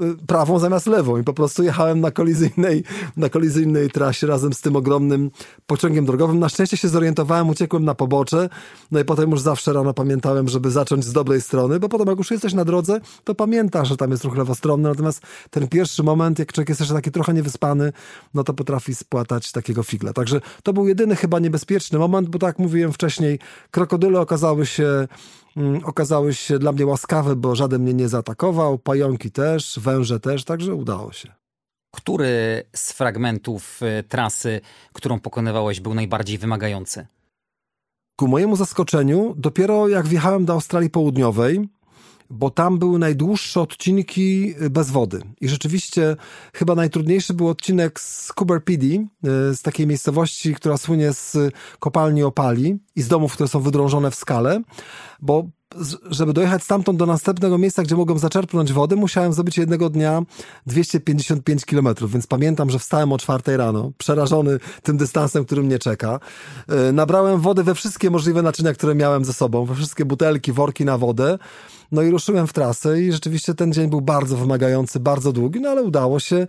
yy, 0.00 0.16
prawą 0.26 0.58
zamiast 0.58 0.86
lewą 0.86 1.18
i 1.18 1.24
po 1.24 1.34
prostu 1.34 1.62
jechałem 1.62 2.00
na 2.00 2.10
kolizyjnej, 2.10 2.84
na 3.16 3.28
kolizyjnej 3.28 3.90
trasie 3.90 4.26
razem 4.26 4.52
z 4.52 4.60
tym 4.60 4.76
ogromnym 4.76 5.30
pociągiem 5.66 6.06
drogowym. 6.06 6.38
Na 6.38 6.48
szczęście 6.48 6.76
się 6.76 6.88
zorientowałem, 6.88 7.48
uciekłem 7.48 7.84
na 7.84 7.94
pobocze, 7.94 8.48
no 8.90 9.00
i 9.00 9.04
potem 9.04 9.30
już 9.30 9.40
zawsze 9.40 9.72
rano 9.72 9.94
pamiętam, 9.94 10.29
pamiętałem, 10.30 10.48
żeby 10.48 10.70
zacząć 10.70 11.04
z 11.04 11.12
dobrej 11.12 11.40
strony, 11.40 11.80
bo 11.80 11.88
potem 11.88 12.08
jak 12.08 12.18
już 12.18 12.30
jesteś 12.30 12.54
na 12.54 12.64
drodze, 12.64 13.00
to 13.24 13.34
pamiętasz, 13.34 13.88
że 13.88 13.96
tam 13.96 14.10
jest 14.10 14.24
ruch 14.24 14.36
lewostronny, 14.36 14.88
natomiast 14.88 15.22
ten 15.50 15.68
pierwszy 15.68 16.02
moment, 16.02 16.38
jak 16.38 16.52
człowiek 16.52 16.68
jest 16.68 16.80
jeszcze 16.80 16.94
taki 16.94 17.10
trochę 17.10 17.34
niewyspany, 17.34 17.92
no 18.34 18.44
to 18.44 18.54
potrafi 18.54 18.94
spłatać 18.94 19.52
takiego 19.52 19.82
figla. 19.82 20.12
Także 20.12 20.40
to 20.62 20.72
był 20.72 20.88
jedyny 20.88 21.16
chyba 21.16 21.38
niebezpieczny 21.38 21.98
moment, 21.98 22.28
bo 22.28 22.38
tak 22.38 22.48
jak 22.48 22.58
mówiłem 22.58 22.92
wcześniej, 22.92 23.38
krokodyle 23.70 24.20
okazały 24.20 24.66
się 24.66 25.08
mm, 25.56 25.84
okazały 25.84 26.34
się 26.34 26.58
dla 26.58 26.72
mnie 26.72 26.86
łaskawe, 26.86 27.36
bo 27.36 27.54
żaden 27.54 27.82
mnie 27.82 27.94
nie 27.94 28.08
zaatakował, 28.08 28.78
pająki 28.78 29.30
też, 29.30 29.78
węże 29.82 30.20
też, 30.20 30.44
także 30.44 30.74
udało 30.74 31.12
się. 31.12 31.32
Który 31.96 32.62
z 32.76 32.92
fragmentów 32.92 33.80
y, 33.82 34.02
trasy, 34.02 34.60
którą 34.92 35.20
pokonywałeś, 35.20 35.80
był 35.80 35.94
najbardziej 35.94 36.38
wymagający? 36.38 37.06
Ku 38.20 38.28
mojemu 38.28 38.56
zaskoczeniu, 38.56 39.34
dopiero 39.36 39.88
jak 39.88 40.08
wjechałem 40.08 40.44
do 40.44 40.52
Australii 40.52 40.90
Południowej, 40.90 41.68
bo 42.30 42.50
tam 42.50 42.78
były 42.78 42.98
najdłuższe 42.98 43.60
odcinki 43.60 44.54
y, 44.62 44.70
bez 44.70 44.90
wody. 44.90 45.22
I 45.40 45.48
rzeczywiście 45.48 46.16
chyba 46.52 46.74
najtrudniejszy 46.74 47.34
był 47.34 47.48
odcinek 47.48 48.00
z 48.00 48.32
Cooper 48.40 48.64
Pedy, 48.64 48.86
y, 48.94 49.08
z 49.54 49.62
takiej 49.62 49.86
miejscowości, 49.86 50.54
która 50.54 50.76
słynie 50.76 51.12
z 51.12 51.36
kopalni 51.78 52.22
opali 52.22 52.78
i 52.96 53.02
z 53.02 53.08
domów, 53.08 53.32
które 53.32 53.48
są 53.48 53.60
wydrążone 53.60 54.10
w 54.10 54.14
skale, 54.14 54.62
bo 55.20 55.48
żeby 56.10 56.32
dojechać 56.32 56.62
stamtąd 56.62 56.98
do 56.98 57.06
następnego 57.06 57.58
miejsca, 57.58 57.82
gdzie 57.82 57.96
mogłem 57.96 58.18
zaczerpnąć 58.18 58.72
wody, 58.72 58.96
musiałem 58.96 59.32
zrobić 59.32 59.58
jednego 59.58 59.90
dnia 59.90 60.22
255 60.66 61.64
kilometrów, 61.64 62.12
więc 62.12 62.26
pamiętam, 62.26 62.70
że 62.70 62.78
wstałem 62.78 63.12
o 63.12 63.18
czwartej 63.18 63.56
rano, 63.56 63.92
przerażony 63.98 64.58
tym 64.82 64.96
dystansem, 64.96 65.44
który 65.44 65.62
mnie 65.62 65.78
czeka. 65.78 66.20
E, 66.68 66.92
nabrałem 66.92 67.40
wody 67.40 67.64
we 67.64 67.74
wszystkie 67.74 68.10
możliwe 68.10 68.42
naczynia, 68.42 68.72
które 68.72 68.94
miałem 68.94 69.24
ze 69.24 69.32
sobą, 69.32 69.64
we 69.64 69.74
wszystkie 69.74 70.04
butelki, 70.04 70.52
worki 70.52 70.84
na 70.84 70.98
wodę. 70.98 71.38
No 71.92 72.02
i 72.02 72.10
ruszyłem 72.10 72.46
w 72.46 72.52
trasę 72.52 73.00
i 73.00 73.12
rzeczywiście 73.12 73.54
ten 73.54 73.72
dzień 73.72 73.90
był 73.90 74.00
bardzo 74.00 74.36
wymagający, 74.36 75.00
bardzo 75.00 75.32
długi, 75.32 75.60
no 75.60 75.68
ale 75.68 75.82
udało 75.82 76.20
się. 76.20 76.46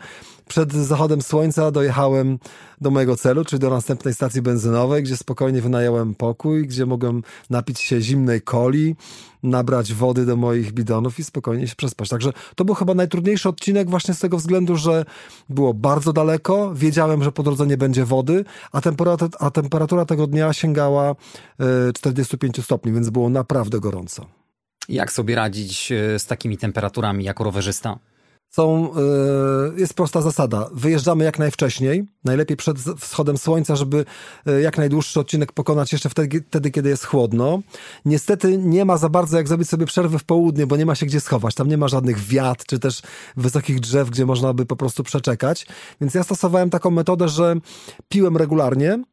Przed 0.51 0.73
zachodem 0.73 1.21
słońca 1.21 1.71
dojechałem 1.71 2.39
do 2.81 2.91
mojego 2.91 3.15
celu, 3.17 3.45
czyli 3.45 3.59
do 3.59 3.69
następnej 3.69 4.13
stacji 4.13 4.41
benzynowej, 4.41 5.03
gdzie 5.03 5.17
spokojnie 5.17 5.61
wynająłem 5.61 6.15
pokój, 6.15 6.67
gdzie 6.67 6.85
mogłem 6.85 7.23
napić 7.49 7.79
się 7.79 8.01
zimnej 8.01 8.41
coli, 8.41 8.95
nabrać 9.43 9.93
wody 9.93 10.25
do 10.25 10.35
moich 10.35 10.71
bidonów 10.71 11.19
i 11.19 11.23
spokojnie 11.23 11.67
się 11.67 11.75
przespać. 11.75 12.09
Także 12.09 12.33
to 12.55 12.65
był 12.65 12.75
chyba 12.75 12.93
najtrudniejszy 12.93 13.49
odcinek 13.49 13.89
właśnie 13.89 14.13
z 14.13 14.19
tego 14.19 14.37
względu, 14.37 14.75
że 14.75 15.05
było 15.49 15.73
bardzo 15.73 16.13
daleko, 16.13 16.73
wiedziałem, 16.75 17.23
że 17.23 17.31
po 17.31 17.43
drodze 17.43 17.67
nie 17.67 17.77
będzie 17.77 18.05
wody, 18.05 18.45
a 18.71 18.81
temperatura, 18.81 19.31
a 19.39 19.51
temperatura 19.51 20.05
tego 20.05 20.27
dnia 20.27 20.53
sięgała 20.53 21.15
45 21.95 22.59
e, 22.59 22.61
stopni, 22.61 22.91
więc 22.91 23.09
było 23.09 23.29
naprawdę 23.29 23.79
gorąco. 23.79 24.25
Jak 24.89 25.11
sobie 25.11 25.35
radzić 25.35 25.91
e, 25.91 26.19
z 26.19 26.25
takimi 26.25 26.57
temperaturami 26.57 27.23
jako 27.23 27.43
rowerzysta? 27.43 27.99
Są, 28.51 28.93
e, 28.93 29.79
jest 29.79 29.93
prosta 29.93 30.21
zasada. 30.21 30.69
Wyjeżdżamy 30.73 31.23
jak 31.23 31.39
najwcześniej, 31.39 32.03
najlepiej 32.23 32.57
przed 32.57 32.77
wschodem 32.79 33.37
słońca, 33.37 33.75
żeby 33.75 34.05
e, 34.45 34.61
jak 34.61 34.77
najdłuższy 34.77 35.19
odcinek 35.19 35.51
pokonać 35.51 35.91
jeszcze 35.91 36.09
wtedy, 36.09 36.43
wtedy, 36.47 36.71
kiedy 36.71 36.89
jest 36.89 37.05
chłodno. 37.05 37.61
Niestety 38.05 38.57
nie 38.57 38.85
ma 38.85 38.97
za 38.97 39.09
bardzo 39.09 39.37
jak 39.37 39.47
zrobić 39.47 39.69
sobie 39.69 39.85
przerwy 39.85 40.19
w 40.19 40.23
południe, 40.23 40.67
bo 40.67 40.77
nie 40.77 40.85
ma 40.85 40.95
się 40.95 41.05
gdzie 41.05 41.19
schować. 41.19 41.55
Tam 41.55 41.67
nie 41.67 41.77
ma 41.77 41.87
żadnych 41.87 42.19
wiat, 42.19 42.65
czy 42.65 42.79
też 42.79 43.01
wysokich 43.37 43.79
drzew, 43.79 44.09
gdzie 44.09 44.25
można 44.25 44.53
by 44.53 44.65
po 44.65 44.75
prostu 44.75 45.03
przeczekać. 45.03 45.67
Więc 46.01 46.13
ja 46.13 46.23
stosowałem 46.23 46.69
taką 46.69 46.91
metodę, 46.91 47.29
że 47.29 47.55
piłem 48.09 48.37
regularnie, 48.37 49.03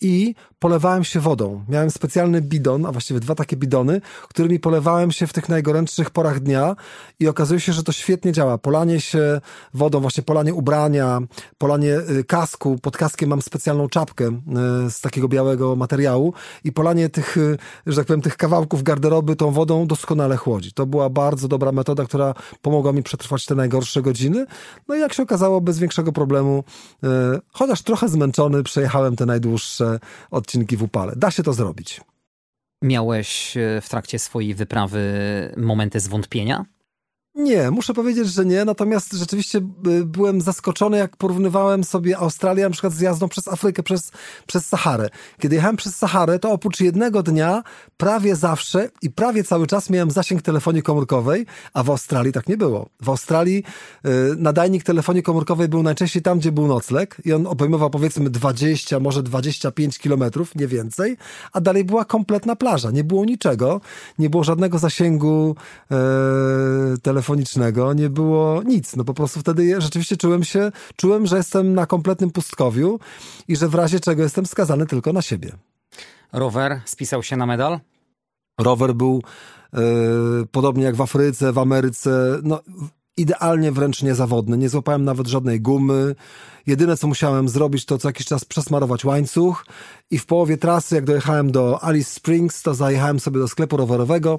i 0.00 0.34
polewałem 0.58 1.04
się 1.04 1.20
wodą. 1.20 1.64
Miałem 1.68 1.90
specjalny 1.90 2.40
bidon, 2.42 2.86
a 2.86 2.92
właściwie 2.92 3.20
dwa 3.20 3.34
takie 3.34 3.56
bidony, 3.56 4.00
którymi 4.28 4.60
polewałem 4.60 5.12
się 5.12 5.26
w 5.26 5.32
tych 5.32 5.48
najgorętszych 5.48 6.10
porach 6.10 6.40
dnia 6.40 6.76
i 7.20 7.28
okazuje 7.28 7.60
się, 7.60 7.72
że 7.72 7.82
to 7.82 7.92
świetnie 7.92 8.32
działa. 8.32 8.58
Polanie 8.58 9.00
się 9.00 9.40
wodą, 9.74 10.00
właśnie 10.00 10.22
polanie 10.22 10.54
ubrania, 10.54 11.20
polanie 11.58 11.98
y, 12.10 12.24
kasku. 12.24 12.78
Pod 12.82 12.96
kaskiem 12.96 13.28
mam 13.28 13.42
specjalną 13.42 13.88
czapkę 13.88 14.24
y, 14.86 14.90
z 14.90 15.00
takiego 15.00 15.28
białego 15.28 15.76
materiału 15.76 16.32
i 16.64 16.72
polanie 16.72 17.08
tych, 17.08 17.36
y, 17.36 17.58
że 17.86 17.96
tak 17.96 18.06
powiem, 18.06 18.22
tych 18.22 18.36
kawałków 18.36 18.82
garderoby 18.82 19.36
tą 19.36 19.50
wodą 19.50 19.86
doskonale 19.86 20.36
chłodzi. 20.36 20.72
To 20.72 20.86
była 20.86 21.10
bardzo 21.10 21.48
dobra 21.48 21.72
metoda, 21.72 22.04
która 22.04 22.34
pomogła 22.62 22.92
mi 22.92 23.02
przetrwać 23.02 23.46
te 23.46 23.54
najgorsze 23.54 24.02
godziny. 24.02 24.46
No 24.88 24.94
i 24.94 25.00
jak 25.00 25.12
się 25.12 25.22
okazało, 25.22 25.60
bez 25.60 25.78
większego 25.78 26.12
problemu, 26.12 26.64
chociaż 27.52 27.82
trochę 27.82 28.08
zmęczony, 28.08 28.62
przejechałem 28.62 29.16
te 29.16 29.26
najdłuższe 29.26 29.43
najdłuższe 29.44 29.98
odcinki 30.30 30.76
w 30.76 30.82
upale. 30.82 31.12
Da 31.16 31.30
się 31.30 31.42
to 31.42 31.52
zrobić. 31.52 32.00
Miałeś 32.82 33.56
e, 33.56 33.80
w 33.80 33.88
trakcie 33.88 34.18
swojej 34.18 34.54
wyprawy 34.54 35.02
momenty 35.56 36.00
zwątpienia? 36.00 36.64
Nie, 37.34 37.70
muszę 37.70 37.94
powiedzieć, 37.94 38.28
że 38.28 38.44
nie, 38.44 38.64
natomiast 38.64 39.12
rzeczywiście 39.12 39.58
y, 39.86 40.04
byłem 40.04 40.40
zaskoczony, 40.40 40.96
jak 40.96 41.16
porównywałem 41.16 41.84
sobie 41.84 42.18
Australię 42.18 42.64
na 42.64 42.70
przykład 42.70 42.92
z 42.92 43.00
jazdą 43.00 43.28
przez 43.28 43.48
Afrykę, 43.48 43.82
przez, 43.82 44.12
przez 44.46 44.66
Saharę. 44.66 45.08
Kiedy 45.38 45.56
jechałem 45.56 45.76
przez 45.76 45.96
Saharę, 45.96 46.38
to 46.38 46.52
oprócz 46.52 46.80
jednego 46.80 47.22
dnia 47.22 47.62
prawie 47.96 48.36
zawsze 48.36 48.90
i 49.02 49.10
prawie 49.10 49.44
cały 49.44 49.66
czas 49.66 49.90
miałem 49.90 50.10
zasięg 50.10 50.42
telefonii 50.42 50.82
komórkowej, 50.82 51.46
a 51.72 51.82
w 51.82 51.90
Australii 51.90 52.32
tak 52.32 52.48
nie 52.48 52.56
było. 52.56 52.88
W 53.02 53.08
Australii 53.08 53.64
y, 54.06 54.10
nadajnik 54.36 54.84
telefonii 54.84 55.22
komórkowej 55.22 55.68
był 55.68 55.82
najczęściej 55.82 56.22
tam, 56.22 56.38
gdzie 56.38 56.52
był 56.52 56.66
nocleg 56.66 57.16
i 57.24 57.32
on 57.32 57.46
obejmował 57.46 57.90
powiedzmy 57.90 58.30
20, 58.30 59.00
może 59.00 59.22
25 59.22 59.98
kilometrów, 59.98 60.54
nie 60.54 60.66
więcej, 60.66 61.16
a 61.52 61.60
dalej 61.60 61.84
była 61.84 62.04
kompletna 62.04 62.56
plaża. 62.56 62.90
Nie 62.90 63.04
było 63.04 63.24
niczego, 63.24 63.80
nie 64.18 64.30
było 64.30 64.44
żadnego 64.44 64.78
zasięgu 64.78 65.56
y, 66.94 66.98
telefonu 66.98 67.23
telefonicznego, 67.24 67.92
nie 67.92 68.10
było 68.10 68.62
nic. 68.62 68.96
No 68.96 69.04
po 69.04 69.14
prostu 69.14 69.40
wtedy 69.40 69.80
rzeczywiście 69.80 70.16
czułem 70.16 70.44
się, 70.44 70.72
czułem, 70.96 71.26
że 71.26 71.36
jestem 71.36 71.74
na 71.74 71.86
kompletnym 71.86 72.30
pustkowiu 72.30 72.98
i 73.48 73.56
że 73.56 73.68
w 73.68 73.74
razie 73.74 74.00
czego 74.00 74.22
jestem 74.22 74.46
skazany 74.46 74.86
tylko 74.86 75.12
na 75.12 75.22
siebie. 75.22 75.52
Rower 76.32 76.80
spisał 76.84 77.22
się 77.22 77.36
na 77.36 77.46
medal? 77.46 77.80
Rower 78.60 78.94
był 78.94 79.22
yy, 79.72 79.80
podobnie 80.50 80.84
jak 80.84 80.96
w 80.96 81.00
Afryce, 81.00 81.52
w 81.52 81.58
Ameryce, 81.58 82.40
no 82.42 82.60
idealnie 83.16 83.72
wręcz 83.72 84.02
niezawodny. 84.02 84.58
Nie 84.58 84.68
złapałem 84.68 85.04
nawet 85.04 85.26
żadnej 85.26 85.60
gumy. 85.60 86.14
Jedyne, 86.66 86.96
co 86.96 87.06
musiałem 87.06 87.48
zrobić, 87.48 87.84
to 87.84 87.98
co 87.98 88.08
jakiś 88.08 88.26
czas 88.26 88.44
przesmarować 88.44 89.04
łańcuch 89.04 89.66
i 90.10 90.18
w 90.18 90.26
połowie 90.26 90.56
trasy, 90.56 90.94
jak 90.94 91.04
dojechałem 91.04 91.52
do 91.52 91.84
Alice 91.84 92.10
Springs, 92.10 92.62
to 92.62 92.74
zajechałem 92.74 93.20
sobie 93.20 93.38
do 93.38 93.48
sklepu 93.48 93.76
rowerowego, 93.76 94.38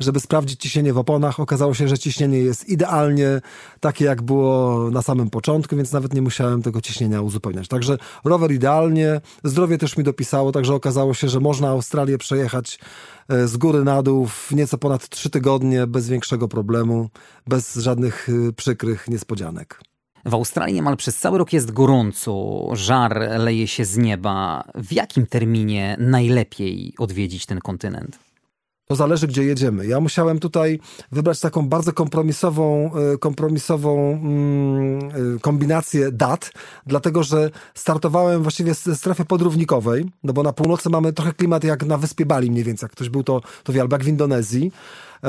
żeby 0.00 0.20
sprawdzić 0.20 0.60
ciśnienie 0.60 0.92
w 0.92 0.98
oponach. 0.98 1.40
Okazało 1.40 1.74
się, 1.74 1.88
że 1.88 1.98
ciśnienie 1.98 2.38
jest 2.38 2.68
idealnie 2.68 3.40
takie, 3.80 4.04
jak 4.04 4.22
było 4.22 4.90
na 4.90 5.02
samym 5.02 5.30
początku, 5.30 5.76
więc 5.76 5.92
nawet 5.92 6.14
nie 6.14 6.22
musiałem 6.22 6.62
tego 6.62 6.80
ciśnienia 6.80 7.20
uzupełniać. 7.20 7.68
Także 7.68 7.98
rower 8.24 8.52
idealnie, 8.52 9.20
zdrowie 9.44 9.78
też 9.78 9.96
mi 9.96 10.04
dopisało, 10.04 10.52
także 10.52 10.74
okazało 10.74 11.14
się, 11.14 11.28
że 11.28 11.40
można 11.40 11.68
Australię 11.68 12.18
przejechać 12.18 12.78
e, 13.28 13.48
z 13.48 13.56
góry 13.56 13.84
na 13.84 14.02
dół 14.02 14.26
w 14.26 14.52
nieco 14.52 14.78
ponad 14.78 15.08
trzy 15.08 15.30
tygodnie 15.30 15.86
bez 15.86 16.08
większego 16.08 16.48
problemu, 16.48 17.10
bez 17.46 17.74
żadnych 17.74 18.28
e, 18.28 18.52
przykrych 18.52 19.08
niespodzianek. 19.08 19.80
W 20.26 20.34
Australii 20.34 20.74
niemal 20.74 20.96
przez 20.96 21.18
cały 21.18 21.38
rok 21.38 21.52
jest 21.52 21.72
gorąco, 21.72 22.66
żar 22.72 23.28
leje 23.38 23.68
się 23.68 23.84
z 23.84 23.96
nieba. 23.96 24.64
W 24.74 24.92
jakim 24.92 25.26
terminie 25.26 25.96
najlepiej 26.00 26.94
odwiedzić 26.98 27.46
ten 27.46 27.58
kontynent? 27.58 28.18
To 28.86 28.96
zależy, 28.96 29.26
gdzie 29.26 29.44
jedziemy. 29.44 29.86
Ja 29.86 30.00
musiałem 30.00 30.38
tutaj 30.38 30.80
wybrać 31.12 31.40
taką 31.40 31.68
bardzo 31.68 31.92
kompromisową, 31.92 32.90
e, 32.94 33.18
kompromisową 33.18 34.12
mm, 34.12 34.98
e, 35.36 35.38
kombinację 35.40 36.12
dat, 36.12 36.50
dlatego 36.86 37.22
że 37.22 37.50
startowałem 37.74 38.42
właściwie 38.42 38.74
ze 38.74 38.96
strefy 38.96 39.24
podrównikowej, 39.24 40.10
no 40.22 40.32
bo 40.32 40.42
na 40.42 40.52
północy 40.52 40.90
mamy 40.90 41.12
trochę 41.12 41.32
klimat 41.32 41.64
jak 41.64 41.86
na 41.86 41.98
wyspie 41.98 42.26
Bali 42.26 42.50
mniej 42.50 42.64
więcej, 42.64 42.84
jak 42.84 42.92
ktoś 42.92 43.08
był 43.08 43.22
to, 43.22 43.40
to 43.64 43.72
wie, 43.72 43.80
albo 43.80 43.94
jak 43.94 44.04
w 44.04 44.08
Indonezji. 44.08 44.72
E, 45.24 45.28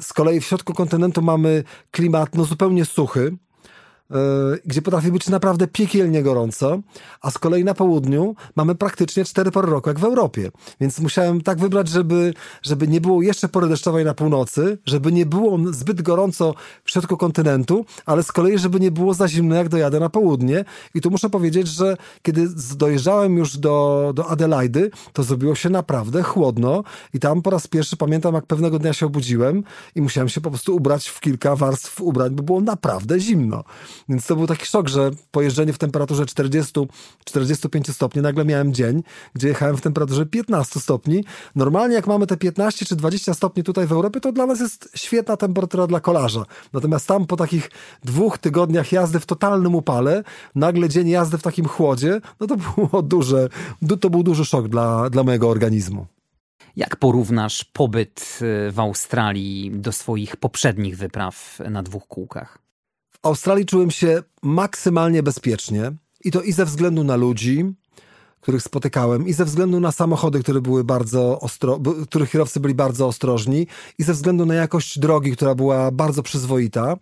z 0.00 0.12
kolei 0.12 0.40
w 0.40 0.44
środku 0.44 0.74
kontynentu 0.74 1.22
mamy 1.22 1.64
klimat 1.90 2.34
no, 2.34 2.44
zupełnie 2.44 2.84
suchy, 2.84 3.36
gdzie 4.66 4.82
potrafi 4.82 5.12
być 5.12 5.28
naprawdę 5.28 5.66
piekielnie 5.66 6.22
gorąco, 6.22 6.80
a 7.20 7.30
z 7.30 7.38
kolei 7.38 7.64
na 7.64 7.74
południu 7.74 8.34
mamy 8.56 8.74
praktycznie 8.74 9.24
cztery 9.24 9.50
pory 9.50 9.70
roku, 9.70 9.88
jak 9.88 9.98
w 9.98 10.04
Europie. 10.04 10.50
Więc 10.80 10.98
musiałem 10.98 11.40
tak 11.40 11.58
wybrać, 11.58 11.88
żeby, 11.88 12.34
żeby 12.62 12.88
nie 12.88 13.00
było 13.00 13.22
jeszcze 13.22 13.48
pory 13.48 13.68
deszczowej 13.68 14.04
na 14.04 14.14
północy, 14.14 14.78
żeby 14.86 15.12
nie 15.12 15.26
było 15.26 15.58
zbyt 15.70 16.02
gorąco 16.02 16.54
w 16.84 16.90
środku 16.90 17.16
kontynentu, 17.16 17.84
ale 18.06 18.22
z 18.22 18.32
kolei, 18.32 18.58
żeby 18.58 18.80
nie 18.80 18.90
było 18.90 19.14
za 19.14 19.28
zimno, 19.28 19.54
jak 19.54 19.68
dojadę 19.68 20.00
na 20.00 20.08
południe. 20.08 20.64
I 20.94 21.00
tu 21.00 21.10
muszę 21.10 21.30
powiedzieć, 21.30 21.68
że 21.68 21.96
kiedy 22.22 22.48
dojeżdżałem 22.76 23.36
już 23.36 23.58
do, 23.58 24.12
do 24.14 24.28
Adelaidy, 24.28 24.90
to 25.12 25.22
zrobiło 25.22 25.54
się 25.54 25.70
naprawdę 25.70 26.22
chłodno 26.22 26.84
i 27.14 27.20
tam 27.20 27.42
po 27.42 27.50
raz 27.50 27.66
pierwszy 27.66 27.96
pamiętam, 27.96 28.34
jak 28.34 28.46
pewnego 28.46 28.78
dnia 28.78 28.92
się 28.92 29.06
obudziłem 29.06 29.64
i 29.94 30.02
musiałem 30.02 30.28
się 30.28 30.40
po 30.40 30.50
prostu 30.50 30.76
ubrać 30.76 31.08
w 31.08 31.20
kilka 31.20 31.56
warstw 31.56 32.00
ubrań, 32.00 32.30
bo 32.30 32.42
było 32.42 32.60
naprawdę 32.60 33.20
zimno. 33.20 33.64
Więc 34.08 34.26
to 34.26 34.36
był 34.36 34.46
taki 34.46 34.66
szok, 34.66 34.88
że 34.88 35.10
pojeżdżenie 35.30 35.72
w 35.72 35.78
temperaturze 35.78 36.24
40-45 36.24 37.92
stopni, 37.92 38.22
nagle 38.22 38.44
miałem 38.44 38.74
dzień, 38.74 39.02
gdzie 39.34 39.48
jechałem 39.48 39.76
w 39.76 39.80
temperaturze 39.80 40.26
15 40.26 40.80
stopni. 40.80 41.24
Normalnie 41.56 41.94
jak 41.94 42.06
mamy 42.06 42.26
te 42.26 42.36
15 42.36 42.86
czy 42.86 42.96
20 42.96 43.34
stopni 43.34 43.62
tutaj 43.62 43.86
w 43.86 43.92
Europie, 43.92 44.20
to 44.20 44.32
dla 44.32 44.46
nas 44.46 44.60
jest 44.60 44.88
świetna 44.94 45.36
temperatura 45.36 45.86
dla 45.86 46.00
kolarza. 46.00 46.44
Natomiast 46.72 47.06
tam 47.06 47.26
po 47.26 47.36
takich 47.36 47.70
dwóch 48.04 48.38
tygodniach 48.38 48.92
jazdy 48.92 49.20
w 49.20 49.26
totalnym 49.26 49.74
upale, 49.74 50.24
nagle 50.54 50.88
dzień 50.88 51.08
jazdy 51.08 51.38
w 51.38 51.42
takim 51.42 51.64
chłodzie, 51.64 52.20
no 52.40 52.46
to 52.46 52.56
było 52.56 53.02
duże, 53.02 53.48
to 54.00 54.10
był 54.10 54.22
duży 54.22 54.44
szok 54.44 54.68
dla, 54.68 55.10
dla 55.10 55.22
mojego 55.22 55.48
organizmu. 55.48 56.06
Jak 56.76 56.96
porównasz 56.96 57.64
pobyt 57.64 58.38
y, 58.68 58.72
w 58.72 58.80
Australii 58.80 59.70
do 59.74 59.92
swoich 59.92 60.36
poprzednich 60.36 60.96
wypraw 60.96 61.58
na 61.70 61.82
dwóch 61.82 62.06
kółkach? 62.06 62.69
Australii 63.22 63.66
czułem 63.66 63.90
się 63.90 64.22
maksymalnie 64.42 65.22
bezpiecznie 65.22 65.92
i 66.24 66.30
to 66.30 66.42
i 66.42 66.52
ze 66.52 66.64
względu 66.64 67.04
na 67.04 67.16
ludzi, 67.16 67.64
których 68.40 68.62
spotykałem, 68.62 69.26
i 69.26 69.32
ze 69.32 69.44
względu 69.44 69.80
na 69.80 69.92
samochody, 69.92 70.42
które 70.42 70.60
były 70.60 70.84
bardzo 70.84 71.40
ostro, 71.40 71.80
których 72.06 72.30
kierowcy 72.30 72.60
byli 72.60 72.74
bardzo 72.74 73.06
ostrożni, 73.06 73.66
i 73.98 74.02
ze 74.02 74.12
względu 74.12 74.46
na 74.46 74.54
jakość 74.54 74.98
drogi, 74.98 75.32
która 75.32 75.54
była 75.54 75.90
bardzo 75.90 76.22
przyzwoita. 76.22 76.96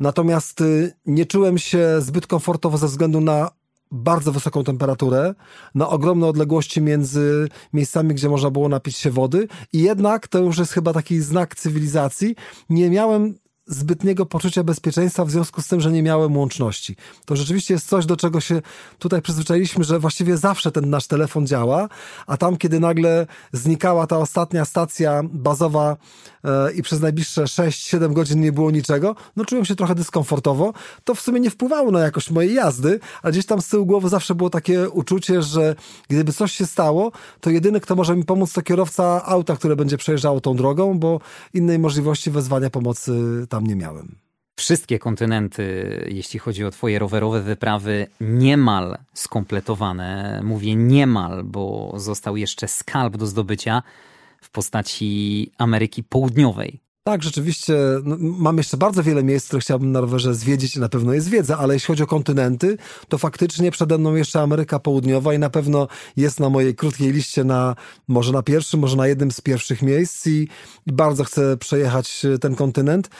Natomiast 0.00 0.60
y, 0.60 0.92
nie 1.06 1.26
czułem 1.26 1.58
się 1.58 1.88
zbyt 1.98 2.26
komfortowo 2.26 2.78
ze 2.78 2.86
względu 2.86 3.20
na 3.20 3.50
bardzo 3.90 4.32
wysoką 4.32 4.64
temperaturę, 4.64 5.34
na 5.74 5.88
ogromne 5.88 6.26
odległości 6.26 6.82
między 6.82 7.48
miejscami, 7.72 8.14
gdzie 8.14 8.28
można 8.28 8.50
było 8.50 8.68
napić 8.68 8.96
się 8.96 9.10
wody 9.10 9.48
i 9.72 9.82
jednak, 9.82 10.28
to 10.28 10.38
już 10.38 10.58
jest 10.58 10.72
chyba 10.72 10.92
taki 10.92 11.20
znak 11.20 11.54
cywilizacji, 11.54 12.36
nie 12.70 12.90
miałem 12.90 13.34
zbytniego 13.66 14.26
poczucia 14.26 14.64
bezpieczeństwa 14.64 15.24
w 15.24 15.30
związku 15.30 15.62
z 15.62 15.68
tym, 15.68 15.80
że 15.80 15.92
nie 15.92 16.02
miałem 16.02 16.36
łączności. 16.36 16.96
To 17.24 17.36
rzeczywiście 17.36 17.74
jest 17.74 17.88
coś, 17.88 18.06
do 18.06 18.16
czego 18.16 18.40
się 18.40 18.62
tutaj 18.98 19.22
przyzwyczailiśmy, 19.22 19.84
że 19.84 19.98
właściwie 19.98 20.36
zawsze 20.36 20.72
ten 20.72 20.90
nasz 20.90 21.06
telefon 21.06 21.46
działa, 21.46 21.88
a 22.26 22.36
tam, 22.36 22.56
kiedy 22.56 22.80
nagle 22.80 23.26
znikała 23.52 24.06
ta 24.06 24.18
ostatnia 24.18 24.64
stacja 24.64 25.22
bazowa 25.24 25.96
e, 26.44 26.72
i 26.72 26.82
przez 26.82 27.00
najbliższe 27.00 27.44
6-7 27.44 28.12
godzin 28.12 28.40
nie 28.40 28.52
było 28.52 28.70
niczego, 28.70 29.16
no 29.36 29.44
czułem 29.44 29.64
się 29.64 29.76
trochę 29.76 29.94
dyskomfortowo. 29.94 30.72
To 31.04 31.14
w 31.14 31.20
sumie 31.20 31.40
nie 31.40 31.50
wpływało 31.50 31.90
na 31.90 32.00
jakość 32.00 32.30
mojej 32.30 32.54
jazdy, 32.54 33.00
ale 33.22 33.32
gdzieś 33.32 33.46
tam 33.46 33.62
z 33.62 33.68
tyłu 33.68 33.86
głowy 33.86 34.08
zawsze 34.08 34.34
było 34.34 34.50
takie 34.50 34.90
uczucie, 34.90 35.42
że 35.42 35.74
gdyby 36.08 36.32
coś 36.32 36.52
się 36.52 36.66
stało, 36.66 37.12
to 37.40 37.50
jedyny, 37.50 37.80
kto 37.80 37.96
może 37.96 38.16
mi 38.16 38.24
pomóc, 38.24 38.52
to 38.52 38.62
kierowca 38.62 39.24
auta, 39.24 39.56
które 39.56 39.76
będzie 39.76 39.96
przejeżdżało 39.96 40.40
tą 40.40 40.56
drogą, 40.56 40.98
bo 40.98 41.20
innej 41.54 41.78
możliwości 41.78 42.30
wezwania 42.30 42.70
pomocy 42.70 43.12
tam 43.48 43.55
tam 43.56 43.66
nie 43.66 43.76
miałem. 43.76 44.16
Wszystkie 44.56 44.98
kontynenty, 44.98 45.64
jeśli 46.08 46.38
chodzi 46.38 46.64
o 46.64 46.70
Twoje 46.70 46.98
rowerowe 46.98 47.42
wyprawy, 47.42 48.06
niemal 48.20 48.98
skompletowane. 49.14 50.40
Mówię 50.44 50.76
niemal, 50.76 51.44
bo 51.44 51.92
został 51.96 52.36
jeszcze 52.36 52.68
skalp 52.68 53.16
do 53.16 53.26
zdobycia 53.26 53.82
w 54.40 54.50
postaci 54.50 55.50
Ameryki 55.58 56.04
Południowej. 56.04 56.80
Tak, 57.06 57.22
rzeczywiście 57.22 57.74
no, 58.04 58.16
mam 58.20 58.56
jeszcze 58.56 58.76
bardzo 58.76 59.02
wiele 59.02 59.22
miejsc, 59.22 59.46
które 59.46 59.60
chciałbym 59.60 59.92
na 59.92 60.00
rowerze 60.00 60.34
zwiedzić 60.34 60.76
i 60.76 60.80
na 60.80 60.88
pewno 60.88 61.12
je 61.12 61.20
zwiedzę, 61.20 61.56
ale 61.56 61.74
jeśli 61.74 61.86
chodzi 61.86 62.02
o 62.02 62.06
kontynenty, 62.06 62.78
to 63.08 63.18
faktycznie 63.18 63.70
przede 63.70 63.98
mną 63.98 64.14
jeszcze 64.14 64.40
Ameryka 64.40 64.78
Południowa 64.78 65.34
i 65.34 65.38
na 65.38 65.50
pewno 65.50 65.88
jest 66.16 66.40
na 66.40 66.50
mojej 66.50 66.74
krótkiej 66.74 67.12
liście 67.12 67.44
na, 67.44 67.76
może 68.08 68.32
na 68.32 68.42
pierwszym, 68.42 68.80
może 68.80 68.96
na 68.96 69.06
jednym 69.06 69.30
z 69.30 69.40
pierwszych 69.40 69.82
miejsc 69.82 70.26
i, 70.26 70.48
i 70.86 70.92
bardzo 70.92 71.24
chcę 71.24 71.56
przejechać 71.56 72.26
ten 72.40 72.54
kontynent 72.54 73.10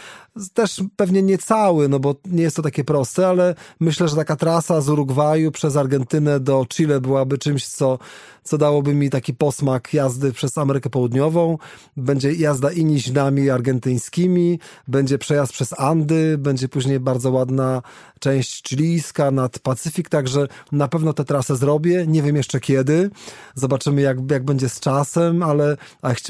też 0.55 0.83
pewnie 0.97 1.23
nie 1.23 1.39
cały, 1.39 1.89
no 1.89 2.01
bo 2.01 2.15
nie 2.25 2.43
jest 2.43 2.57
to 2.57 2.63
takie 2.63 2.85
proste, 2.85 3.29
ale 3.29 3.55
myślę, 3.81 4.09
że 4.09 4.17
taka 4.17 4.37
trasa 4.37 4.81
z 4.81 4.89
Urugwaju 4.89 5.51
przez 5.51 5.77
Argentynę 5.77 6.41
do 6.41 6.67
Chile 6.69 7.01
byłaby 7.01 7.39
czymś, 7.39 7.67
co, 7.67 7.99
co 8.45 8.59
dałoby 8.59 8.95
mi 8.95 9.11
taki 9.11 9.35
posmak 9.35 9.95
jazdy 9.95 10.33
przez 10.33 10.59
Amerykę 10.59 10.91
Południową. 10.91 11.59
Będzie 11.97 12.33
jazda 12.33 12.73
i 12.73 12.85
niźnami 12.85 13.51
argentyńskimi, 13.51 14.59
będzie 14.89 15.19
przejazd 15.19 15.53
przez 15.53 15.81
Andy, 15.81 16.39
będzie 16.39 16.69
później 16.69 17.01
bardzo 17.01 17.31
ładna 17.31 17.83
część 18.21 18.69
chilijska 18.69 19.31
nad 19.31 19.59
Pacyfik, 19.59 20.09
także 20.09 20.49
na 20.73 20.89
pewno 20.89 21.13
tę 21.13 21.25
trasę 21.25 21.57
zrobię. 21.57 22.07
Nie 22.07 22.23
wiem 22.23 22.37
jeszcze 22.37 22.61
kiedy. 22.61 23.11
Zobaczymy, 23.55 24.03
jak, 24.03 24.31
jak 24.31 24.45
będzie 24.45 24.69
z 24.69 24.81
czasem, 24.81 25.43
ale 25.43 25.77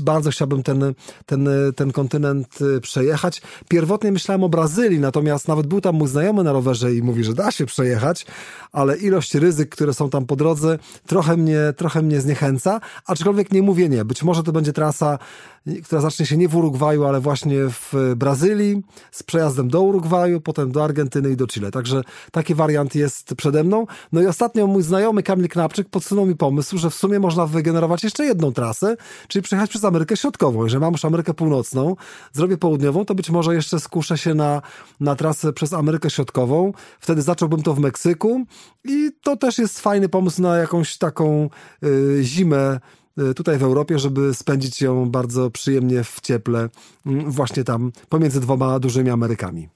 bardzo 0.03 0.31
chciałbym 0.31 0.63
ten, 0.63 0.95
ten, 1.27 1.49
ten 1.77 1.93
kontynent 1.93 2.61
y, 2.61 2.81
przejechać. 2.81 3.43
Pierwotnie 3.69 3.96
Pierwotnie 3.97 4.13
myślałem 4.13 4.45
o 4.45 4.49
Brazylii, 4.49 5.01
natomiast 5.01 5.49
nawet 5.49 5.67
był 5.67 5.81
tam 5.81 5.95
mój 5.95 6.09
znajomy 6.09 6.45
na 6.45 6.53
rowerze 6.53 6.95
i 6.95 7.03
mówi, 7.03 7.25
że 7.25 7.35
da 7.35 7.51
się 7.51 7.67
przejechać, 7.67 8.27
ale 8.73 8.97
ilość 8.97 9.35
ryzyk, 9.35 9.69
które 9.69 9.95
są 9.95 10.11
tam 10.11 10.27
po 10.27 10.37
drodze, 10.37 10.79
trochę 11.07 11.37
mnie, 11.37 11.59
trochę 11.77 12.03
mnie 12.03 12.21
zniechęca, 12.21 12.81
aczkolwiek 13.07 13.53
nie 13.53 13.63
mówię 13.63 13.89
nie. 13.89 14.05
Być 14.05 14.23
może 14.23 14.43
to 14.43 14.53
będzie 14.53 14.73
trasa, 14.73 15.19
która 15.85 16.01
zacznie 16.01 16.27
się 16.27 16.37
nie 16.37 16.49
w 16.49 16.57
Urugwaju, 16.57 17.05
ale 17.05 17.21
właśnie 17.21 17.57
w 17.69 18.15
Brazylii, 18.17 18.83
z 19.11 19.23
przejazdem 19.23 19.69
do 19.69 19.83
Urugwaju, 19.83 20.41
potem 20.41 20.73
do 20.73 20.85
Argentyny 20.85 21.31
i 21.31 21.37
do 21.37 21.47
Chile. 21.47 21.71
Także 21.71 22.03
taki 22.33 22.55
wariant 22.55 22.95
jest 22.95 23.35
przede 23.35 23.65
mną. 23.65 23.87
No 24.13 24.23
i 24.23 24.27
ostatnio 24.27 24.67
mój 24.67 24.83
znajomy 24.83 25.23
Kamil 25.23 25.49
Knapczyk 25.49 25.89
podsunął 25.89 26.27
mi 26.27 26.37
pomysł, 26.37 26.79
że 26.79 26.91
w 26.91 26.95
sumie 26.95 27.21
można 27.21 27.47
wygenerować 27.47 28.05
jeszcze 28.05 28.25
jedną 28.25 28.53
trasę, 28.53 28.97
czyli 29.29 29.43
przejechać 29.43 29.71
przez 29.71 29.85
Amerykę 29.85 30.17
Środkową. 30.17 30.65
Jeżeli 30.65 30.81
mam 30.81 30.93
już 30.93 31.05
Amerykę 31.05 31.35
Północną, 31.35 31.97
zrobię 32.33 32.57
południową, 32.57 33.05
to 33.05 33.15
być 33.15 33.31
może 33.31 33.55
jeszcze 33.55 33.81
skuszę 33.81 34.19
się 34.19 34.35
na, 34.35 34.63
na 35.01 35.17
trasę 35.17 35.53
przez 35.53 35.73
Amerykę 35.73 36.11
Środkową. 36.11 36.73
Wtedy 37.01 37.23
zacząłbym 37.23 37.63
to 37.63 37.75
w 37.75 37.79
Meksyku 37.79 38.45
i 38.85 39.11
to 39.23 39.37
też 39.37 39.59
jest 39.59 39.81
fajny 39.81 40.09
pomysł 40.09 40.43
na 40.43 40.57
jakąś 40.57 40.99
taką 40.99 41.51
y, 41.85 42.19
zimę 42.23 42.79
tutaj 43.37 43.59
w 43.59 43.63
Europie, 43.63 43.99
żeby 43.99 44.35
spędzić 44.35 44.83
ją 44.83 45.11
bardzo 45.11 45.51
przyjemnie 45.51 46.05
w 46.05 46.21
cieple, 46.21 46.69
mm, 47.07 47.31
właśnie 47.31 47.65
tam 47.65 47.93
pomiędzy 48.09 48.41
dwoma 48.41 48.79
dużymi 48.79 49.11
Amerykami. 49.11 49.69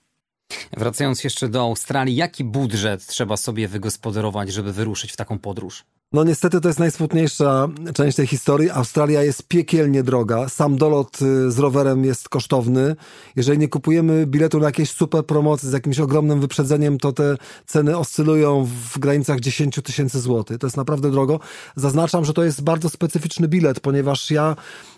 Wracając 0.77 1.25
jeszcze 1.25 1.49
do 1.49 1.61
Australii, 1.61 2.17
jaki 2.17 2.45
budżet 2.45 3.07
trzeba 3.07 3.37
sobie 3.37 3.69
wygospodarować, 3.69 4.53
żeby 4.53 4.73
wyruszyć 4.73 5.13
w 5.13 5.17
taką 5.17 5.39
podróż? 5.39 5.85
No 6.13 6.25
niestety 6.25 6.61
to 6.61 6.69
jest 6.69 6.79
najsmutniejsza 6.79 7.69
część 7.95 8.17
tej 8.17 8.27
historii. 8.27 8.71
Australia 8.71 9.23
jest 9.23 9.49
piekielnie 9.49 10.03
droga. 10.03 10.49
Sam 10.49 10.77
dolot 10.79 11.23
y, 11.23 11.51
z 11.51 11.59
rowerem 11.59 12.05
jest 12.05 12.29
kosztowny. 12.29 12.97
Jeżeli 13.37 13.59
nie 13.59 13.69
kupujemy 13.69 14.27
biletu 14.27 14.61
na 14.61 14.67
jakieś 14.67 14.91
super 14.91 15.27
promocje 15.27 15.69
z 15.69 15.73
jakimś 15.73 16.01
ogromnym 16.01 16.41
wyprzedzeniem, 16.41 16.99
to 16.99 17.13
te 17.13 17.37
ceny 17.67 17.99
oscylują 17.99 18.69
w 18.93 18.99
granicach 18.99 19.41
10 19.41 19.81
tysięcy 19.85 20.21
złotych. 20.21 20.59
To 20.59 20.67
jest 20.67 20.77
naprawdę 20.77 21.11
drogo. 21.11 21.41
Zaznaczam, 21.77 22.25
że 22.25 22.33
to 22.33 22.45
jest 22.45 22.63
bardzo 22.63 22.89
specyficzny 22.89 23.49
bilet, 23.49 23.81
ponieważ 23.81 24.31
ja 24.31 24.57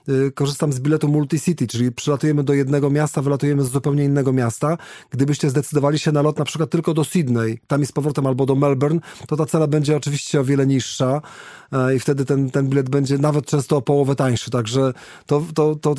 y, 0.09 0.33
korzystam 0.35 0.73
z 0.73 0.81
biletu 0.81 1.09
Multicity, 1.09 1.67
czyli 1.67 1.93
przylatujemy 1.93 2.45
do 2.45 2.55
jednego 2.55 2.91
miasta, 2.91 3.23
wylatujemy 3.23 3.65
z 3.65 3.71
zupełnie 3.71 4.05
innego 4.05 4.33
miasta. 4.33 4.79
Gdybyście 5.11 5.51
zdecydowali 5.51 5.99
się 5.99 6.13
na 6.13 6.23
lot 6.23 6.39
na 6.39 6.45
przykład 6.45 6.71
tylko 6.71 6.95
do 6.95 7.05
Sydney, 7.05 7.59
tam 7.67 7.81
jest 7.81 7.93
powrotem 7.93 8.27
albo 8.27 8.47
do 8.47 8.55
Melbourne, 8.55 9.01
to 9.29 9.37
ta 9.37 9.47
cena 9.47 9.67
będzie 9.67 9.97
oczywiście 9.97 10.41
o 10.41 10.45
wiele 10.45 10.67
niższa 10.67 11.02
tańsza 11.03 11.21
e, 11.73 11.95
i 11.95 11.99
wtedy 11.99 12.25
ten, 12.25 12.51
ten 12.51 12.69
bilet 12.69 12.91
będzie 12.91 13.19
nawet 13.19 13.47
często 13.47 13.77
o 13.77 13.83
połowę 13.83 14.17
tańszy. 14.17 14.51
Także 14.51 14.93
to, 15.27 15.43
to, 15.55 15.75
to 15.75 15.95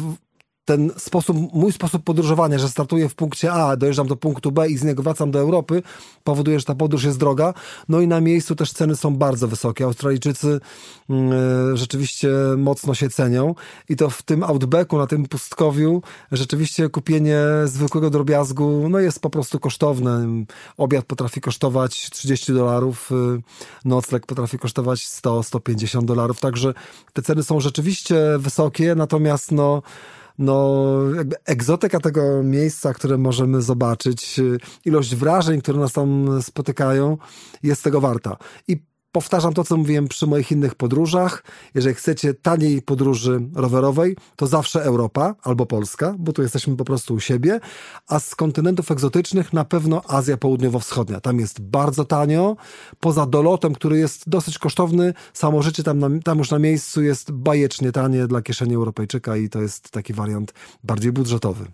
ten 0.66 0.92
sposób, 0.98 1.38
mój 1.54 1.72
sposób 1.72 2.04
podróżowania, 2.04 2.60
że 2.60 2.70
startuję 2.70 3.10
w 3.10 3.16
punkcie 3.16 3.54
A, 3.54 3.78
dojeżdżam 3.78 4.08
do 4.08 4.16
punktu 4.16 4.52
B 4.52 4.70
i 4.70 4.78
z 4.78 4.84
niego 4.84 5.04
wracam 5.04 5.32
do 5.32 5.40
Europy, 5.40 5.84
powoduje, 6.24 6.60
że 6.60 6.66
ta 6.66 6.76
podróż 6.76 7.04
jest 7.04 7.20
droga. 7.20 7.54
No 7.90 8.02
i 8.02 8.08
na 8.08 8.22
miejscu 8.22 8.56
też 8.56 8.72
ceny 8.72 8.96
są 8.96 9.16
bardzo 9.16 9.48
wysokie. 9.48 9.86
Australijczycy 9.86 10.60
e, 11.10 11.14
rzeczywiście 11.78 12.30
mocno 12.58 12.94
się 12.94 13.10
cenią 13.10 13.56
i 13.90 13.96
to 13.96 14.10
w 14.10 14.22
tym 14.22 14.44
outbacku, 14.44 14.98
na 14.98 15.08
tym 15.08 15.26
pustkowiu, 15.26 16.02
rzeczywiście 16.32 16.90
kupienie 16.90 17.40
zwykłego 17.66 18.10
drobiazgu, 18.10 18.90
no 18.90 19.00
jest 19.00 19.20
po 19.20 19.30
prostu 19.30 19.60
kosztowne. 19.60 20.28
Obiad 20.78 21.06
potrafi 21.06 21.42
kosztować 21.42 22.10
30 22.10 22.54
dolarów, 22.54 23.12
y, 23.12 23.42
nocleg 23.86 24.26
potrafi 24.26 24.60
kosztować 24.60 25.00
100-150 25.00 26.06
dolarów, 26.06 26.40
także 26.40 26.74
te 27.14 27.22
ceny 27.22 27.44
są 27.44 27.60
rzeczywiście 27.60 28.16
wysokie, 28.38 28.96
natomiast 28.96 29.52
no 29.52 29.82
no, 30.44 30.94
jakby 31.16 31.36
egzotyka 31.46 32.00
tego 32.00 32.44
miejsca, 32.44 32.94
które 32.94 33.18
możemy 33.18 33.62
zobaczyć, 33.62 34.40
ilość 34.86 35.16
wrażeń, 35.16 35.62
które 35.62 35.80
nas 35.80 35.94
tam 35.94 36.40
spotykają, 36.42 37.18
jest 37.64 37.84
tego 37.84 38.02
warta. 38.02 38.38
I 38.68 38.93
Powtarzam 39.14 39.54
to, 39.54 39.64
co 39.64 39.78
mówiłem 39.78 40.08
przy 40.08 40.28
moich 40.28 40.52
innych 40.52 40.76
podróżach. 40.76 41.44
Jeżeli 41.76 41.96
chcecie 41.96 42.34
taniej 42.34 42.82
podróży 42.82 43.42
rowerowej, 43.56 44.16
to 44.36 44.48
zawsze 44.48 44.84
Europa 44.84 45.36
albo 45.44 45.66
Polska, 45.66 46.16
bo 46.20 46.34
tu 46.34 46.42
jesteśmy 46.42 46.76
po 46.78 46.86
prostu 46.86 47.14
u 47.14 47.20
siebie, 47.20 47.60
a 48.08 48.20
z 48.20 48.36
kontynentów 48.36 48.92
egzotycznych 48.92 49.54
na 49.54 49.66
pewno 49.66 50.02
Azja 50.08 50.38
Południowo-Wschodnia. 50.38 51.22
Tam 51.22 51.40
jest 51.40 51.62
bardzo 51.62 52.06
tanio. 52.06 52.56
Poza 53.00 53.26
dolotem, 53.26 53.74
który 53.74 53.98
jest 53.98 54.30
dosyć 54.30 54.60
kosztowny, 54.60 55.14
samo 55.34 55.62
życie 55.62 55.84
tam, 55.84 56.00
na, 56.00 56.10
tam 56.24 56.38
już 56.38 56.52
na 56.52 56.60
miejscu 56.60 57.02
jest 57.02 57.32
bajecznie 57.32 57.92
tanie 57.92 58.28
dla 58.28 58.42
kieszeni 58.42 58.76
Europejczyka 58.76 59.38
i 59.38 59.50
to 59.50 59.62
jest 59.62 59.92
taki 59.92 60.14
wariant 60.14 60.54
bardziej 60.84 61.12
budżetowy. 61.12 61.66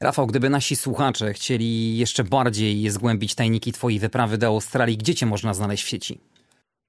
Rafał, 0.00 0.26
gdyby 0.26 0.50
nasi 0.50 0.76
słuchacze 0.76 1.32
chcieli 1.32 1.98
jeszcze 1.98 2.24
bardziej 2.24 2.90
zgłębić 2.90 3.34
tajniki 3.34 3.72
Twojej 3.72 3.98
wyprawy 3.98 4.38
do 4.38 4.46
Australii, 4.46 4.96
gdzie 4.96 5.14
Cię 5.14 5.26
można 5.26 5.54
znaleźć 5.54 5.84
w 5.84 5.88
sieci? 5.88 6.20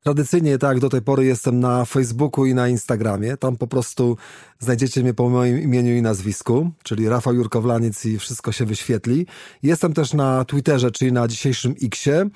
Tradycyjnie 0.06 0.58
tak, 0.58 0.80
do 0.80 0.89
tej 0.89 1.01
pory 1.01 1.26
jestem 1.26 1.60
na 1.60 1.86
Facebooku 1.86 2.45
i 2.45 2.53
na 2.53 2.68
Instagramie. 2.68 3.38
Tam 3.38 3.58
po 3.58 3.68
prostu 3.68 4.18
znajdziecie 4.60 5.01
mnie 5.01 5.14
po 5.14 5.30
moim 5.30 5.62
imieniu 5.62 5.95
i 5.95 6.01
nazwisku, 6.01 6.72
czyli 6.84 7.10
Rafał 7.10 7.34
Jurkowlaniec 7.34 8.06
i 8.06 8.20
wszystko 8.20 8.51
się 8.51 8.66
wyświetli. 8.66 9.26
Jestem 9.64 9.93
też 9.93 10.14
na 10.14 10.45
Twitterze, 10.45 10.91
czyli 10.91 11.12
na 11.12 11.28
dzisiejszym 11.28 11.76
Xie. 11.84 12.30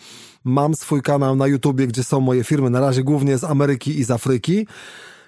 Mam 0.43 0.76
swój 0.76 1.01
kanał 1.01 1.36
na 1.36 1.47
YouTubie, 1.47 1.88
gdzie 1.88 2.03
są 2.03 2.20
moje 2.20 2.43
firmy, 2.43 2.70
na 2.70 2.80
razie 2.80 3.03
głównie 3.03 3.38
z 3.38 3.43
Ameryki 3.43 3.99
i 3.99 4.03
z 4.03 4.11
Afryki. 4.11 4.67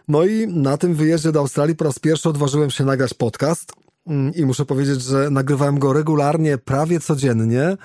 No 0.08 0.26
i 0.26 0.48
na 0.48 0.78
tym 0.78 0.94
wyjeździe 0.94 1.32
do 1.32 1.40
Australii 1.40 1.76
po 1.76 1.86
raz 1.86 2.00
pierwszy 2.00 2.30
odważyłem 2.30 2.70
się 2.70 2.86
nagrać 2.86 3.14
podcast 3.14 3.74
mm, 4.08 4.34
i 4.34 4.46
muszę 4.46 4.66
powiedzieć, 4.66 5.02
że 5.02 5.30
nagrywałem 5.30 5.80
go 5.80 5.94
regularnie, 5.94 6.58
prawie 6.58 7.00
codziennie. 7.00 7.78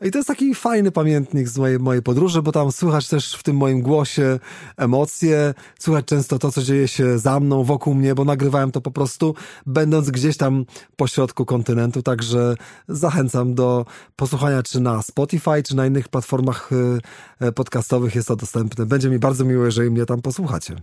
I 0.00 0.10
to 0.10 0.18
jest 0.18 0.28
taki 0.28 0.54
fajny 0.54 0.90
pamiętnik 0.90 1.48
z 1.48 1.58
mojej, 1.58 1.78
mojej 1.78 2.02
podróży, 2.02 2.42
bo 2.42 2.52
tam 2.52 2.72
słychać 2.72 3.08
też 3.08 3.34
w 3.34 3.42
tym 3.42 3.56
moim 3.56 3.82
głosie 3.82 4.38
emocje, 4.76 5.54
słychać 5.78 6.04
często 6.04 6.38
to, 6.38 6.52
co 6.52 6.62
dzieje 6.62 6.88
się 6.88 7.18
za 7.18 7.40
mną, 7.40 7.64
wokół 7.64 7.94
mnie, 7.94 8.14
bo 8.14 8.24
nagrywałem 8.24 8.70
to 8.70 8.80
po 8.80 8.90
prostu 8.90 9.34
będąc 9.66 10.10
gdzieś 10.10 10.36
tam 10.36 10.64
po 10.96 11.06
środku 11.06 11.44
kontynentu, 11.44 12.02
także 12.02 12.56
zachęcam 12.88 13.54
do 13.54 13.86
posłuchania 14.16 14.62
czy 14.62 14.80
na 14.80 15.02
Spotify, 15.02 15.62
czy 15.62 15.76
na 15.76 15.86
innych 15.86 16.08
platformach 16.08 16.70
y, 16.72 17.46
y, 17.46 17.52
podcastowych 17.52 18.14
jest 18.14 18.28
to 18.28 18.36
dostępne. 18.36 18.86
Będzie 18.86 19.10
mi 19.10 19.18
bardzo 19.18 19.44
miło, 19.44 19.64
jeżeli 19.64 19.90
mnie 19.90 20.06
tam 20.06 20.22
posłuchacie. 20.22 20.76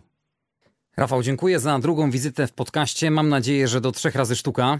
Rafał, 0.98 1.24
dziękuję 1.24 1.60
za 1.60 1.80
drugą 1.80 2.12
wizytę 2.12 2.48
w 2.48 2.54
podcaście. 2.54 3.12
Mam 3.12 3.30
nadzieję, 3.30 3.68
że 3.68 3.82
do 3.82 3.92
trzech 3.92 4.16
razy 4.16 4.36
sztuka. 4.36 4.80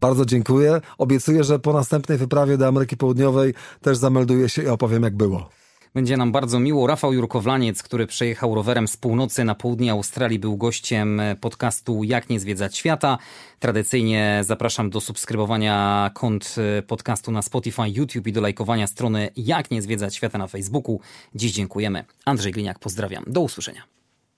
Bardzo 0.00 0.24
dziękuję. 0.24 0.80
Obiecuję, 0.98 1.44
że 1.44 1.58
po 1.58 1.72
następnej 1.72 2.18
wyprawie 2.18 2.58
do 2.58 2.66
Ameryki 2.66 2.96
Południowej 2.96 3.54
też 3.80 3.96
zamelduję 3.96 4.48
się 4.48 4.62
i 4.62 4.68
opowiem, 4.68 5.02
jak 5.02 5.16
było. 5.16 5.50
Będzie 5.94 6.16
nam 6.16 6.32
bardzo 6.32 6.60
miło. 6.60 6.86
Rafał 6.86 7.12
Jurkowlaniec, 7.12 7.82
który 7.82 8.06
przejechał 8.06 8.54
rowerem 8.54 8.88
z 8.88 8.96
północy 8.96 9.44
na 9.44 9.54
południe 9.54 9.92
Australii, 9.92 10.38
był 10.38 10.56
gościem 10.56 11.22
podcastu 11.40 12.04
Jak 12.04 12.30
nie 12.30 12.40
zwiedzać 12.40 12.76
świata. 12.76 13.18
Tradycyjnie 13.58 14.40
zapraszam 14.44 14.90
do 14.90 15.00
subskrybowania 15.00 16.10
kont 16.14 16.56
podcastu 16.86 17.32
na 17.32 17.42
Spotify, 17.42 17.82
YouTube 17.86 18.26
i 18.26 18.32
do 18.32 18.40
lajkowania 18.40 18.86
strony 18.86 19.30
Jak 19.36 19.70
nie 19.70 19.82
zwiedzać 19.82 20.16
świata 20.16 20.38
na 20.38 20.46
Facebooku. 20.46 21.00
Dziś 21.34 21.52
dziękujemy. 21.52 22.04
Andrzej 22.24 22.52
Gliniak, 22.52 22.78
pozdrawiam. 22.78 23.24
Do 23.26 23.40
usłyszenia. 23.40 23.93